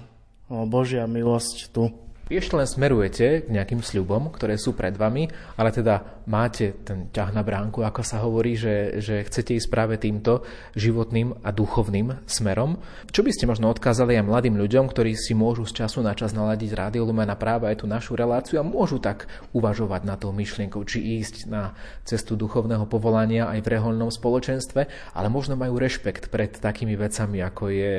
Božia 0.50 1.10
milosť 1.10 1.74
tu. 1.74 1.90
Ešte 2.26 2.58
len 2.58 2.66
smerujete 2.66 3.46
k 3.46 3.48
nejakým 3.54 3.86
sľubom, 3.86 4.34
ktoré 4.34 4.58
sú 4.58 4.74
pred 4.74 4.98
vami, 4.98 5.30
ale 5.62 5.70
teda 5.70 6.15
máte 6.26 6.74
ten 6.86 7.10
ťah 7.10 7.32
na 7.34 7.42
bránku, 7.46 7.82
ako 7.82 8.02
sa 8.02 8.22
hovorí, 8.22 8.58
že, 8.58 9.02
že 9.02 9.26
chcete 9.26 9.58
ísť 9.58 9.70
práve 9.70 9.96
týmto 9.98 10.46
životným 10.78 11.42
a 11.46 11.50
duchovným 11.50 12.26
smerom. 12.30 12.78
Čo 13.10 13.22
by 13.26 13.32
ste 13.34 13.50
možno 13.50 13.70
odkázali 13.74 14.18
aj 14.18 14.28
mladým 14.30 14.58
ľuďom, 14.58 14.90
ktorí 14.90 15.18
si 15.18 15.34
môžu 15.34 15.66
z 15.66 15.86
času 15.86 16.06
na 16.06 16.14
čas 16.14 16.34
naladiť 16.34 16.72
Rádio 16.78 17.06
Lumena 17.06 17.34
práve 17.38 17.70
aj 17.70 17.82
tú 17.82 17.86
našu 17.90 18.14
reláciu 18.14 18.62
a 18.62 18.68
môžu 18.68 19.02
tak 19.02 19.30
uvažovať 19.54 20.02
na 20.06 20.16
tou 20.18 20.30
myšlienkou, 20.36 20.82
či 20.86 21.22
ísť 21.22 21.50
na 21.50 21.78
cestu 22.06 22.34
duchovného 22.38 22.86
povolania 22.86 23.50
aj 23.50 23.66
v 23.66 23.72
reholnom 23.78 24.10
spoločenstve, 24.14 24.82
ale 25.14 25.28
možno 25.30 25.58
majú 25.58 25.78
rešpekt 25.78 26.30
pred 26.30 26.54
takými 26.54 26.98
vecami, 26.98 27.42
ako 27.42 27.64
je 27.72 27.94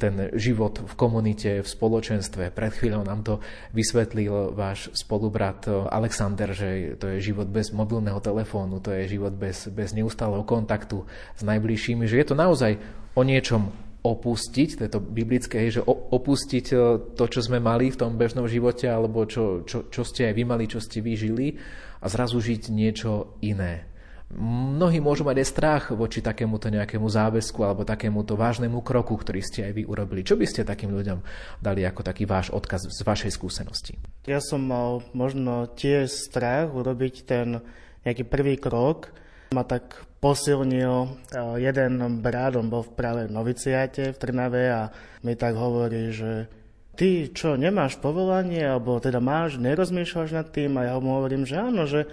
ten 0.00 0.32
život 0.36 0.80
v 0.80 0.94
komunite, 0.96 1.50
v 1.60 1.68
spoločenstve. 1.68 2.52
Pred 2.52 2.72
chvíľou 2.76 3.04
nám 3.04 3.20
to 3.24 3.34
vysvetlil 3.76 4.56
váš 4.56 4.90
spolubrat 4.96 5.68
Alexander, 5.68 6.50
že 6.54 6.98
to 6.98 7.12
je 7.12 7.32
život 7.32 7.46
bez 7.46 7.61
mobilného 7.70 8.18
telefónu, 8.18 8.82
to 8.82 8.90
je 8.90 9.14
život 9.14 9.30
bez, 9.30 9.70
bez 9.70 9.94
neustáleho 9.94 10.42
kontaktu 10.42 11.06
s 11.38 11.42
najbližšími, 11.46 12.10
že 12.10 12.18
je 12.18 12.26
to 12.26 12.34
naozaj 12.34 12.82
o 13.14 13.22
niečom 13.22 13.70
opustiť, 14.02 14.68
to 14.74 14.82
je 14.82 14.90
to 14.90 15.00
biblické, 15.00 15.70
že 15.70 15.86
opustiť 15.86 16.66
e, 16.74 16.76
to, 17.14 17.24
čo 17.30 17.38
sme 17.38 17.62
mali 17.62 17.94
v 17.94 17.98
tom 18.02 18.18
bežnom 18.18 18.50
živote, 18.50 18.90
alebo 18.90 19.22
čo, 19.30 19.62
čo, 19.62 19.86
čo 19.86 20.02
ste 20.02 20.26
aj 20.26 20.34
vy 20.34 20.42
mali, 20.42 20.66
čo 20.66 20.82
ste 20.82 20.98
vyžili 20.98 21.54
a 22.02 22.10
zrazu 22.10 22.42
žiť 22.42 22.74
niečo 22.74 23.38
iné. 23.46 23.91
Mnohí 24.32 24.96
môžu 24.96 25.28
mať 25.28 25.44
aj 25.44 25.48
strach 25.52 25.84
voči 25.92 26.24
takémuto 26.24 26.72
nejakému 26.72 27.04
záväzku 27.04 27.60
alebo 27.60 27.84
takémuto 27.84 28.32
vážnemu 28.32 28.80
kroku, 28.80 29.12
ktorý 29.12 29.44
ste 29.44 29.68
aj 29.68 29.72
vy 29.76 29.82
urobili. 29.84 30.24
Čo 30.24 30.40
by 30.40 30.48
ste 30.48 30.64
takým 30.64 30.88
ľuďom 30.88 31.20
dali 31.60 31.84
ako 31.84 32.00
taký 32.00 32.24
váš 32.24 32.48
odkaz 32.48 32.88
z 32.88 33.00
vašej 33.04 33.28
skúsenosti? 33.28 34.00
Ja 34.24 34.40
som 34.40 34.64
mal 34.64 35.04
možno 35.12 35.68
tiež 35.68 36.08
strach 36.08 36.72
urobiť 36.72 37.14
ten 37.28 37.60
nejaký 38.08 38.24
prvý 38.24 38.56
krok. 38.56 39.12
Ma 39.52 39.68
tak 39.68 40.08
posilnil 40.22 41.12
eh, 41.34 41.60
jeden 41.60 42.00
brat, 42.24 42.56
on 42.56 42.72
bol 42.72 42.86
v 42.86 42.94
práve 42.96 43.22
noviciáte 43.28 44.14
v 44.14 44.20
Trnave 44.22 44.64
a 44.72 44.82
mi 45.26 45.36
tak 45.36 45.60
hovorí, 45.60 46.08
že 46.08 46.48
ty 46.96 47.28
čo, 47.28 47.60
nemáš 47.60 47.98
povolanie, 47.98 48.64
alebo 48.64 48.96
teda 48.96 49.20
máš, 49.20 49.58
nerozmýšľaš 49.58 50.30
nad 50.32 50.48
tým 50.48 50.78
a 50.80 50.88
ja 50.88 50.94
mu 51.02 51.20
hovorím, 51.20 51.44
že 51.44 51.56
áno, 51.58 51.84
že 51.84 52.08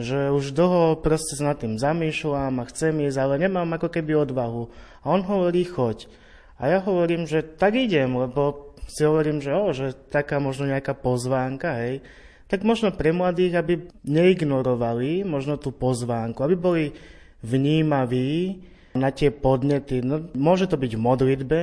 že 0.00 0.32
už 0.32 0.56
dlho 0.56 0.96
proste 1.04 1.36
sa 1.36 1.52
nad 1.52 1.60
tým 1.60 1.76
zamýšľam 1.76 2.64
a 2.64 2.68
chcem 2.72 2.96
ísť, 3.04 3.18
ale 3.20 3.34
nemám 3.42 3.76
ako 3.76 3.92
keby 3.92 4.24
odvahu. 4.24 4.72
A 5.04 5.04
on 5.12 5.20
hovorí, 5.20 5.68
choď. 5.68 6.08
A 6.56 6.72
ja 6.72 6.78
hovorím, 6.80 7.28
že 7.28 7.44
tak 7.44 7.76
idem, 7.76 8.16
lebo 8.16 8.72
si 8.88 9.04
hovorím, 9.04 9.44
že, 9.44 9.52
o, 9.52 9.72
že 9.76 9.92
taká 9.92 10.40
možno 10.40 10.68
nejaká 10.68 10.96
pozvánka, 10.96 11.76
hej, 11.84 12.00
tak 12.48 12.68
možno 12.68 12.92
pre 12.92 13.16
mladých, 13.16 13.56
aby 13.56 13.88
neignorovali 14.04 15.24
možno 15.24 15.56
tú 15.56 15.72
pozvánku, 15.72 16.44
aby 16.44 16.56
boli 16.56 16.84
vnímaví 17.40 18.60
na 18.92 19.08
tie 19.08 19.32
podnety. 19.32 20.04
No, 20.04 20.28
môže 20.36 20.68
to 20.68 20.76
byť 20.76 20.92
v 20.92 21.00
modlitbe, 21.00 21.60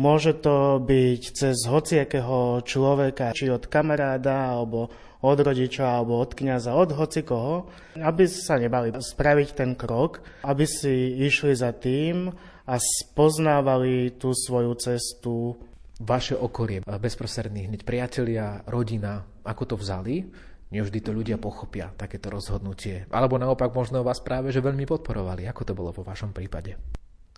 môže 0.00 0.32
to 0.40 0.80
byť 0.80 1.22
cez 1.36 1.56
hociakého 1.68 2.64
človeka, 2.64 3.36
či 3.36 3.52
od 3.52 3.68
kamaráda, 3.68 4.56
alebo 4.56 4.88
od 5.22 5.38
rodiča 5.42 5.98
alebo 5.98 6.22
od 6.22 6.34
kniaza, 6.34 6.78
od 6.78 6.94
hoci 6.94 7.26
koho, 7.26 7.66
aby 7.98 8.24
sa 8.30 8.54
nebali 8.58 8.94
spraviť 8.94 9.48
ten 9.54 9.74
krok, 9.74 10.22
aby 10.46 10.62
si 10.62 11.18
išli 11.18 11.58
za 11.58 11.74
tým 11.74 12.30
a 12.68 12.74
spoznávali 12.78 14.14
tú 14.20 14.30
svoju 14.30 14.72
cestu. 14.78 15.58
Vaše 15.98 16.38
okolie, 16.38 16.86
bezprostrední 16.86 17.66
hneď 17.66 17.82
priatelia, 17.82 18.62
rodina, 18.70 19.26
ako 19.42 19.74
to 19.74 19.76
vzali? 19.80 20.30
Nevždy 20.68 21.00
to 21.02 21.10
ľudia 21.10 21.40
pochopia, 21.40 21.90
takéto 21.96 22.30
rozhodnutie. 22.30 23.08
Alebo 23.10 23.34
naopak 23.40 23.72
možno 23.74 24.06
vás 24.06 24.22
práve, 24.22 24.54
že 24.54 24.62
veľmi 24.62 24.84
podporovali. 24.86 25.48
Ako 25.48 25.66
to 25.66 25.72
bolo 25.74 25.90
vo 25.90 26.06
vašom 26.06 26.30
prípade? 26.30 26.78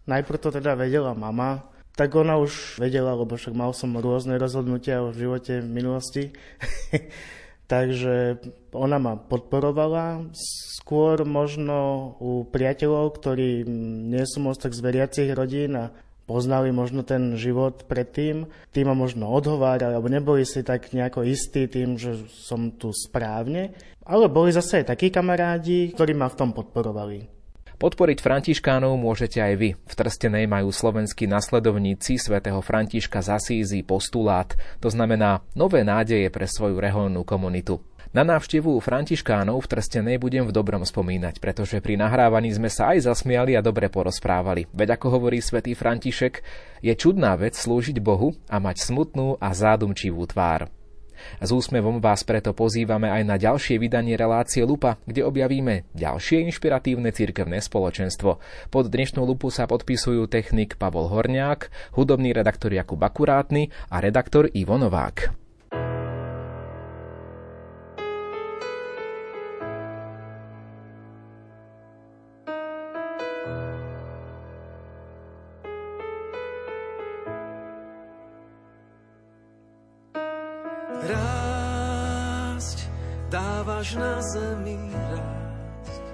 Najprv 0.04 0.42
to 0.42 0.50
teda 0.50 0.74
vedela 0.76 1.14
mama, 1.14 1.62
tak 1.94 2.12
ona 2.18 2.36
už 2.36 2.82
vedela, 2.82 3.14
lebo 3.14 3.38
však 3.38 3.54
mal 3.54 3.70
som 3.72 3.96
rôzne 3.96 4.36
rozhodnutia 4.36 5.00
v 5.08 5.14
živote 5.14 5.62
v 5.62 5.68
minulosti. 5.70 6.24
takže 7.70 8.42
ona 8.74 8.98
ma 8.98 9.14
podporovala. 9.14 10.26
Skôr 10.82 11.22
možno 11.22 12.12
u 12.18 12.42
priateľov, 12.42 13.14
ktorí 13.14 13.62
nie 14.10 14.26
sú 14.26 14.42
moc 14.42 14.58
tak 14.58 14.74
z 14.74 14.82
veriacich 14.82 15.30
rodín 15.30 15.78
a 15.78 15.94
poznali 16.26 16.74
možno 16.74 17.06
ten 17.06 17.38
život 17.38 17.86
predtým, 17.86 18.50
tým 18.74 18.86
ma 18.90 18.94
možno 18.94 19.30
odhovárali, 19.30 19.94
alebo 19.94 20.10
neboli 20.10 20.42
si 20.42 20.62
tak 20.66 20.90
nejako 20.90 21.26
istí 21.26 21.70
tým, 21.70 21.94
že 21.98 22.26
som 22.30 22.74
tu 22.74 22.90
správne. 22.90 23.74
Ale 24.02 24.26
boli 24.26 24.50
zase 24.50 24.82
aj 24.82 24.94
takí 24.94 25.14
kamarádi, 25.14 25.94
ktorí 25.94 26.14
ma 26.14 26.26
v 26.26 26.38
tom 26.38 26.50
podporovali. 26.50 27.39
Podporiť 27.80 28.20
Františkánov 28.20 28.92
môžete 29.00 29.40
aj 29.40 29.54
vy. 29.56 29.72
V 29.72 29.94
Trstenej 29.96 30.44
majú 30.44 30.68
slovenskí 30.68 31.24
nasledovníci 31.24 32.20
svätého 32.20 32.60
Františka 32.60 33.24
z 33.24 33.40
Asízy 33.40 33.80
postulát, 33.80 34.52
to 34.84 34.92
znamená 34.92 35.40
nové 35.56 35.80
nádeje 35.80 36.28
pre 36.28 36.44
svoju 36.44 36.76
reholnú 36.76 37.24
komunitu. 37.24 37.80
Na 38.12 38.20
návštevu 38.20 38.76
Františkánov 38.84 39.64
v 39.64 39.70
Trstenej 39.72 40.20
budem 40.20 40.44
v 40.44 40.52
dobrom 40.52 40.84
spomínať, 40.84 41.40
pretože 41.40 41.80
pri 41.80 41.96
nahrávaní 41.96 42.52
sme 42.52 42.68
sa 42.68 42.92
aj 42.92 43.08
zasmiali 43.08 43.56
a 43.56 43.64
dobre 43.64 43.88
porozprávali. 43.88 44.68
Veď 44.76 45.00
ako 45.00 45.16
hovorí 45.16 45.40
svätý 45.40 45.72
František, 45.72 46.44
je 46.84 46.92
čudná 46.92 47.32
vec 47.40 47.56
slúžiť 47.56 47.96
Bohu 47.96 48.36
a 48.52 48.60
mať 48.60 48.92
smutnú 48.92 49.40
a 49.40 49.56
zádumčivú 49.56 50.20
tvár. 50.28 50.68
S 51.42 51.50
úsmevom 51.50 51.98
vás 51.98 52.22
preto 52.22 52.54
pozývame 52.54 53.10
aj 53.10 53.22
na 53.26 53.36
ďalšie 53.36 53.76
vydanie 53.82 54.14
relácie 54.14 54.62
Lupa, 54.62 55.00
kde 55.04 55.26
objavíme 55.26 55.88
ďalšie 55.92 56.46
inšpiratívne 56.48 57.10
cirkevné 57.10 57.58
spoločenstvo. 57.58 58.38
Pod 58.70 58.84
dnešnú 58.88 59.26
lupu 59.26 59.52
sa 59.52 59.66
podpisujú 59.66 60.30
technik 60.30 60.78
Pavol 60.78 61.10
Horniák, 61.10 61.94
hudobný 61.98 62.30
redaktor 62.30 62.70
Jakub 62.70 63.02
Akurátny 63.02 63.68
a 63.90 63.98
redaktor 63.98 64.46
Ivo 64.54 64.78
Novák. 64.78 65.49
Dávaš 83.60 83.92
na 84.00 84.16
zemi 84.24 84.80
rásť. 84.88 86.04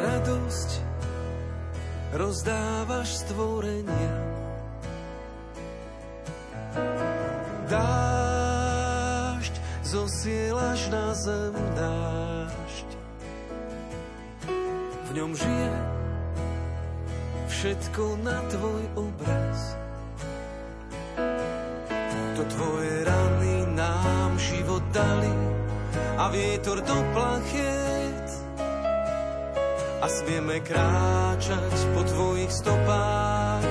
Radosť 0.00 0.70
rozdávaš 2.16 3.20
stvorenia. 3.20 4.16
Dášť 7.68 9.54
zosielaš 9.84 10.80
na 10.88 11.12
zem 11.12 11.52
dášť. 11.76 12.88
V 15.04 15.10
ňom 15.12 15.36
žije 15.36 15.72
všetko 17.52 18.24
na 18.24 18.40
tvoj 18.48 18.82
obraz. 18.96 19.60
To 22.40 22.42
tvoje 22.56 23.04
rany 23.04 23.47
dali 24.98 25.32
a 26.18 26.26
vietor 26.28 26.82
do 26.82 26.98
plachiet 27.14 28.26
a 30.02 30.06
smieme 30.10 30.58
kráčať 30.62 31.74
po 31.94 32.02
tvojich 32.02 32.50
stopách 32.50 33.66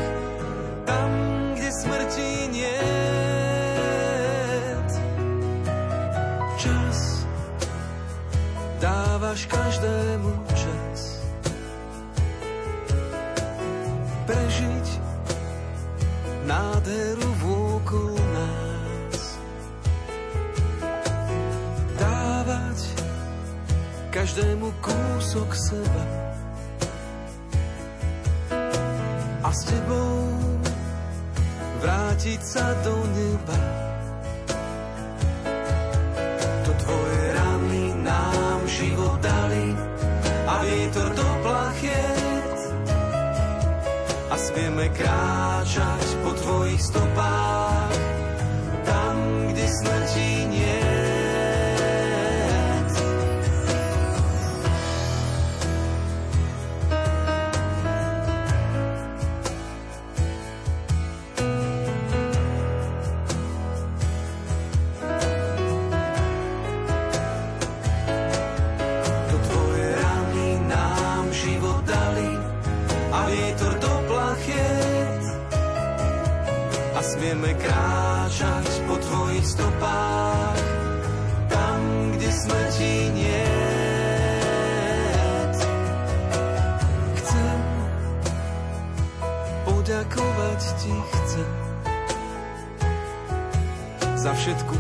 kúsok 25.28 25.52
seba. 25.60 26.04
A 29.44 29.52
s 29.52 29.68
tebou 29.68 30.24
vrátiť 31.84 32.40
sa 32.40 32.64
do 32.80 32.96
neba. 33.12 33.60
To 36.64 36.72
tvoje 36.80 37.24
rany 37.36 37.92
nám 38.08 38.60
život 38.72 39.20
dali 39.20 39.76
a 40.48 40.64
vietor 40.64 41.12
do 41.12 41.28
plachiet. 41.44 42.60
A 44.32 44.36
smieme 44.40 44.88
kráčať 44.96 46.08
po 46.24 46.32
tvojich 46.40 46.80
stopách 46.80 47.47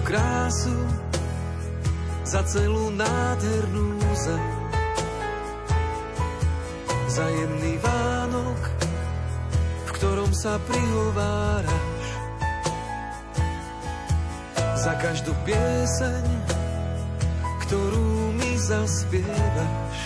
krásu, 0.07 0.79
za 2.23 2.39
celú 2.47 2.95
nádhernú 2.95 3.99
zem 4.15 4.43
za 7.07 7.25
jemný 7.33 7.81
Vánok, 7.81 8.61
v 9.87 9.89
ktorom 9.97 10.31
sa 10.37 10.61
prihováraš. 10.69 12.05
Za 14.77 14.93
každú 15.01 15.33
pieseň, 15.41 16.25
ktorú 17.65 18.37
mi 18.37 18.53
zaspievaš. 18.61 19.97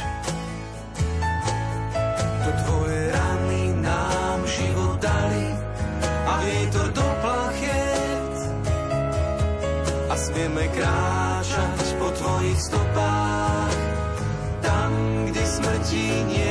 To 2.48 2.50
tvoje 2.64 3.02
rany 3.12 3.21
tvojich 12.52 12.68
stopách 12.68 13.76
tam, 14.62 14.92
kde 15.26 15.46
smrti 15.48 16.08
nie. 16.28 16.51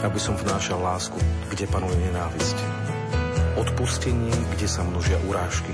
Aby 0.00 0.18
som 0.20 0.36
vnášal 0.36 0.80
lásku, 0.80 1.16
kde 1.52 1.68
panuje 1.68 1.96
nenávisť. 2.08 2.56
Odpustenie, 3.60 4.32
kde 4.56 4.66
sa 4.66 4.80
množia 4.86 5.20
urážky. 5.28 5.72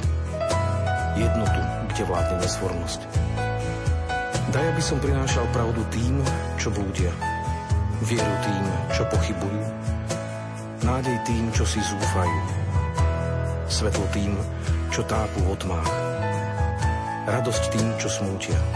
Jednotu, 1.14 1.60
kde 1.94 2.02
vládne 2.04 2.36
nesvornosť. 2.42 3.00
Daj, 4.50 4.66
aby 4.72 4.82
som 4.82 4.98
prinášal 5.02 5.46
pravdu 5.54 5.82
tým, 5.94 6.18
čo 6.58 6.70
blúdia. 6.74 7.10
Vieru 8.04 8.34
tým, 8.44 8.64
čo 8.92 9.02
pochybujú. 9.08 9.62
Nádej 10.84 11.16
tým, 11.24 11.44
čo 11.54 11.64
si 11.64 11.80
zúfajú. 11.80 12.40
Svetlo 13.66 14.06
tým, 14.14 14.36
čo 14.94 15.02
tápu 15.06 15.42
v 15.42 15.56
tmách. 15.58 15.90
Radosť 17.26 17.62
tým, 17.74 17.88
čo 17.98 18.06
smútia. 18.06 18.75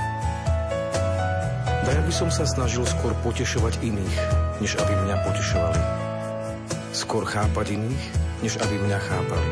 Daj, 1.91 2.07
aby 2.07 2.15
som 2.15 2.31
sa 2.31 2.47
snažil 2.47 2.87
skôr 2.87 3.11
potešovať 3.27 3.83
iných, 3.83 4.17
než 4.63 4.79
aby 4.79 4.95
mňa 4.95 5.27
potešovali. 5.27 5.83
Skôr 6.95 7.27
chápať 7.27 7.75
iných, 7.75 8.05
než 8.47 8.63
aby 8.63 8.79
mňa 8.79 8.99
chápali. 9.11 9.51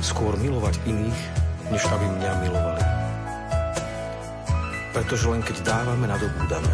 Skôr 0.00 0.40
milovať 0.40 0.80
iných, 0.88 1.20
než 1.68 1.84
aby 1.84 2.06
mňa 2.16 2.32
milovali. 2.48 2.84
Pretože 4.96 5.28
len 5.28 5.44
keď 5.44 5.68
dávame, 5.68 6.08
nadobúdame. 6.08 6.72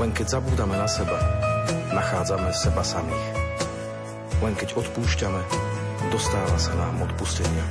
Len 0.00 0.08
keď 0.16 0.40
zabúdame 0.40 0.80
na 0.80 0.88
seba, 0.88 1.20
nachádzame 1.92 2.48
seba 2.48 2.80
samých. 2.80 3.28
Len 4.40 4.56
keď 4.56 4.72
odpúšťame, 4.72 5.42
dostáva 6.08 6.56
sa 6.56 6.72
nám 6.80 6.96
odpustenia. 7.12 7.66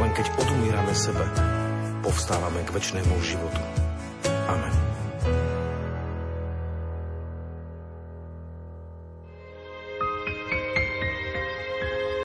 Len 0.00 0.08
keď 0.16 0.32
odumírame 0.40 0.96
sebe, 0.96 1.28
povstávame 2.00 2.64
k 2.64 2.72
väčšnému 2.72 3.12
životu. 3.20 3.77
Amen. 4.48 4.87